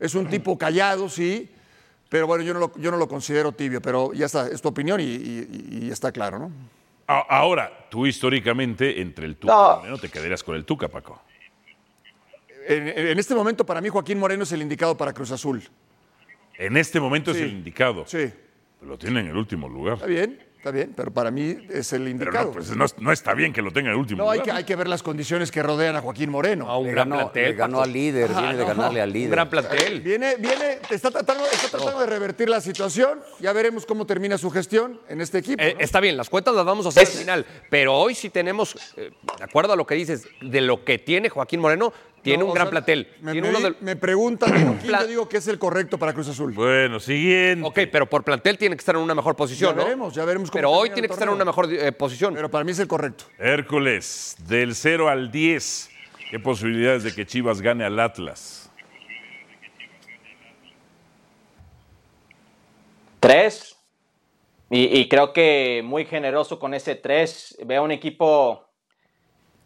es 0.01 0.15
un 0.17 0.29
tipo 0.29 0.59
callado, 0.59 1.09
sí, 1.09 1.49
pero 2.09 2.27
bueno, 2.27 2.43
yo 2.45 2.53
no 2.53 2.61
lo, 2.61 2.73
yo 2.79 2.91
no 2.91 2.97
lo 2.97 3.07
considero 3.09 3.53
tibio, 3.53 3.81
pero 3.81 4.13
ya 4.13 4.27
está, 4.27 4.49
es 4.49 4.61
tu 4.61 4.69
opinión 4.69 5.01
y, 5.01 5.05
y- 5.05 5.79
y 5.83 5.91
está 5.91 6.11
claro, 6.13 6.39
¿no? 6.39 6.51
Ahora, 7.07 7.87
tú 7.91 8.07
históricamente, 8.07 9.01
entre 9.01 9.27
el 9.27 9.37
Tuca 9.37 9.53
No. 9.53 9.77
Moreno, 9.77 9.99
te 9.99 10.09
quedarías 10.09 10.43
con 10.43 10.57
el 10.57 10.65
Tuca, 10.65 10.89
Paco. 10.89 11.21
En, 12.67 12.89
en 12.89 13.19
este 13.19 13.35
momento, 13.35 13.65
para 13.67 13.81
mí, 13.81 13.89
Joaquín 13.89 14.19
Moreno 14.19 14.45
es 14.45 14.53
el 14.53 14.63
indicado 14.63 14.97
para 14.97 15.13
Cruz 15.13 15.31
Azul. 15.31 15.63
En 16.59 16.77
este 16.77 17.01
momento 17.01 17.31
es 17.33 17.39
el 17.39 17.51
indicado. 17.51 18.05
Sí, 18.07 18.31
Lo 18.83 18.97
tiene 18.99 19.21
en 19.21 19.27
el 19.29 19.37
último 19.37 19.69
lugar. 19.69 19.95
está 19.95 20.07
bien, 20.07 20.39
está 20.57 20.71
bien, 20.71 20.93
pero 20.97 21.11
para 21.13 21.31
mí 21.31 21.57
es 21.71 21.93
el 21.93 22.01
Pero 22.03 22.11
indicado. 22.11 22.45
no, 22.47 22.53
pues 22.53 22.71
no, 22.77 22.87
no 22.99 23.13
está 23.13 23.35
bien 23.35 23.53
que 23.53 23.61
lo 23.61 23.73
tenga 23.73 23.89
en 23.89 23.95
el 23.95 23.99
último 24.01 24.23
No, 24.23 24.31
hay 24.31 24.39
lugar. 24.39 24.53
que, 24.55 24.59
hay 24.59 24.65
que 24.65 24.77
ver 24.77 24.87
las 24.89 25.03
condiciones 25.03 25.51
que 25.51 25.63
rodean 25.63 25.97
a 25.97 26.01
Joaquín 26.01 26.31
Moreno. 26.31 26.71
A 26.71 26.79
un 26.79 26.87
Le 26.87 26.93
gran 26.93 27.09
ganó, 27.11 27.23
plantel. 27.23 27.51
le 27.51 27.53
ganó 27.55 27.81
al 27.83 27.93
líder, 27.93 28.29
viene 28.31 28.57
de 28.57 28.65
ganarle 28.65 29.01
al 29.01 29.09
Un 29.09 29.13
líder. 29.15 29.31
gran 29.31 29.51
plantel. 29.51 30.01
Viene, 30.01 30.37
viene, 30.37 30.79
está 30.91 31.11
tratando, 31.11 31.45
está 31.47 31.69
tratando 31.77 32.01
de 32.01 32.07
revertir 32.07 32.49
la 32.49 32.61
situación. 32.61 33.19
Ya 33.41 33.53
veremos 33.53 33.85
cómo 33.85 34.07
termina 34.07 34.39
su 34.39 34.49
gestión 34.51 35.01
en 35.09 35.21
este 35.21 35.39
equipo. 35.39 35.61
Eh, 35.63 35.75
¿no? 35.75 35.81
está 35.81 35.99
bien, 36.01 36.17
las 36.17 36.31
cuentas 36.31 36.55
las 36.55 36.65
vamos 36.65 36.87
a 36.87 36.91
hacer 36.91 37.03
Es- 37.03 37.15
al 37.17 37.21
final, 37.21 37.47
pero 37.69 37.95
hoy 37.95 38.15
sí 38.15 38.31
tenemos, 38.31 38.77
eh, 38.97 39.11
de 39.39 39.45
acuerdo 39.45 39.73
a 39.73 39.77
lo 39.77 39.87
que 39.87 39.97
dices, 39.97 40.29
de 40.41 40.61
lo 40.61 40.85
que 40.85 40.99
tiene 40.99 41.29
Joaquín 41.31 41.59
Moreno, 41.61 41.93
tiene 42.25 42.39
No, 42.43 42.47
un 42.47 42.55
gran 42.55 42.67
sea, 42.67 42.71
plantel. 42.71 43.07
Me, 43.21 43.33
Tiene 43.33 43.51
me 43.53 43.59
uno 43.59 43.77
me 43.81 43.97
preguntan 43.97 44.79
Pla- 44.83 45.03
yo 45.03 45.07
digo 45.07 45.29
que 45.29 45.37
es 45.37 45.47
el 45.47 45.59
correcto 45.59 45.99
para 45.99 46.13
Cruz 46.15 46.27
Azul. 46.29 46.53
Bueno, 46.55 46.99
siguiente. 46.99 47.67
Ok, 47.69 47.81
pero 47.93 48.09
por 48.09 48.25
plantel 48.25 48.57
tiene 48.59 48.75
que 48.75 48.81
estar 48.81 48.95
en 48.97 49.03
una 49.03 49.15
mejor 49.15 49.37
posición, 49.37 49.73
Ya 49.73 49.77
¿no? 49.77 49.85
veremos, 49.85 50.15
ya 50.15 50.25
veremos 50.25 50.51
cómo 50.51 50.59
Pero 50.59 50.71
hoy 50.71 50.89
tiene 50.91 51.07
que 51.07 51.13
estar 51.13 51.29
en 51.29 51.35
una 51.35 51.45
mejor 51.45 51.71
eh, 51.73 51.93
posición. 51.93 52.35
Pero 52.35 52.51
para 52.51 52.65
mí 52.65 52.73
es 52.73 52.79
el 52.79 52.89
correcto. 52.89 53.27
Hércules, 53.39 54.37
del 54.49 54.75
0 54.75 55.09
al 55.11 55.31
10, 55.31 55.91
¿qué 56.31 56.41
posibilidades 56.41 57.03
de 57.05 57.15
que 57.15 57.27
Chivas 57.27 57.61
gane 57.61 57.85
al 57.85 58.01
Atlas? 58.01 58.71
Tres. 63.21 63.77
Y, 64.71 64.99
y 64.99 65.09
creo 65.09 65.33
que 65.33 65.83
muy 65.85 66.05
generoso 66.07 66.59
con 66.59 66.75
ese 66.75 66.95
tres. 66.95 67.57
Veo 67.65 67.85
un 67.85 67.93
equipo 67.93 68.64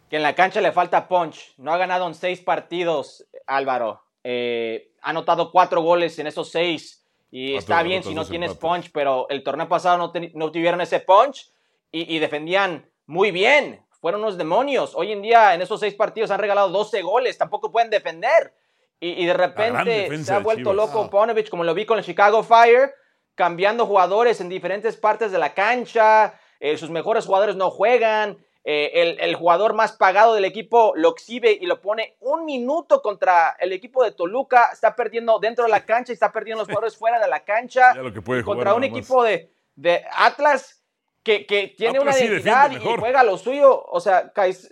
que 0.08 0.16
en 0.16 0.22
la 0.22 0.34
cancha 0.34 0.60
le 0.60 0.72
falta 0.72 1.06
punch. 1.08 1.54
No 1.58 1.72
ha 1.72 1.78
ganado 1.78 2.06
en 2.06 2.14
seis 2.14 2.40
partidos, 2.40 3.26
Álvaro. 3.46 4.02
Eh, 4.24 4.90
ha 5.02 5.10
anotado 5.10 5.50
cuatro 5.52 5.80
goles 5.82 6.18
en 6.18 6.26
esos 6.26 6.50
seis. 6.50 7.04
Y 7.30 7.52
Cuatro 7.52 7.58
está 7.58 7.82
bien 7.82 8.02
si 8.02 8.14
no 8.14 8.24
tienes 8.26 8.52
empates. 8.52 8.60
punch, 8.84 8.92
pero 8.92 9.26
el 9.28 9.42
torneo 9.42 9.68
pasado 9.68 9.98
no, 9.98 10.10
ten- 10.10 10.32
no 10.34 10.50
tuvieron 10.50 10.80
ese 10.80 11.00
punch 11.00 11.50
y, 11.92 12.14
y 12.16 12.18
defendían 12.18 12.88
muy 13.06 13.30
bien. 13.30 13.84
Fueron 14.00 14.22
unos 14.22 14.38
demonios. 14.38 14.92
Hoy 14.94 15.12
en 15.12 15.20
día 15.22 15.54
en 15.54 15.60
esos 15.60 15.80
seis 15.80 15.94
partidos 15.94 16.30
han 16.30 16.38
regalado 16.40 16.70
12 16.70 17.02
goles. 17.02 17.36
Tampoco 17.36 17.70
pueden 17.70 17.90
defender. 17.90 18.54
Y, 19.00 19.10
y 19.22 19.26
de 19.26 19.34
repente 19.34 20.06
se 20.24 20.32
ha 20.32 20.38
vuelto 20.44 20.70
loco 20.76 21.10
Ponovich, 21.10 21.48
como 21.50 21.64
lo 21.64 21.74
vi 21.74 21.84
con 21.84 21.98
el 21.98 22.04
Chicago 22.04 22.42
Fire, 22.42 22.92
cambiando 23.34 23.86
jugadores 23.86 24.40
en 24.40 24.48
diferentes 24.48 24.96
partes 24.96 25.30
de 25.30 25.38
la 25.38 25.52
cancha. 25.54 26.34
eh, 26.60 26.76
sus 26.76 26.90
mejores 26.90 27.26
jugadores 27.26 27.56
no 27.56 27.70
juegan. 27.70 28.38
Eh, 28.64 28.90
el, 28.94 29.20
el 29.20 29.34
jugador 29.34 29.72
más 29.74 29.92
pagado 29.92 30.34
del 30.34 30.44
equipo 30.44 30.92
lo 30.96 31.10
exhibe 31.10 31.52
y 31.52 31.66
lo 31.66 31.80
pone 31.80 32.16
un 32.20 32.44
minuto 32.44 33.00
contra 33.00 33.56
el 33.58 33.72
equipo 33.72 34.04
de 34.04 34.12
Toluca. 34.12 34.70
Está 34.72 34.94
perdiendo 34.94 35.38
dentro 35.38 35.64
de 35.64 35.70
la 35.70 35.84
cancha 35.86 36.12
y 36.12 36.14
está 36.14 36.30
perdiendo 36.32 36.62
los 36.62 36.68
jugadores 36.68 36.96
fuera 36.96 37.18
de 37.18 37.28
la 37.28 37.44
cancha. 37.44 37.94
Lo 37.94 38.12
que 38.12 38.20
puede 38.20 38.44
contra 38.44 38.74
un 38.74 38.84
equipo 38.84 39.22
de, 39.22 39.50
de 39.74 40.04
Atlas 40.12 40.82
que, 41.22 41.46
que 41.46 41.68
tiene 41.68 41.98
Atlas 41.98 42.16
una 42.16 42.24
identidad 42.26 42.70
y 42.70 42.78
juega 42.78 43.22
lo 43.22 43.38
suyo. 43.38 43.84
O 43.86 44.00
sea, 44.00 44.32
pues, 44.34 44.68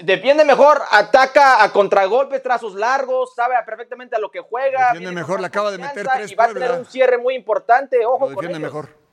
defiende 0.00 0.44
mejor, 0.44 0.82
ataca 0.90 1.62
a 1.62 1.72
contragolpes, 1.72 2.42
trazos 2.42 2.74
largos, 2.74 3.34
sabe 3.34 3.54
perfectamente 3.64 4.16
a 4.16 4.18
lo 4.18 4.30
que 4.30 4.40
juega. 4.40 4.92
Defiende 4.92 5.12
mejor, 5.12 5.34
con 5.36 5.42
le 5.42 5.46
acaba 5.46 5.70
de 5.70 5.78
meter 5.78 6.06
tres 6.12 6.32
Y 6.32 6.34
va 6.34 6.44
a 6.44 6.46
Puebla. 6.48 6.66
tener 6.66 6.80
un 6.80 6.86
cierre 6.86 7.18
muy 7.18 7.34
importante, 7.36 8.04
ojo 8.04 8.28
Lo 8.28 8.34
con 8.34 8.44
defiende 8.44 8.58
ellos. 8.58 8.74
mejor. 8.74 9.07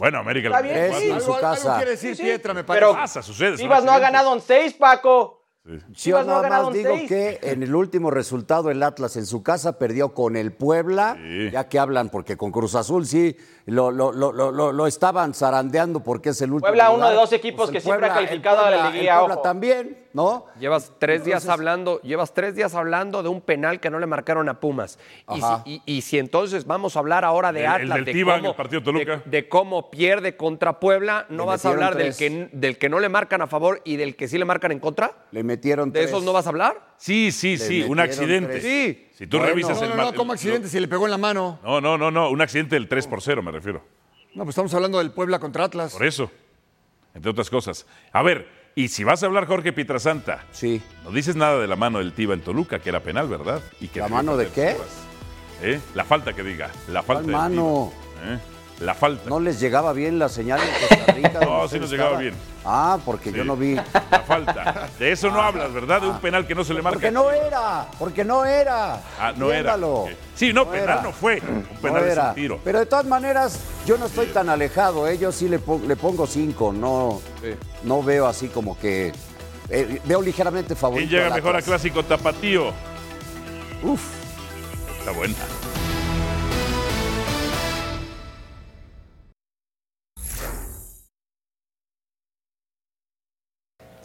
Bueno, 0.00 0.18
América 0.18 0.48
Está 0.48 0.60
lo 0.60 0.64
bien, 0.68 0.86
cuatro. 0.88 1.06
Algo, 1.14 1.20
su 1.20 1.32
algo 1.34 1.40
casa. 1.40 1.76
quiere 1.76 1.90
decir 1.92 2.10
Sí, 2.10 2.16
sí. 2.16 2.22
Pietra, 2.24 2.54
me 2.54 2.64
parece. 2.64 2.86
Pero 2.86 2.94
Pasa, 2.96 3.22
sucede. 3.22 3.56
Chivas 3.56 3.84
no 3.84 3.92
ha 3.92 3.98
ganado 4.00 4.34
en 4.34 4.40
seis, 4.40 4.72
Paco. 4.74 5.36
Sí. 5.62 5.72
Yo 5.72 5.92
Chivas 5.94 6.26
no 6.26 6.32
ha 6.32 6.36
nada 6.36 6.48
ganado 6.48 6.66
más 6.70 6.74
en 6.76 6.82
digo 6.82 6.96
seis. 6.96 7.08
que 7.08 7.38
en 7.42 7.62
el 7.62 7.74
último 7.74 8.10
resultado 8.10 8.70
el 8.70 8.82
Atlas 8.82 9.16
en 9.16 9.26
su 9.26 9.42
casa 9.42 9.78
perdió 9.78 10.14
con 10.14 10.34
el 10.36 10.52
Puebla, 10.54 11.16
Sí. 11.20 11.50
ya 11.50 11.68
que 11.68 11.78
hablan 11.78 12.08
porque 12.08 12.38
con 12.38 12.50
Cruz 12.50 12.74
Azul 12.74 13.06
sí 13.06 13.36
lo, 13.66 13.90
lo, 13.90 14.10
lo, 14.10 14.32
lo, 14.32 14.50
lo- 14.52 14.72
lo 14.72 14.86
estaban 14.86 15.34
zarandeando 15.34 16.00
porque 16.00 16.30
es 16.30 16.40
el 16.40 16.52
último 16.54 16.66
Puebla, 16.68 16.90
uno 16.90 17.10
de 17.10 17.14
dos 17.14 17.30
equipos 17.34 17.68
el 17.68 17.74
que 17.74 17.80
siempre 17.82 18.06
ha 18.08 18.14
calificado 18.14 18.64
a 18.64 18.70
la 18.70 18.90
liguilla, 18.90 19.18
Puebla 19.18 19.34
ojo. 19.34 19.42
también, 19.42 20.06
¿no? 20.12 20.46
Llevas 20.58 20.92
tres 20.98 21.24
días 21.24 21.42
Entonces- 21.44 21.50
hablando, 21.50 22.00
llevas 22.02 22.34
tres 22.34 22.54
días 22.54 22.74
hablando 22.74 23.22
de 23.22 23.28
un 23.28 23.40
penal 23.40 23.78
que 23.80 23.90
no 23.90 23.98
le 23.98 24.06
marcaron 24.06 24.48
a 24.48 24.58
Pumas. 24.60 24.98
Y 25.32 25.36
si, 25.36 25.42
Ajá. 25.42 25.62
y- 25.64 25.82
y 25.86 26.00
si 26.02 26.18
entonces 26.18 26.66
vamos 26.66 26.96
a 26.96 26.98
hablar 26.98 27.24
ahora 27.24 27.52
de 27.52 27.60
El- 27.60 27.66
el 27.66 27.70
Atlas, 27.72 27.96
del 27.96 28.04
de, 28.06 28.24
cómo, 28.24 28.54
el 28.98 29.06
de- 29.06 29.22
de 29.24 29.48
cómo 29.48 29.90
pierde 29.90 30.36
contra 30.36 30.80
Puebla, 30.80 31.26
¿no 31.28 31.44
Le 31.44 31.48
vas 31.48 31.64
a 31.64 31.68
hablar 31.70 31.96
del 31.96 32.16
que, 32.16 32.48
del 32.52 32.76
que 32.78 32.88
no 32.88 32.98
le 33.00 33.08
marcan 33.08 33.40
a 33.42 33.46
favor 33.46 33.80
y 33.84 33.96
del 33.96 34.16
que 34.16 34.26
sí 34.28 34.36
le 34.38 34.44
marcan 34.44 34.72
en 34.72 34.80
contra? 34.80 35.12
Le 35.30 35.42
metieron 35.44 35.92
¿De 35.92 36.00
tres. 36.00 36.10
esos 36.10 36.24
no 36.24 36.32
vas 36.32 36.46
a 36.46 36.50
hablar? 36.50 36.90
Sí, 36.96 37.30
sí, 37.32 37.56
Le 37.56 37.58
sí, 37.58 37.82
un 37.84 38.00
accidente. 38.00 38.58
tres. 38.60 38.62
Sí. 38.62 39.06
Si 39.14 39.26
tú 39.26 39.36
Bueno. 39.38 39.50
revisas 39.50 39.78
No, 39.80 39.84
el 39.86 39.96
no, 39.96 40.04
no, 40.10 40.14
como 40.14 40.32
accidente, 40.32 40.68
si 40.68 40.80
le 40.80 40.88
pegó 40.88 41.04
en 41.04 41.10
la 41.10 41.18
mano. 41.18 41.58
No, 41.62 41.80
no, 41.80 41.96
no, 41.98 42.10
no, 42.10 42.30
un 42.30 42.40
accidente 42.40 42.74
del 42.74 42.88
3 42.88 43.06
por 43.06 43.22
0 43.22 43.42
me 43.42 43.50
refiero. 43.52 43.82
No, 44.34 44.44
pues 44.44 44.50
estamos 44.50 44.72
hablando 44.74 44.98
del 44.98 45.10
Puebla 45.10 45.38
contra 45.38 45.64
Atlas. 45.64 45.92
Por 45.92 46.04
eso, 46.06 46.30
entre 47.14 47.30
otras 47.30 47.50
cosas. 47.50 47.86
A 48.12 48.22
ver, 48.22 48.59
y 48.74 48.88
si 48.88 49.04
vas 49.04 49.22
a 49.22 49.26
hablar 49.26 49.46
Jorge 49.46 49.72
Pietrasanta, 49.72 50.44
Sí. 50.52 50.80
no 51.04 51.10
dices 51.10 51.36
nada 51.36 51.58
de 51.58 51.66
la 51.66 51.76
mano 51.76 51.98
del 51.98 52.12
Tiva 52.12 52.34
en 52.34 52.40
Toluca, 52.40 52.78
que 52.78 52.88
era 52.88 53.00
penal, 53.00 53.28
¿verdad? 53.28 53.60
Y 53.80 53.88
que 53.88 54.00
¿La 54.00 54.08
mano 54.08 54.36
de 54.36 54.48
qué? 54.48 54.76
¿Eh? 55.62 55.80
La 55.94 56.04
falta 56.04 56.32
que 56.32 56.42
diga, 56.42 56.70
la 56.88 57.02
falta 57.02 57.22
¿Cuál 57.22 57.26
del 57.26 57.34
mano? 57.36 57.92
Tiva. 58.22 58.34
¿Eh? 58.34 58.38
La 58.80 58.94
falta. 58.94 59.28
¿No 59.28 59.40
les 59.40 59.60
llegaba 59.60 59.92
bien 59.92 60.18
la 60.18 60.28
señal 60.30 60.58
en 60.60 60.88
Costa 60.88 61.12
Rica? 61.12 61.40
No, 61.44 61.68
sí 61.68 61.78
nos 61.78 61.90
llegaba 61.90 62.16
bien. 62.18 62.34
Ah, 62.64 62.98
porque 63.04 63.30
yo 63.32 63.44
no 63.44 63.54
vi. 63.56 63.74
La 63.74 64.20
falta. 64.26 64.88
De 64.98 65.12
eso 65.12 65.30
no 65.30 65.40
hablas, 65.40 65.72
¿verdad? 65.72 66.00
De 66.00 66.08
un 66.08 66.18
penal 66.20 66.46
que 66.46 66.54
no 66.54 66.64
se 66.64 66.72
le 66.72 66.80
marca. 66.80 66.94
Porque 66.96 67.10
no 67.10 67.30
era, 67.30 67.86
porque 67.98 68.24
no 68.24 68.44
era. 68.46 69.00
Ah, 69.18 69.32
no 69.36 69.52
era. 69.52 69.76
Sí, 70.34 70.52
no, 70.52 70.66
penal 70.66 70.82
era. 70.84 71.02
no 71.02 71.12
fue. 71.12 71.40
Un 71.46 71.66
No 71.74 71.80
penal 71.80 72.04
es 72.04 72.12
era. 72.12 72.28
un 72.30 72.34
tiro. 72.34 72.60
Pero 72.64 72.78
de 72.78 72.86
todas 72.86 73.04
maneras, 73.04 73.60
yo 73.86 73.98
no 73.98 74.06
estoy 74.06 74.26
tan 74.28 74.48
alejado, 74.48 75.06
¿eh? 75.08 75.18
yo 75.18 75.30
sí 75.32 75.48
le, 75.48 75.60
le 75.86 75.96
pongo 75.96 76.26
cinco, 76.26 76.72
no, 76.72 77.20
no 77.82 78.02
veo 78.02 78.26
así 78.26 78.48
como 78.48 78.78
que. 78.78 79.12
eh, 79.68 80.00
veo 80.06 80.22
ligeramente 80.22 80.68
¿Quién 80.68 80.78
favorito. 80.78 81.10
llega 81.10 81.26
al 81.26 81.34
mejor 81.34 81.56
a. 81.56 81.62
Clásico 81.62 82.02
Tapatío? 82.02 82.72
Uf. 83.82 84.02
Está 84.98 85.10
buena. 85.12 85.34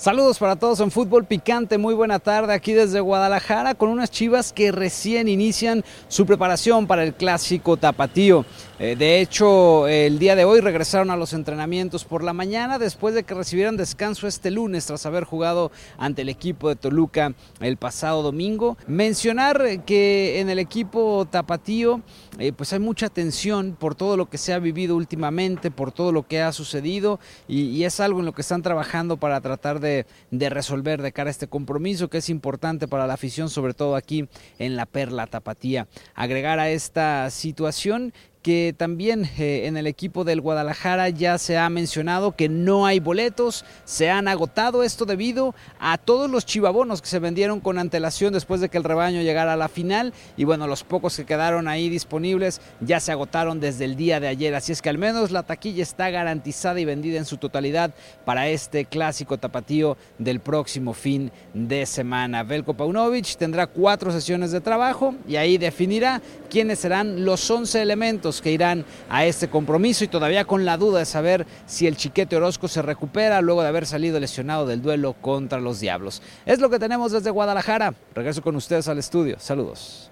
Saludos 0.06 0.38
para 0.38 0.56
todos 0.56 0.82
en 0.82 0.92
Fútbol 0.92 1.26
Picante, 1.26 1.80
muy 1.80 1.96
buena 1.96 2.20
tarde 2.20 2.54
aquí 2.54 2.74
desde 2.74 3.00
Guadalajara 3.00 3.74
con 3.74 3.90
unas 3.90 4.12
chivas 4.12 4.54
que 4.54 4.72
recién 4.72 5.28
inician 5.28 5.84
su 6.10 6.28
preparación 6.28 6.86
para 6.86 7.02
el 7.02 7.16
clásico 7.16 7.76
tapatío. 7.76 8.46
Eh, 8.78 8.98
de 8.98 9.22
hecho, 9.22 9.88
el 9.88 10.20
día 10.20 10.36
de 10.36 10.44
hoy 10.44 10.60
regresaron 10.60 11.10
a 11.10 11.16
los 11.16 11.32
entrenamientos 11.32 12.04
por 12.04 12.24
la 12.24 12.34
mañana 12.34 12.78
después 12.78 13.16
de 13.16 13.24
que 13.24 13.34
recibieran 13.34 13.78
descanso 13.78 14.28
este 14.28 14.52
lunes 14.52 14.86
tras 14.86 15.06
haber 15.06 15.24
jugado 15.24 15.72
ante 15.98 16.24
el 16.24 16.30
equipo 16.30 16.68
de 16.68 16.76
Toluca 16.76 17.34
el 17.62 17.78
pasado 17.78 18.22
domingo. 18.22 18.78
Mencionar 18.86 19.86
que 19.86 20.42
en 20.42 20.50
el 20.50 20.60
equipo 20.60 21.26
tapatío 21.32 22.02
eh, 22.38 22.52
pues 22.52 22.74
hay 22.74 22.80
mucha 22.80 23.08
tensión 23.08 23.78
por 23.80 23.96
todo 23.96 24.18
lo 24.18 24.30
que 24.30 24.38
se 24.38 24.52
ha 24.52 24.60
vivido 24.60 24.98
últimamente, 24.98 25.72
por 25.72 25.94
todo 25.94 26.12
lo 26.12 26.28
que 26.28 26.42
ha 26.42 26.52
sucedido 26.52 27.22
y, 27.48 27.68
y 27.68 27.86
es 27.86 28.02
algo 28.02 28.20
en 28.20 28.26
lo 28.26 28.34
que 28.34 28.42
están 28.42 28.62
trabajando 28.62 29.16
para 29.16 29.40
tratar 29.40 29.80
de, 29.80 30.06
de 30.32 30.50
resolver 30.50 31.02
de 31.02 31.14
cara 31.14 31.30
a 31.30 31.32
este 31.32 31.48
compromiso 31.48 32.10
que 32.10 32.18
es 32.18 32.28
importante 32.28 32.90
para 32.90 33.08
la 33.08 33.14
afición, 33.14 33.50
sobre 33.50 33.74
todo 33.74 33.96
aquí 33.96 34.28
en 34.60 34.76
la 34.76 34.86
Perla 34.86 35.28
Tapatía. 35.28 35.88
Agregar 36.14 36.60
a 36.60 36.70
esta 36.70 37.30
situación 37.30 38.14
que 38.46 38.76
también 38.78 39.28
eh, 39.40 39.66
en 39.66 39.76
el 39.76 39.88
equipo 39.88 40.24
del 40.24 40.40
Guadalajara 40.40 41.10
ya 41.10 41.40
se 41.40 41.58
ha 41.58 41.68
mencionado 41.68 42.36
que 42.36 42.48
no 42.48 42.86
hay 42.86 43.00
boletos, 43.00 43.66
se 43.86 44.12
han 44.12 44.28
agotado 44.28 44.84
esto 44.84 45.06
debido 45.06 45.56
a 45.80 45.98
todos 45.98 46.30
los 46.30 46.46
chivabonos 46.46 47.02
que 47.02 47.08
se 47.08 47.18
vendieron 47.18 47.60
con 47.60 47.80
antelación 47.80 48.34
después 48.34 48.62
de 48.62 48.70
que 48.70 48.78
el 48.78 48.84
rebaño 48.84 49.24
llegara 49.24 49.54
a 49.54 49.58
la 49.58 49.68
final 49.68 50.14
y 50.38 50.44
bueno, 50.44 50.68
los 50.68 50.84
pocos 50.84 51.18
que 51.18 51.26
quedaron 51.26 51.68
ahí 51.68 51.90
disponibles 51.90 52.62
ya 52.82 53.00
se 53.00 53.12
agotaron 53.12 53.60
desde 53.60 53.86
el 53.86 53.96
día 53.96 54.20
de 54.20 54.28
ayer, 54.28 54.54
así 54.54 54.72
es 54.72 54.84
que 54.84 54.90
al 54.90 55.00
menos 55.00 55.32
la 55.32 55.42
taquilla 55.42 55.82
está 55.82 56.12
garantizada 56.12 56.80
y 56.80 56.86
vendida 56.86 57.18
en 57.18 57.26
su 57.26 57.38
totalidad 57.38 57.96
para 58.26 58.48
este 58.48 58.86
clásico 58.86 59.40
tapatío 59.40 59.98
del 60.20 60.40
próximo 60.40 60.94
fin 60.94 61.32
de 61.56 61.88
semana. 61.88 62.44
Belko 62.44 62.76
Paunovic 62.76 63.38
tendrá 63.38 63.66
cuatro 63.66 64.12
sesiones 64.12 64.52
de 64.52 64.62
trabajo 64.62 65.16
y 65.28 65.38
ahí 65.38 65.58
definirá 65.58 66.22
quiénes 66.48 66.78
serán 66.78 67.26
los 67.26 67.50
11 67.50 67.82
elementos 67.82 68.35
que 68.42 68.52
irán 68.52 68.86
a 69.10 69.26
este 69.26 69.50
compromiso 69.50 70.04
y 70.04 70.08
todavía 70.08 70.46
con 70.46 70.66
la 70.66 70.78
duda 70.78 71.00
de 71.00 71.06
saber 71.06 71.46
si 71.66 71.88
el 71.88 71.98
chiquete 71.98 72.36
Orozco 72.36 72.68
se 72.68 72.82
recupera 72.82 73.42
luego 73.42 73.62
de 73.62 73.68
haber 73.70 73.86
salido 73.86 74.20
lesionado 74.20 74.66
del 74.66 74.82
duelo 74.82 75.14
contra 75.14 75.60
los 75.60 75.80
Diablos. 75.80 76.22
Es 76.46 76.60
lo 76.60 76.70
que 76.70 76.80
tenemos 76.80 77.12
desde 77.12 77.30
Guadalajara. 77.32 77.94
Regreso 78.14 78.42
con 78.42 78.56
ustedes 78.56 78.88
al 78.88 78.98
estudio. 79.00 79.38
Saludos. 79.40 80.12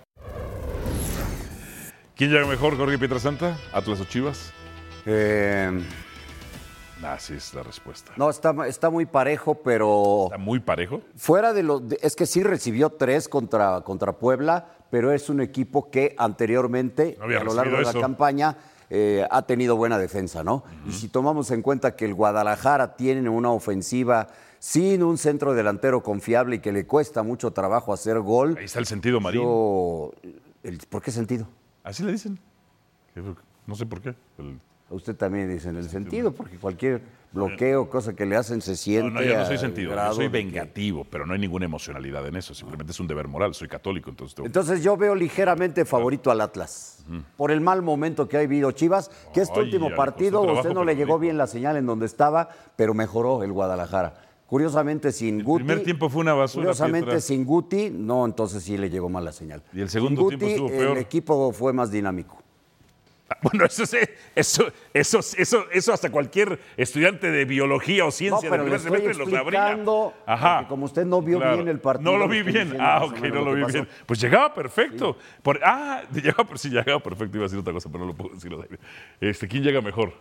¿Quién 2.16 2.32
llega 2.32 2.46
mejor, 2.46 2.78
Jorge 2.78 2.98
Pietrasanta? 2.98 3.58
¿Atlas 3.74 4.00
o 4.00 4.06
Chivas? 4.06 4.52
Eh, 5.06 5.82
Así 7.04 7.34
es 7.34 7.54
la 7.54 7.64
respuesta. 7.64 8.14
no, 8.16 8.30
está, 8.30 8.56
está 8.66 8.90
muy 8.90 9.06
parejo, 9.06 9.56
pero 9.56 10.26
Está 10.28 10.38
muy 10.38 10.60
parejo. 10.62 11.02
fuera 11.18 11.52
de 11.52 11.62
los... 11.64 11.86
de- 11.90 12.00
es 12.02 12.16
que 12.16 12.26
sí 12.26 12.44
recibió 12.44 12.92
tres 12.92 13.28
contra, 13.28 13.82
contra 13.82 14.14
Puebla, 14.14 14.68
pero 14.94 15.12
es 15.12 15.28
un 15.28 15.42
equipo 15.42 15.90
que 15.90 16.14
anteriormente, 16.20 17.18
No 17.20 17.26
a 17.26 17.44
lo 17.44 17.56
largo 17.56 17.78
de 17.78 17.82
la 17.84 17.90
eso. 17.90 18.00
campaña, 18.00 18.56
eh, 18.92 19.26
ha 19.32 19.42
tenido 19.42 19.76
buena 19.76 19.98
defensa, 19.98 20.44
¿no? 20.44 20.64
Y 20.88 20.92
si 20.92 21.08
tomamos 21.08 21.50
en 21.50 21.64
cuenta 21.64 21.96
que 21.96 22.06
el 22.06 22.14
Guadalajara 22.14 22.96
tiene 22.96 23.28
una 23.28 23.50
ofensiva 23.50 24.28
sin 24.60 25.02
un 25.02 25.18
centro 25.18 25.56
delantero 25.56 26.04
confiable 26.04 26.58
y 26.58 26.60
que 26.60 26.72
le 26.72 26.86
cuesta 26.86 27.24
mucho 27.24 27.50
trabajo 27.50 27.92
hacer 27.92 28.20
gol, 28.20 28.56
Ahí 28.56 28.66
está 28.66 28.78
el 28.78 28.86
sentido 28.86 29.20
yo- 29.32 30.12
el- 30.62 30.78
¿por 30.88 31.02
qué 31.02 31.10
sentido? 31.10 31.48
Así 31.84 32.04
le 32.04 32.12
dicen. 32.12 32.38
No 33.66 33.74
sé 33.74 33.88
por 33.88 34.00
qué. 34.00 34.14
El- 34.38 34.60
A 34.94 34.96
usted 34.96 35.16
también 35.16 35.50
dice 35.50 35.70
en 35.70 35.78
el 35.78 35.90
sentido, 35.90 36.32
porque 36.34 36.58
cualquier 36.58 37.02
bloqueo, 37.32 37.90
cosa 37.90 38.16
que 38.16 38.28
le 38.28 38.36
hacen, 38.36 38.62
se 38.62 38.76
siente. 38.76 39.10
No, 39.10 39.22
no, 39.22 39.24
yo 39.26 39.40
no 39.40 39.46
soy 39.48 39.58
sentido. 39.58 39.96
Yo 39.96 40.14
soy 40.14 40.26
que- 40.26 40.30
vengativo, 40.34 41.04
pero 41.10 41.26
no 41.26 41.34
hay 41.34 41.40
ninguna 41.40 41.66
emocionalidad 41.66 42.28
en 42.28 42.36
eso. 42.36 42.54
Simplemente 42.54 42.92
es 42.92 43.00
un 43.00 43.08
deber 43.08 43.28
moral. 43.28 43.56
Soy 43.56 43.68
católico, 43.68 44.12
entonces 44.12 44.36
tengo- 44.36 44.46
Entonces 44.46 44.84
yo 44.84 44.96
veo 44.96 45.16
ligeramente 45.16 45.84
favorito 45.84 46.30
al 46.30 46.42
Atlas. 46.42 47.04
Por 47.36 47.50
el 47.50 47.60
mal 47.60 47.82
momento 47.82 48.30
que 48.30 48.38
ha 48.38 48.42
vivido 48.42 48.70
Chivas, 48.72 49.10
que 49.34 49.42
este 49.42 49.60
Ay, 49.60 49.66
último 49.66 49.96
partido, 49.96 50.42
usted 50.42 50.54
trabajo, 50.54 50.74
no 50.76 50.86
le 50.86 50.96
llegó 50.96 51.18
bien 51.18 51.40
la 51.40 51.48
señal 51.48 51.76
en 51.76 51.88
donde 51.88 52.06
estaba, 52.06 52.50
pero 52.76 52.94
mejoró 52.94 53.42
el 53.42 53.52
Guadalajara. 53.52 54.14
Curiosamente 54.46 55.12
sin 55.12 55.40
El 55.40 55.44
Guti. 55.44 55.64
primer 55.64 55.84
tiempo 55.84 56.08
fue 56.12 56.22
una 56.22 56.36
basura, 56.36 56.66
Curiosamente 56.66 57.20
sin 57.20 57.44
Guti, 57.46 57.90
no, 57.90 58.26
entonces 58.26 58.62
sí 58.62 58.78
le 58.78 58.92
llegó 58.92 59.10
mal 59.10 59.26
la 59.26 59.32
señal. 59.32 59.64
Y 59.74 59.82
el 59.82 59.90
segundo 59.90 60.22
Sin 60.30 60.38
tiempo 60.38 60.46
Guti, 60.46 60.54
estuvo 60.54 60.68
peor. 60.70 60.98
El 60.98 61.04
equipo 61.04 61.52
fue 61.52 61.74
más 61.74 61.90
dinámico. 61.90 62.43
Bueno, 63.42 63.66
eso, 63.66 63.84
es- 63.84 64.10
eso, 64.36 64.72
eso, 64.94 65.20
eso, 65.38 65.66
eso 65.72 65.94
hasta 65.94 66.12
cualquier 66.12 66.60
estudiante 66.78 67.32
de 67.32 67.46
biología 67.46 68.04
o 68.04 68.08
No, 68.08 68.12
ciencia 68.12 68.50
pero 68.50 68.64
de 68.64 68.70
primer 68.72 68.80
semestre 68.82 69.14
lo 69.16 69.30
sabría. 69.30 69.78
Ajá. 70.26 70.68
como 70.68 70.86
usted 70.86 71.06
no 71.06 71.22
vio 71.22 71.40
bien 71.40 71.68
el 71.68 71.80
partido, 71.80 72.12
No 72.12 72.18
lo 72.18 72.28
vi 72.28 72.44
bien. 72.44 72.78
Ah, 72.80 73.04
ok, 73.04 73.20
no 73.22 73.42
lo 73.42 73.54
vi 73.56 73.62
pasó. 73.64 73.74
bien. 73.74 73.88
Pues 74.06 74.20
llegaba 74.22 74.54
perfecto. 74.54 75.18
Por- 75.42 75.60
ah, 75.64 76.04
llegaba, 76.14 76.46
sí, 76.58 76.70
llegaba 76.70 77.00
perfecto. 77.02 77.38
Iba 77.38 77.46
a 77.46 77.48
decir 77.48 77.60
otra 77.60 77.74
cosa, 77.74 77.90
pero 77.92 78.04
no 78.06 78.12
lo 78.12 78.16
puedo 78.16 78.36
decir. 78.36 78.52
Este, 79.20 79.48
¿Quién 79.48 79.64
llega 79.64 79.82
mejor? 79.82 80.14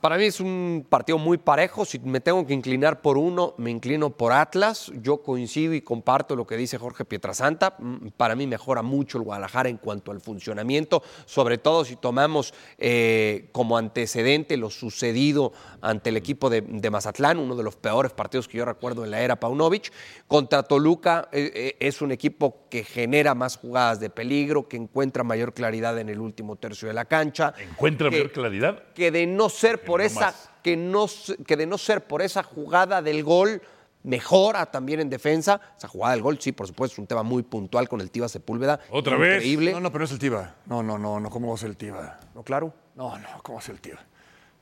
Para 0.00 0.16
mí 0.16 0.24
es 0.26 0.38
un 0.38 0.86
partido 0.88 1.18
muy 1.18 1.38
parejo. 1.38 1.84
Si 1.84 1.98
me 1.98 2.20
tengo 2.20 2.46
que 2.46 2.54
inclinar 2.54 3.02
por 3.02 3.18
uno, 3.18 3.54
me 3.58 3.70
inclino 3.72 4.10
por 4.10 4.32
Atlas. 4.32 4.92
Yo 5.02 5.22
coincido 5.24 5.74
y 5.74 5.80
comparto 5.80 6.36
lo 6.36 6.46
que 6.46 6.56
dice 6.56 6.78
Jorge 6.78 7.04
Pietrasanta. 7.04 7.74
Mm, 7.80 8.08
Para 8.16 8.36
mí 8.36 8.46
mejora 8.46 8.82
mucho 8.82 9.18
el 9.18 9.24
Guadalajara 9.24 9.68
en 9.68 9.76
cuanto 9.78 10.12
al 10.12 10.20
funcionamiento, 10.20 11.02
sobre 11.26 11.58
todo 11.58 11.84
si 11.84 11.96
tomamos 11.96 12.54
eh, 12.78 13.48
como 13.50 13.76
antecedente 13.76 14.56
lo 14.56 14.70
sucedido 14.70 15.52
ante 15.80 16.10
el 16.10 16.16
equipo 16.16 16.48
de, 16.48 16.60
de 16.60 16.90
Mazatlán, 16.90 17.38
uno 17.38 17.56
de 17.56 17.64
los 17.64 17.74
peores 17.74 18.12
partidos 18.12 18.46
que 18.46 18.58
yo 18.58 18.64
recuerdo 18.64 19.04
en 19.04 19.10
la 19.10 19.20
era 19.20 19.34
Paunovic. 19.40 19.90
Contra 20.28 20.62
Toluca 20.62 21.28
eh, 21.32 21.50
eh, 21.54 21.76
es 21.80 22.00
un 22.02 22.12
equipo 22.12 22.66
que 22.70 22.84
genera 22.84 23.34
más 23.34 23.56
jugadas 23.56 23.98
de 23.98 24.10
peligro, 24.10 24.68
que 24.68 24.76
encuentra 24.76 25.24
mayor 25.24 25.54
claridad 25.54 25.98
en 25.98 26.08
el 26.08 26.20
último 26.20 26.54
tercio 26.54 26.86
de 26.86 26.94
la 26.94 27.04
cancha. 27.06 27.52
¿Encuentra 27.58 28.10
que- 28.10 28.16
mayor 28.16 28.30
claridad? 28.30 28.82
que 28.94 29.10
de 29.10 29.26
no 29.26 29.48
ser 29.48 29.82
por 29.88 30.00
esa 30.00 30.20
más. 30.20 30.50
que 30.62 30.76
no 30.76 31.06
que 31.46 31.56
de 31.56 31.66
no 31.66 31.78
ser 31.78 32.06
por 32.06 32.22
esa 32.22 32.42
jugada 32.42 33.02
del 33.02 33.22
gol 33.24 33.60
mejora 34.04 34.66
también 34.66 35.00
en 35.00 35.10
defensa 35.10 35.60
esa 35.76 35.88
jugada 35.88 36.14
del 36.14 36.22
gol 36.22 36.38
sí 36.40 36.52
por 36.52 36.66
supuesto 36.68 36.94
es 36.94 36.98
un 36.98 37.06
tema 37.06 37.22
muy 37.24 37.42
puntual 37.42 37.88
con 37.88 38.00
el 38.00 38.10
Tiva 38.10 38.28
Sepúlveda 38.28 38.78
¿Otra 38.90 39.16
vez? 39.16 39.36
increíble 39.36 39.72
No, 39.72 39.80
no, 39.80 39.90
pero 39.90 40.00
no 40.00 40.04
es 40.04 40.12
el 40.12 40.18
Tiva. 40.18 40.54
No, 40.66 40.82
no, 40.82 40.98
no, 40.98 41.18
no, 41.18 41.30
¿cómo 41.30 41.48
va 41.48 41.54
a 41.54 41.58
ser 41.58 41.70
el 41.70 41.76
Tiva? 41.76 42.18
no 42.34 42.42
claro 42.44 42.72
No, 42.94 43.18
no, 43.18 43.28
¿cómo 43.42 43.56
va 43.56 43.62
a 43.62 43.64
ser 43.64 43.74
el 43.74 43.80
Tiva? 43.80 43.98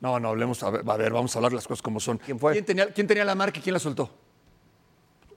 No, 0.01 0.19
no, 0.21 0.29
hablemos, 0.29 0.63
a 0.63 0.71
ver, 0.71 0.83
a 0.87 0.97
ver, 0.97 1.13
vamos 1.13 1.35
a 1.35 1.39
hablar 1.39 1.53
las 1.55 1.67
cosas 1.67 1.81
como 1.81 2.01
son. 2.01 2.19
¿Quién 2.19 2.39
fue? 2.39 2.53
¿Quién 2.53 2.67
tenía, 2.67 2.93
quién 2.93 3.07
tenía 3.07 3.25
la 3.25 3.35
marca 3.35 3.59
y 3.59 3.63
quién 3.63 3.73
la 3.73 3.79
soltó? 3.79 4.11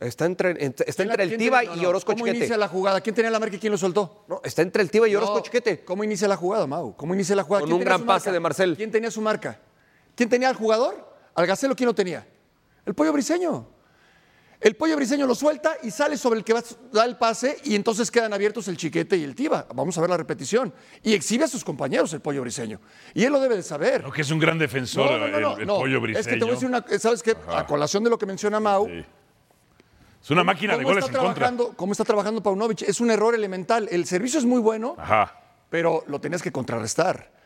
está 0.02 0.26
entre 0.26 0.52
está 0.66 0.84
¿Quién 0.96 1.08
la- 1.10 1.14
entre 1.16 1.24
el 1.26 1.38
Tiva 1.38 1.62
no, 1.64 1.76
y 1.76 1.86
Orozco 1.86 2.14
¿Cómo 2.14 2.20
Chiquete 2.26 2.38
inicia 2.38 2.58
la 2.58 2.68
jugada? 2.70 3.02
¿Quién 3.02 3.14
tenía 3.16 3.32
la 3.32 3.40
marca 3.40 3.56
y 3.56 3.60
quién 3.60 3.72
lo 3.72 3.78
soltó? 3.78 4.24
no 4.30 4.40
está 4.44 4.62
entre 4.62 4.82
el 4.82 4.90
Tiva 4.92 5.08
y 5.10 5.16
Orozco 5.16 5.36
No, 5.36 5.42
Chiquete 5.42 5.84
¿Cómo 5.84 6.04
inicia 6.06 6.28
la 6.28 6.38
jugada, 6.38 6.66
Mau? 6.68 6.96
¿Cómo 6.96 7.14
inicia 7.14 7.36
la 7.36 7.44
jugada? 7.44 7.62
Con 7.62 7.70
¿Quién 7.70 7.74
un 7.76 7.80
tenía 7.80 7.90
gran 7.90 8.00
su 8.02 8.06
pase 8.06 8.30
marca? 8.30 8.32
de 8.34 8.40
Marcel. 8.40 8.76
¿Quién 8.78 8.92
tenía 8.92 9.12
su 9.12 9.22
marca? 9.22 9.60
¿Quién 10.20 10.28
tenía 10.28 10.50
al 10.50 10.56
jugador? 10.56 11.16
¿Al 11.34 11.48
Gacelo 11.48 11.78
quién 11.78 11.88
lo 11.88 11.96
tenía? 11.96 12.28
El 12.86 12.94
Pollo 12.94 13.14
Briseño. 13.14 13.66
El 14.60 14.76
Pollo 14.76 14.98
Briseño 14.98 15.26
lo 15.26 15.34
suelta 15.34 15.78
y 15.82 15.92
sale 15.92 16.18
sobre 16.18 16.40
el 16.40 16.44
que 16.44 16.52
va 16.52 16.60
a 16.60 16.64
dar 16.92 17.08
el 17.08 17.16
pase 17.16 17.56
y 17.64 17.74
entonces 17.74 18.12
quedan 18.12 18.34
abiertos 18.34 18.68
el 18.68 18.76
Chiquete 18.76 19.16
y 19.16 19.24
el 19.24 19.34
Tiva. 19.34 19.66
Vamos 19.74 19.98
a 19.98 20.02
ver 20.02 20.10
la 20.10 20.18
repetición. 20.18 20.74
Y 21.04 21.14
exhibe 21.14 21.46
a 21.46 21.48
sus 21.48 21.64
compañeros 21.64 22.12
el 22.12 22.20
Pollo 22.20 22.42
Briseño. 22.42 22.82
Y 23.14 23.24
él 23.24 23.32
lo 23.32 23.40
debe 23.40 23.56
de 23.56 23.64
saber. 23.64 24.04
No, 24.04 24.12
que 24.12 24.24
es 24.24 24.30
un 24.30 24.40
gran 24.40 24.60
defensor, 24.60 25.10
el, 25.10 25.36
el 25.62 25.68
pollo 25.68 26.02
briseño. 26.02 26.20
Es 26.20 26.28
que 26.28 26.34
te 26.34 26.40
voy 26.40 26.50
a 26.50 26.54
decir 26.56 26.68
una, 26.68 26.84
¿sabes 27.00 27.24
qué? 27.24 27.38
A 27.48 27.66
colación 27.66 28.04
de 28.04 28.10
lo 28.10 28.18
que 28.18 28.26
menciona 28.26 28.60
Mau, 28.60 28.88
Sí. 28.88 29.06
Es 30.22 30.32
una 30.32 30.44
máquina 30.44 30.74
de 30.74 30.84
¿cómo 30.84 30.96
goles 30.96 31.06
está 31.06 31.18
en 31.20 31.26
contra. 31.28 31.54
¿Cómo 31.78 31.94
está 31.94 32.04
trabajando 32.04 32.44
Paunovic? 32.44 32.82
Es 32.82 33.00
un 33.00 33.10
error 33.10 33.36
elemental. 33.36 33.88
El 33.90 34.06
servicio 34.06 34.38
es 34.38 34.46
muy 34.46 34.60
bueno, 34.60 34.96
Ajá. 34.98 35.40
pero 35.70 36.04
lo 36.08 36.20
tenías 36.20 36.42
que 36.42 36.52
contrarrestar. 36.52 37.39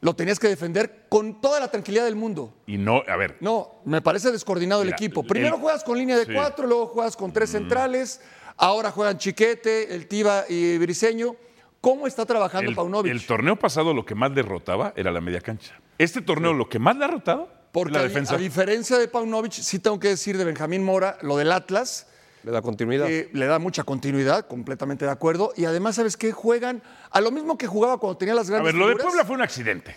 Lo 0.00 0.14
tenías 0.14 0.38
que 0.38 0.48
defender 0.48 1.06
con 1.08 1.40
toda 1.40 1.58
la 1.58 1.70
tranquilidad 1.70 2.04
del 2.04 2.16
mundo. 2.16 2.52
Y 2.66 2.76
no, 2.76 3.02
a 3.08 3.16
ver, 3.16 3.36
No, 3.40 3.76
me 3.84 4.02
parece 4.02 4.30
descoordinado 4.30 4.82
el 4.82 4.90
equipo. 4.90 5.22
el- 5.22 5.26
Primero 5.26 5.58
juegas 5.58 5.82
con 5.84 5.96
línea 5.98 6.16
de 6.18 6.26
sí. 6.26 6.32
cuatro, 6.34 6.66
luego 6.66 6.86
juegas 6.88 7.16
con 7.16 7.32
tres 7.32 7.50
centrales, 7.50 8.20
ahora 8.56 8.90
juegan 8.90 9.16
Chiquete, 9.18 9.94
el 9.94 10.06
Tiva 10.06 10.44
y 10.48 10.76
Briseño. 10.78 11.34
¿Cómo 11.80 12.06
está 12.06 12.26
trabajando 12.26 12.68
el, 12.70 12.76
Paunovic? 12.76 13.10
el 13.12 13.24
torneo 13.26 13.56
pasado 13.56 13.94
lo 13.94 14.04
que 14.04 14.14
más 14.14 14.34
derrotaba 14.34 14.92
era 14.96 15.10
la 15.12 15.20
media 15.20 15.40
cancha. 15.40 15.78
Este 15.98 16.20
torneo 16.20 16.52
lo 16.52 16.68
que 16.68 16.78
más 16.78 16.96
le 16.96 17.04
ha 17.04 17.08
derrotado 17.08 17.48
Porque 17.72 17.94
la 17.94 18.00
a, 18.00 18.02
defensa. 18.02 18.34
a 18.34 18.38
diferencia 18.38 18.98
de 18.98 19.08
Paunovic, 19.08 19.52
sí 19.52 19.78
tengo 19.78 19.98
que 20.00 20.08
decir 20.08 20.36
de 20.36 20.44
Benjamín 20.44 20.84
Mora, 20.84 21.16
lo 21.22 21.36
del 21.36 21.52
Atlas, 21.52 22.08
le 22.46 22.52
da 22.52 22.62
continuidad 22.62 23.06
que 23.06 23.28
le 23.32 23.46
da 23.46 23.58
mucha 23.58 23.82
continuidad, 23.82 24.46
completamente 24.46 25.04
de 25.04 25.10
acuerdo. 25.10 25.52
Y 25.56 25.64
además, 25.64 25.96
¿sabes 25.96 26.16
qué? 26.16 26.30
Juegan 26.30 26.80
a 27.10 27.20
lo 27.20 27.32
mismo 27.32 27.58
que 27.58 27.66
jugaba 27.66 27.98
cuando 27.98 28.16
tenía 28.16 28.34
las 28.36 28.48
a 28.48 28.52
grandes 28.52 28.72
ver, 28.72 28.80
lo 28.80 28.88
de. 28.88 28.94
Puebla 28.96 29.24
fue 29.24 29.34
un 29.34 29.42
accidente. 29.42 29.96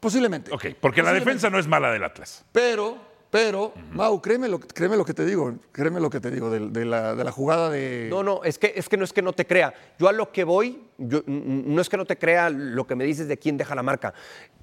Posiblemente. 0.00 0.50
Ok, 0.52 0.66
porque 0.80 1.02
la 1.02 1.12
defensa 1.12 1.50
no 1.50 1.58
es 1.58 1.66
mala 1.68 1.90
del 1.92 2.02
Atlas. 2.04 2.44
Pero, 2.52 2.96
pero, 3.30 3.74
Mau, 3.92 4.20
créeme 4.22 4.48
lo, 4.48 4.60
créeme 4.60 4.96
lo 4.96 5.04
que 5.04 5.12
te 5.12 5.24
digo, 5.26 5.54
créeme 5.72 6.00
lo 6.00 6.08
que 6.08 6.20
te 6.20 6.30
digo 6.30 6.48
de, 6.50 6.68
de 6.70 6.84
la, 6.86 7.14
de 7.14 7.24
la 7.24 7.32
jugada 7.32 7.68
de... 7.68 8.06
No, 8.10 8.22
no, 8.22 8.42
es 8.44 8.58
que, 8.58 8.72
es 8.76 8.88
que 8.88 8.96
no 8.96 9.04
es 9.04 9.12
que 9.12 9.22
no 9.22 9.32
te 9.34 9.46
crea. 9.46 9.74
Yo 9.98 10.08
a 10.08 10.12
lo 10.12 10.30
que 10.32 10.44
voy, 10.44 10.84
yo- 10.98 11.22
no 11.26 11.80
es 11.82 11.88
que 11.90 11.96
no 11.98 12.04
te 12.06 12.16
crea 12.18 12.48
lo 12.50 12.86
que 12.86 12.94
me 12.94 13.04
dices 13.04 13.28
de 13.28 13.38
quién 13.38 13.56
deja 13.58 13.74
la 13.74 13.82
marca. 13.82 14.14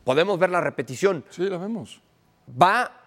Podemos 0.04 0.40
ver 0.40 0.50
la 0.50 0.62
repetición. 0.62 1.24
Sí, 1.30 1.44
la 1.50 1.58
vemos. 1.58 2.02
Va 2.60 3.01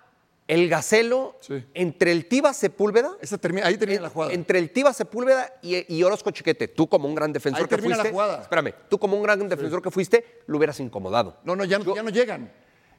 el 0.46 0.68
Gacelo 0.68 1.36
Sí. 1.40 1.64
entre 1.74 2.12
el 2.12 2.26
Tiva 2.26 2.52
Sepúlveda. 2.52 3.12
Esa 3.20 3.38
termina- 3.38 3.66
ahí 3.66 3.76
termina 3.78 4.00
la 4.02 4.10
jugada. 4.10 4.32
Entre 4.32 4.58
el 4.58 4.70
Tiva 4.70 4.92
Sepúlveda 4.92 5.54
y, 5.62 5.94
y 5.94 6.02
Orozco 6.02 6.30
Chiquete. 6.30 6.68
Tú 6.68 6.88
como 6.88 7.08
un 7.08 7.14
gran 7.14 7.32
defensor 7.32 7.60
Ahí 7.62 7.64
que 7.66 7.70
termina 7.76 7.96
la 7.96 8.02
fuiste. 8.02 8.12
jugada. 8.12 8.42
Espérame, 8.42 8.74
tú 8.88 8.98
como 8.98 9.16
un 9.16 9.22
gran 9.22 9.48
defensor 9.48 9.80
que 9.80 9.90
fuiste, 9.90 10.42
lo 10.46 10.58
hubieras 10.58 10.78
incomodado. 10.80 11.38
No, 11.44 11.56
no 11.56 11.64
ya, 11.64 11.78
no, 11.78 11.94
ya 11.94 12.02
no 12.02 12.10
llegan. 12.10 12.52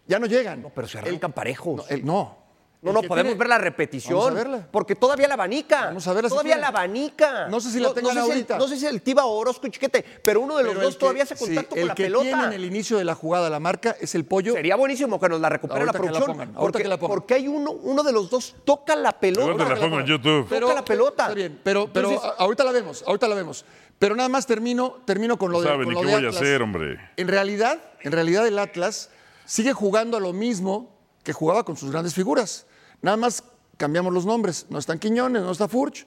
Ya 0.07 0.19
no 0.19 0.25
llegan. 0.27 0.61
No, 0.61 0.69
pero 0.69 0.87
se 0.87 0.97
arrancan 0.99 1.33
parejos. 1.33 1.77
No, 1.77 1.83
el- 1.89 2.05
no. 2.05 2.44
No, 2.86 2.91
El 2.91 2.95
no, 2.95 3.01
podemos 3.09 3.29
tiene- 3.31 3.39
ver 3.39 3.47
la 3.49 3.57
repetición. 3.57 4.15
Vamos 4.17 4.31
a 4.31 4.33
verla. 4.36 4.67
Porque 4.71 4.95
todavía 4.95 5.27
la 5.27 5.33
abanica. 5.33 5.88
Vamos 5.88 6.07
a 6.07 6.13
verla 6.13 6.29
Todavía 6.29 6.57
la 6.57 6.67
abanica. 6.67 7.47
No 7.49 7.59
sé 7.59 7.71
si 7.71 7.79
la 7.79 7.93
tengan 7.93 8.13
sé 8.13 8.19
si 8.21 8.25
el- 8.25 8.31
ahorita. 8.31 8.57
no 8.57 8.67
sé 8.67 8.77
si 8.77 8.86
el 8.86 9.01
Tiva 9.01 9.25
o 9.25 9.36
Orozco 9.38 9.67
y 9.67 9.71
Chiquete, 9.71 10.05
pero 10.23 10.41
uno 10.41 10.55
de 10.57 10.63
los 10.63 10.69
Pero 10.73 10.81
el 10.81 10.86
dos 10.86 10.93
que- 10.95 10.99
todavía 10.99 11.23
hace 11.23 11.36
sí, 11.36 11.45
contacto 11.45 11.75
el 11.75 11.81
con 11.81 11.88
la 11.89 11.95
que 11.95 12.03
pelota. 12.03 12.23
tiene 12.23 12.45
en 12.45 12.53
el 12.53 12.65
inicio 12.65 12.97
de 12.97 13.03
la 13.03 13.15
jugada 13.15 13.49
la 13.49 13.59
marca 13.59 13.95
es 13.99 14.13
el 14.15 14.25
pollo. 14.25 14.53
Sería 14.53 14.75
buenísimo 14.75 15.19
que 15.19 15.29
nos 15.29 15.41
la 15.41 15.49
recupere 15.49 15.79
Ahorita 15.81 15.93
la 15.93 15.99
que 15.99 16.05
la 16.05 16.11
producción. 16.19 16.38
pongan, 16.38 16.53
porque, 16.61 16.83
que 16.83 16.88
la 16.89 16.97
pongan. 16.97 17.15
porque 17.15 17.33
hay 17.33 17.47
uno, 17.47 17.71
uno 17.71 18.03
de 18.03 18.11
los 18.11 18.29
dos 18.29 18.55
toca 18.65 18.95
la 18.95 19.11
pelota. 19.19 19.63
Te 19.63 19.69
la 19.69 19.75
pongo 19.81 19.99
en 19.99 20.05
YouTube. 20.05 20.47
Toca 20.59 20.73
la 20.73 20.86
pelota. 20.86 21.23
Está 21.23 21.33
bien, 21.36 21.59
pero, 21.63 21.89
pero 21.91 22.09
Entonces- 22.11 22.31
ahorita 22.38 22.63
la 22.63 22.71
vemos, 22.71 23.03
ahorita 23.07 23.27
la 23.27 23.36
vemos. 23.36 23.65
Pero 23.97 24.15
nada 24.15 24.29
más 24.29 24.45
termino, 24.45 24.97
termino 25.05 25.38
con 25.38 25.51
lo 25.51 25.59
No 25.59 25.63
de, 25.63 25.69
sabe 25.69 25.86
con 25.86 25.93
ni 25.93 25.95
lo 25.95 26.01
qué 26.01 26.07
de 26.07 26.13
voy 26.17 26.25
a 26.25 26.27
Atlas. 26.27 26.41
hacer, 26.41 26.61
hombre. 26.61 26.99
En 27.17 27.27
realidad, 27.29 27.79
en 28.01 28.11
realidad 28.11 28.45
el 28.45 28.59
Atlas 28.59 29.09
sigue 29.45 29.71
jugando 29.73 30.17
a 30.17 30.19
lo 30.19 30.33
mismo 30.33 30.93
que 31.23 31.31
jugaba 31.33 31.63
con 31.63 31.77
sus 31.77 31.91
grandes 31.91 32.13
figuras. 32.13 32.65
Nada 33.01 33.17
más 33.17 33.43
cambiamos 33.77 34.13
los 34.13 34.25
nombres. 34.25 34.65
No 34.69 34.79
están 34.79 34.99
Quiñones, 34.99 35.41
no 35.41 35.51
está 35.51 35.67
Furch. 35.67 36.05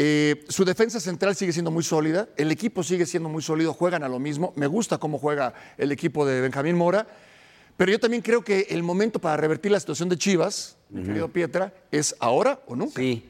Eh, 0.00 0.44
su 0.48 0.64
defensa 0.64 1.00
central 1.00 1.34
sigue 1.34 1.52
siendo 1.52 1.70
muy 1.70 1.82
sólida. 1.82 2.28
El 2.36 2.52
equipo 2.52 2.82
sigue 2.82 3.04
siendo 3.04 3.28
muy 3.28 3.42
sólido. 3.42 3.74
Juegan 3.74 4.04
a 4.04 4.08
lo 4.08 4.18
mismo. 4.18 4.52
Me 4.56 4.66
gusta 4.66 4.98
cómo 4.98 5.18
juega 5.18 5.54
el 5.76 5.90
equipo 5.90 6.24
de 6.24 6.40
Benjamín 6.40 6.76
Mora. 6.76 7.06
Pero 7.76 7.92
yo 7.92 8.00
también 8.00 8.22
creo 8.22 8.42
que 8.42 8.66
el 8.70 8.82
momento 8.82 9.20
para 9.20 9.36
revertir 9.36 9.70
la 9.70 9.80
situación 9.80 10.08
de 10.08 10.16
Chivas, 10.16 10.76
mi 10.88 11.04
querido 11.04 11.28
Pietra, 11.28 11.72
es 11.92 12.14
ahora 12.18 12.60
o 12.66 12.74
nunca. 12.74 13.00
Sí, 13.00 13.28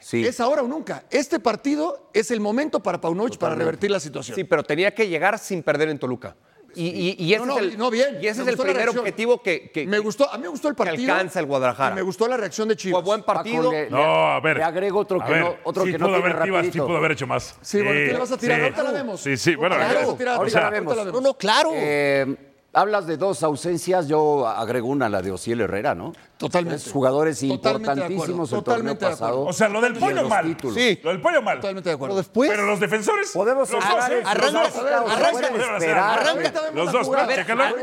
sí. 0.00 0.24
Es 0.24 0.38
ahora 0.38 0.62
o 0.62 0.68
nunca. 0.68 1.04
Este 1.10 1.40
partido 1.40 2.10
es 2.14 2.30
el 2.30 2.40
momento 2.40 2.80
para 2.80 3.00
Paunovic 3.00 3.38
para 3.38 3.56
revertir 3.56 3.90
la 3.90 3.98
situación. 3.98 4.36
Sí, 4.36 4.44
pero 4.44 4.62
tenía 4.62 4.94
que 4.94 5.08
llegar 5.08 5.38
sin 5.38 5.64
perder 5.64 5.88
en 5.88 5.98
Toluca. 5.98 6.36
Y, 6.74 6.86
y- 6.86 7.16
y 7.24 7.32
ese 7.34 7.40
No, 7.40 7.46
no, 7.46 7.58
es 7.58 7.72
el, 7.72 7.78
no, 7.78 7.90
bien. 7.90 8.18
y 8.20 8.26
ese 8.26 8.42
Me 8.42 8.42
es 8.42 8.48
el 8.50 8.56
gustó 8.56 8.64
la 8.66 8.72
primer 8.74 8.88
objetivo 8.98 9.42
que, 9.42 9.70
que- 9.70 9.86
me 9.86 9.98
gustó, 9.98 10.30
a 10.30 10.36
mí 10.36 10.42
me 10.42 10.48
gustó 10.48 10.68
el 10.68 10.74
que 10.74 10.84
partido. 10.84 11.12
alcanza 11.14 11.40
el 11.40 11.46
Guadalajara. 11.46 11.92
y 11.92 11.94
me 11.96 12.02
gustó 12.02 12.28
la 12.28 12.36
reacción 12.36 12.68
de 12.68 12.76
Chivas. 12.76 13.00
Fue 13.00 13.06
buen 13.06 13.22
partido. 13.22 13.62
Paco, 13.64 13.72
le- 13.72 13.90
No, 13.90 14.28
a 14.32 14.40
ver. 14.40 14.58
Le 14.58 14.62
agrego 14.64 15.00
otro 15.00 15.18
que 15.24 15.32
ver, 15.32 15.40
no, 15.42 15.56
otro 15.64 15.84
sí 15.84 15.92
que 15.92 15.98
no 15.98 16.06
pudo 16.06 16.16
tiene 16.18 16.30
haber, 16.30 16.44
Chivas, 16.44 16.60
sí 16.60 16.66
rapidito. 16.68 16.86
pudo 16.86 16.96
haber 16.98 17.12
hecho 17.12 17.26
más. 17.26 17.56
Sí, 17.62 17.78
bueno, 17.78 17.92
¿qué 17.92 18.12
le 18.12 18.18
vas 18.18 18.32
a 18.32 18.36
tirar? 18.36 18.56
sí. 18.58 18.62
Ahorita 18.64 18.82
la 18.82 18.92
vemos. 18.92 19.20
Sí, 19.20 19.36
sí, 19.36 19.54
bueno. 19.54 19.76
Claro, 19.76 19.98
vas 20.00 20.08
a 20.08 20.16
tirar, 20.18 20.34
o 20.34 20.38
ahorita 20.38 20.58
sea, 20.58 20.64
la 20.64 20.70
vemos. 20.70 20.96
No, 21.12 21.20
no, 21.20 21.34
claro. 21.34 21.70
Eh, 21.74 22.36
hablas 22.72 23.06
de 23.06 23.16
dos 23.16 23.42
ausencias, 23.42 24.06
yo 24.08 24.46
agrego 24.46 24.88
una, 24.88 25.08
la 25.08 25.20
de 25.22 25.32
Osiel 25.32 25.60
Herrera, 25.62 25.94
¿no? 25.94 26.12
Totalmente. 26.36 26.80
Tres 26.82 26.92
jugadores 26.92 27.38
Totalmente 27.40 27.62
de 27.62 27.68
acuerdo, 27.70 27.78
importantísimos 28.02 28.52
el 28.52 28.58
totalmente 28.58 28.94
torneo 29.00 29.08
de 29.08 29.14
acuerdo. 29.14 29.26
pasado. 29.26 29.40
O 29.46 29.52
sea, 29.52 29.68
lo 29.68 29.80
del 29.80 29.94
pollo 29.94 30.28
mal. 30.28 30.44
títulos. 30.46 30.74
Sí. 30.76 31.00
Lo 31.02 31.10
del 31.10 31.20
pollo 31.20 31.42
mal. 31.42 31.56
Totalmente 31.58 31.88
de 31.88 31.94
acuerdo. 31.94 32.14
Pero 32.14 32.22
después. 32.22 32.50
Pero 32.50 32.66
los 32.66 32.78
defensores. 32.78 33.30
Podemos 33.32 33.70
los 33.70 33.84
dos, 33.84 33.90
eso. 33.90 33.98
los 33.98 34.08
dos. 34.08 34.26
Arranca, 34.26 34.30
Arranca, 34.30 34.60
arranca, 34.62 35.46
arranca, 35.48 35.76
esperar. 35.78 36.18
arranca. 36.20 36.52
Los 36.74 36.92
dos, 36.92 37.06
chécala. 37.10 37.34
Chécala, 37.34 37.74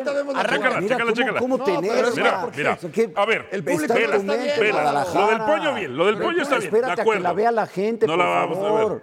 cómo, 1.04 1.12
chécala. 1.14 1.40
cómo 1.40 1.58
No, 1.58 1.64
tener, 1.66 1.92
pero 1.92 2.08
es 2.08 2.16
Mira, 2.16 2.42
porque- 2.42 2.58
mira. 2.60 2.80
A 3.16 3.26
ver, 3.26 3.50
El 3.52 3.64
público 3.64 3.94
está 3.94 3.96
bien, 3.96 4.28
lo 4.28 5.28
del 5.28 5.40
pollo 5.42 5.74
bien, 5.74 5.98
lo 5.98 6.06
del 6.06 6.18
pollo 6.18 6.42
está 6.42 6.56
bien, 6.60 6.74
Espérate 6.74 7.02
a 7.02 7.04
que 7.04 7.20
la 7.20 7.34
vea 7.34 7.52
la 7.52 7.68
gente, 7.68 8.08
No 8.08 8.14
por 8.14 8.20
la 8.24 8.30
vamos 8.30 8.58
a 8.58 8.62
ver. 8.62 8.70
favor. 8.72 9.02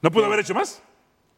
¿No 0.00 0.10
pudo 0.10 0.24
haber 0.26 0.38
hecho 0.40 0.54
más? 0.54 0.80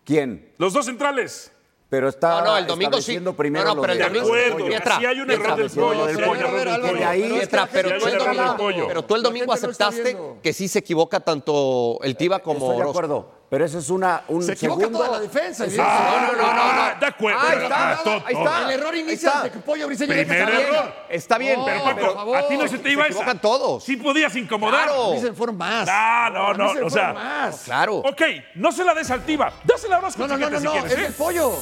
¿Quién? 0.05 0.53
Los 0.59 0.73
dos 0.73 0.87
centrales. 0.87 1.51
Pero 1.91 2.09
está 2.09 2.39
No, 2.41 2.45
no, 2.53 2.57
el 2.57 2.67
domingo 2.69 3.03
sí. 3.03 3.19
primero 3.37 3.75
No, 3.75 3.81
pero 3.81 3.93
el 3.93 3.99
De 3.99 4.05
domingo- 4.05 4.27
acuerdo. 4.27 4.65
Pietra, 4.67 4.99
Si 4.99 5.07
hay 5.07 5.19
un 5.21 5.31
error 5.31 5.57
del 5.57 5.71
pero 5.71 5.87
pollo. 5.89 6.07
del 6.07 6.17
si 6.17 6.23
hay 6.23 6.29
un 6.29 6.35
pollo, 6.35 6.47
error 6.47 6.59
del 6.61 6.69
Álvaro, 6.69 6.93
pollo. 6.93 7.09
ahí- 7.09 8.89
pero 8.89 9.03
tú 9.05 9.15
el 9.17 9.23
domingo, 9.25 9.53
aceptaste 9.53 10.17
que 10.41 10.53
sí 10.53 10.69
se 10.69 10.79
equivoca 10.79 11.19
tanto 11.19 11.99
el 12.03 12.17
Tiva 12.17 12.39
como 12.39 12.71
Estoy 12.71 12.85
de 12.85 12.91
acuerdo, 12.91 13.40
pero 13.51 13.65
eso 13.65 13.79
es 13.81 13.91
una, 13.91 14.23
un 14.29 14.43
Se 14.45 14.53
equivoca 14.53 14.81
segundo... 14.81 14.99
toda 15.01 15.11
la 15.11 15.21
defensa. 15.21 15.67
eso- 15.67 15.83
Ah, 15.85 16.29
no, 16.33 16.37
no, 16.37 16.53
no, 16.55 16.73
no. 16.95 17.01
De 17.01 17.07
acuerdo. 17.07 17.41
Ahí 17.41 17.59
está, 17.65 17.91
ah, 17.93 18.01
todo- 18.05 18.23
ahí 18.25 18.35
está. 18.35 18.63
El 18.63 18.71
error 18.81 18.95
inicia 18.95 19.29
está. 19.29 19.43
desde 19.43 19.51
que 19.51 19.59
Pollo 19.59 19.87
Briseño 19.89 20.13
Primer 20.13 20.39
salir. 20.47 20.61
error. 20.61 20.95
Está 21.11 21.37
bien, 21.39 21.59
No, 21.59 21.67
Pero 21.67 21.83
Paco, 21.85 22.15
favor. 22.15 22.37
a 22.39 22.49
ti 22.49 22.57
no 22.57 22.69
se 22.69 22.79
te 22.79 22.91
iba 22.93 23.03
Se 23.03 23.09
esa. 23.11 23.19
equivocan 23.19 23.41
todos. 23.41 23.83
Sí 23.85 23.97
podías 23.97 24.35
incomodar. 24.37 24.85
Claro. 24.87 25.13
Dicen 25.13 25.35
fueron 25.35 25.57
más. 25.59 25.87
No, 25.87 26.31
no, 26.31 26.47
A 26.47 26.53
mí 26.53 26.59
no, 26.59 26.69
se 26.73 26.81
me 26.81 26.87
o 26.87 26.91
sea- 26.91 27.13
más. 27.13 27.61
Claro. 27.65 27.97
Ok, 27.97 28.23
no 28.55 28.71
se 28.73 28.85
la 28.85 28.95
des 28.95 29.11
al 29.11 29.25
Tiva. 29.27 29.53
Dásela 29.65 29.97
a 29.97 29.99
Orozco, 29.99 30.23
No, 30.23 30.29
no, 30.29 30.37
no, 30.39 30.51
no, 30.51 30.59
si 30.59 30.65
no, 30.65 30.73
quieres, 30.73 30.93
es 30.93 30.99
¿eh? 30.99 31.07
el 31.07 31.13
pollo. 31.15 31.53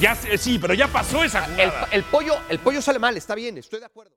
Ya 0.00 0.16
sí, 0.16 0.58
pero 0.58 0.74
ya 0.74 0.88
pasó 0.88 1.22
esa 1.22 1.44
El, 1.44 1.70
jugada. 1.70 1.88
el 1.92 2.02
pollo, 2.04 2.36
el 2.48 2.58
pollo 2.58 2.82
sale 2.82 2.98
mal, 2.98 3.16
está 3.16 3.34
bien, 3.36 3.56
estoy 3.58 3.78
de 3.80 3.86
acuerdo. 3.86 4.12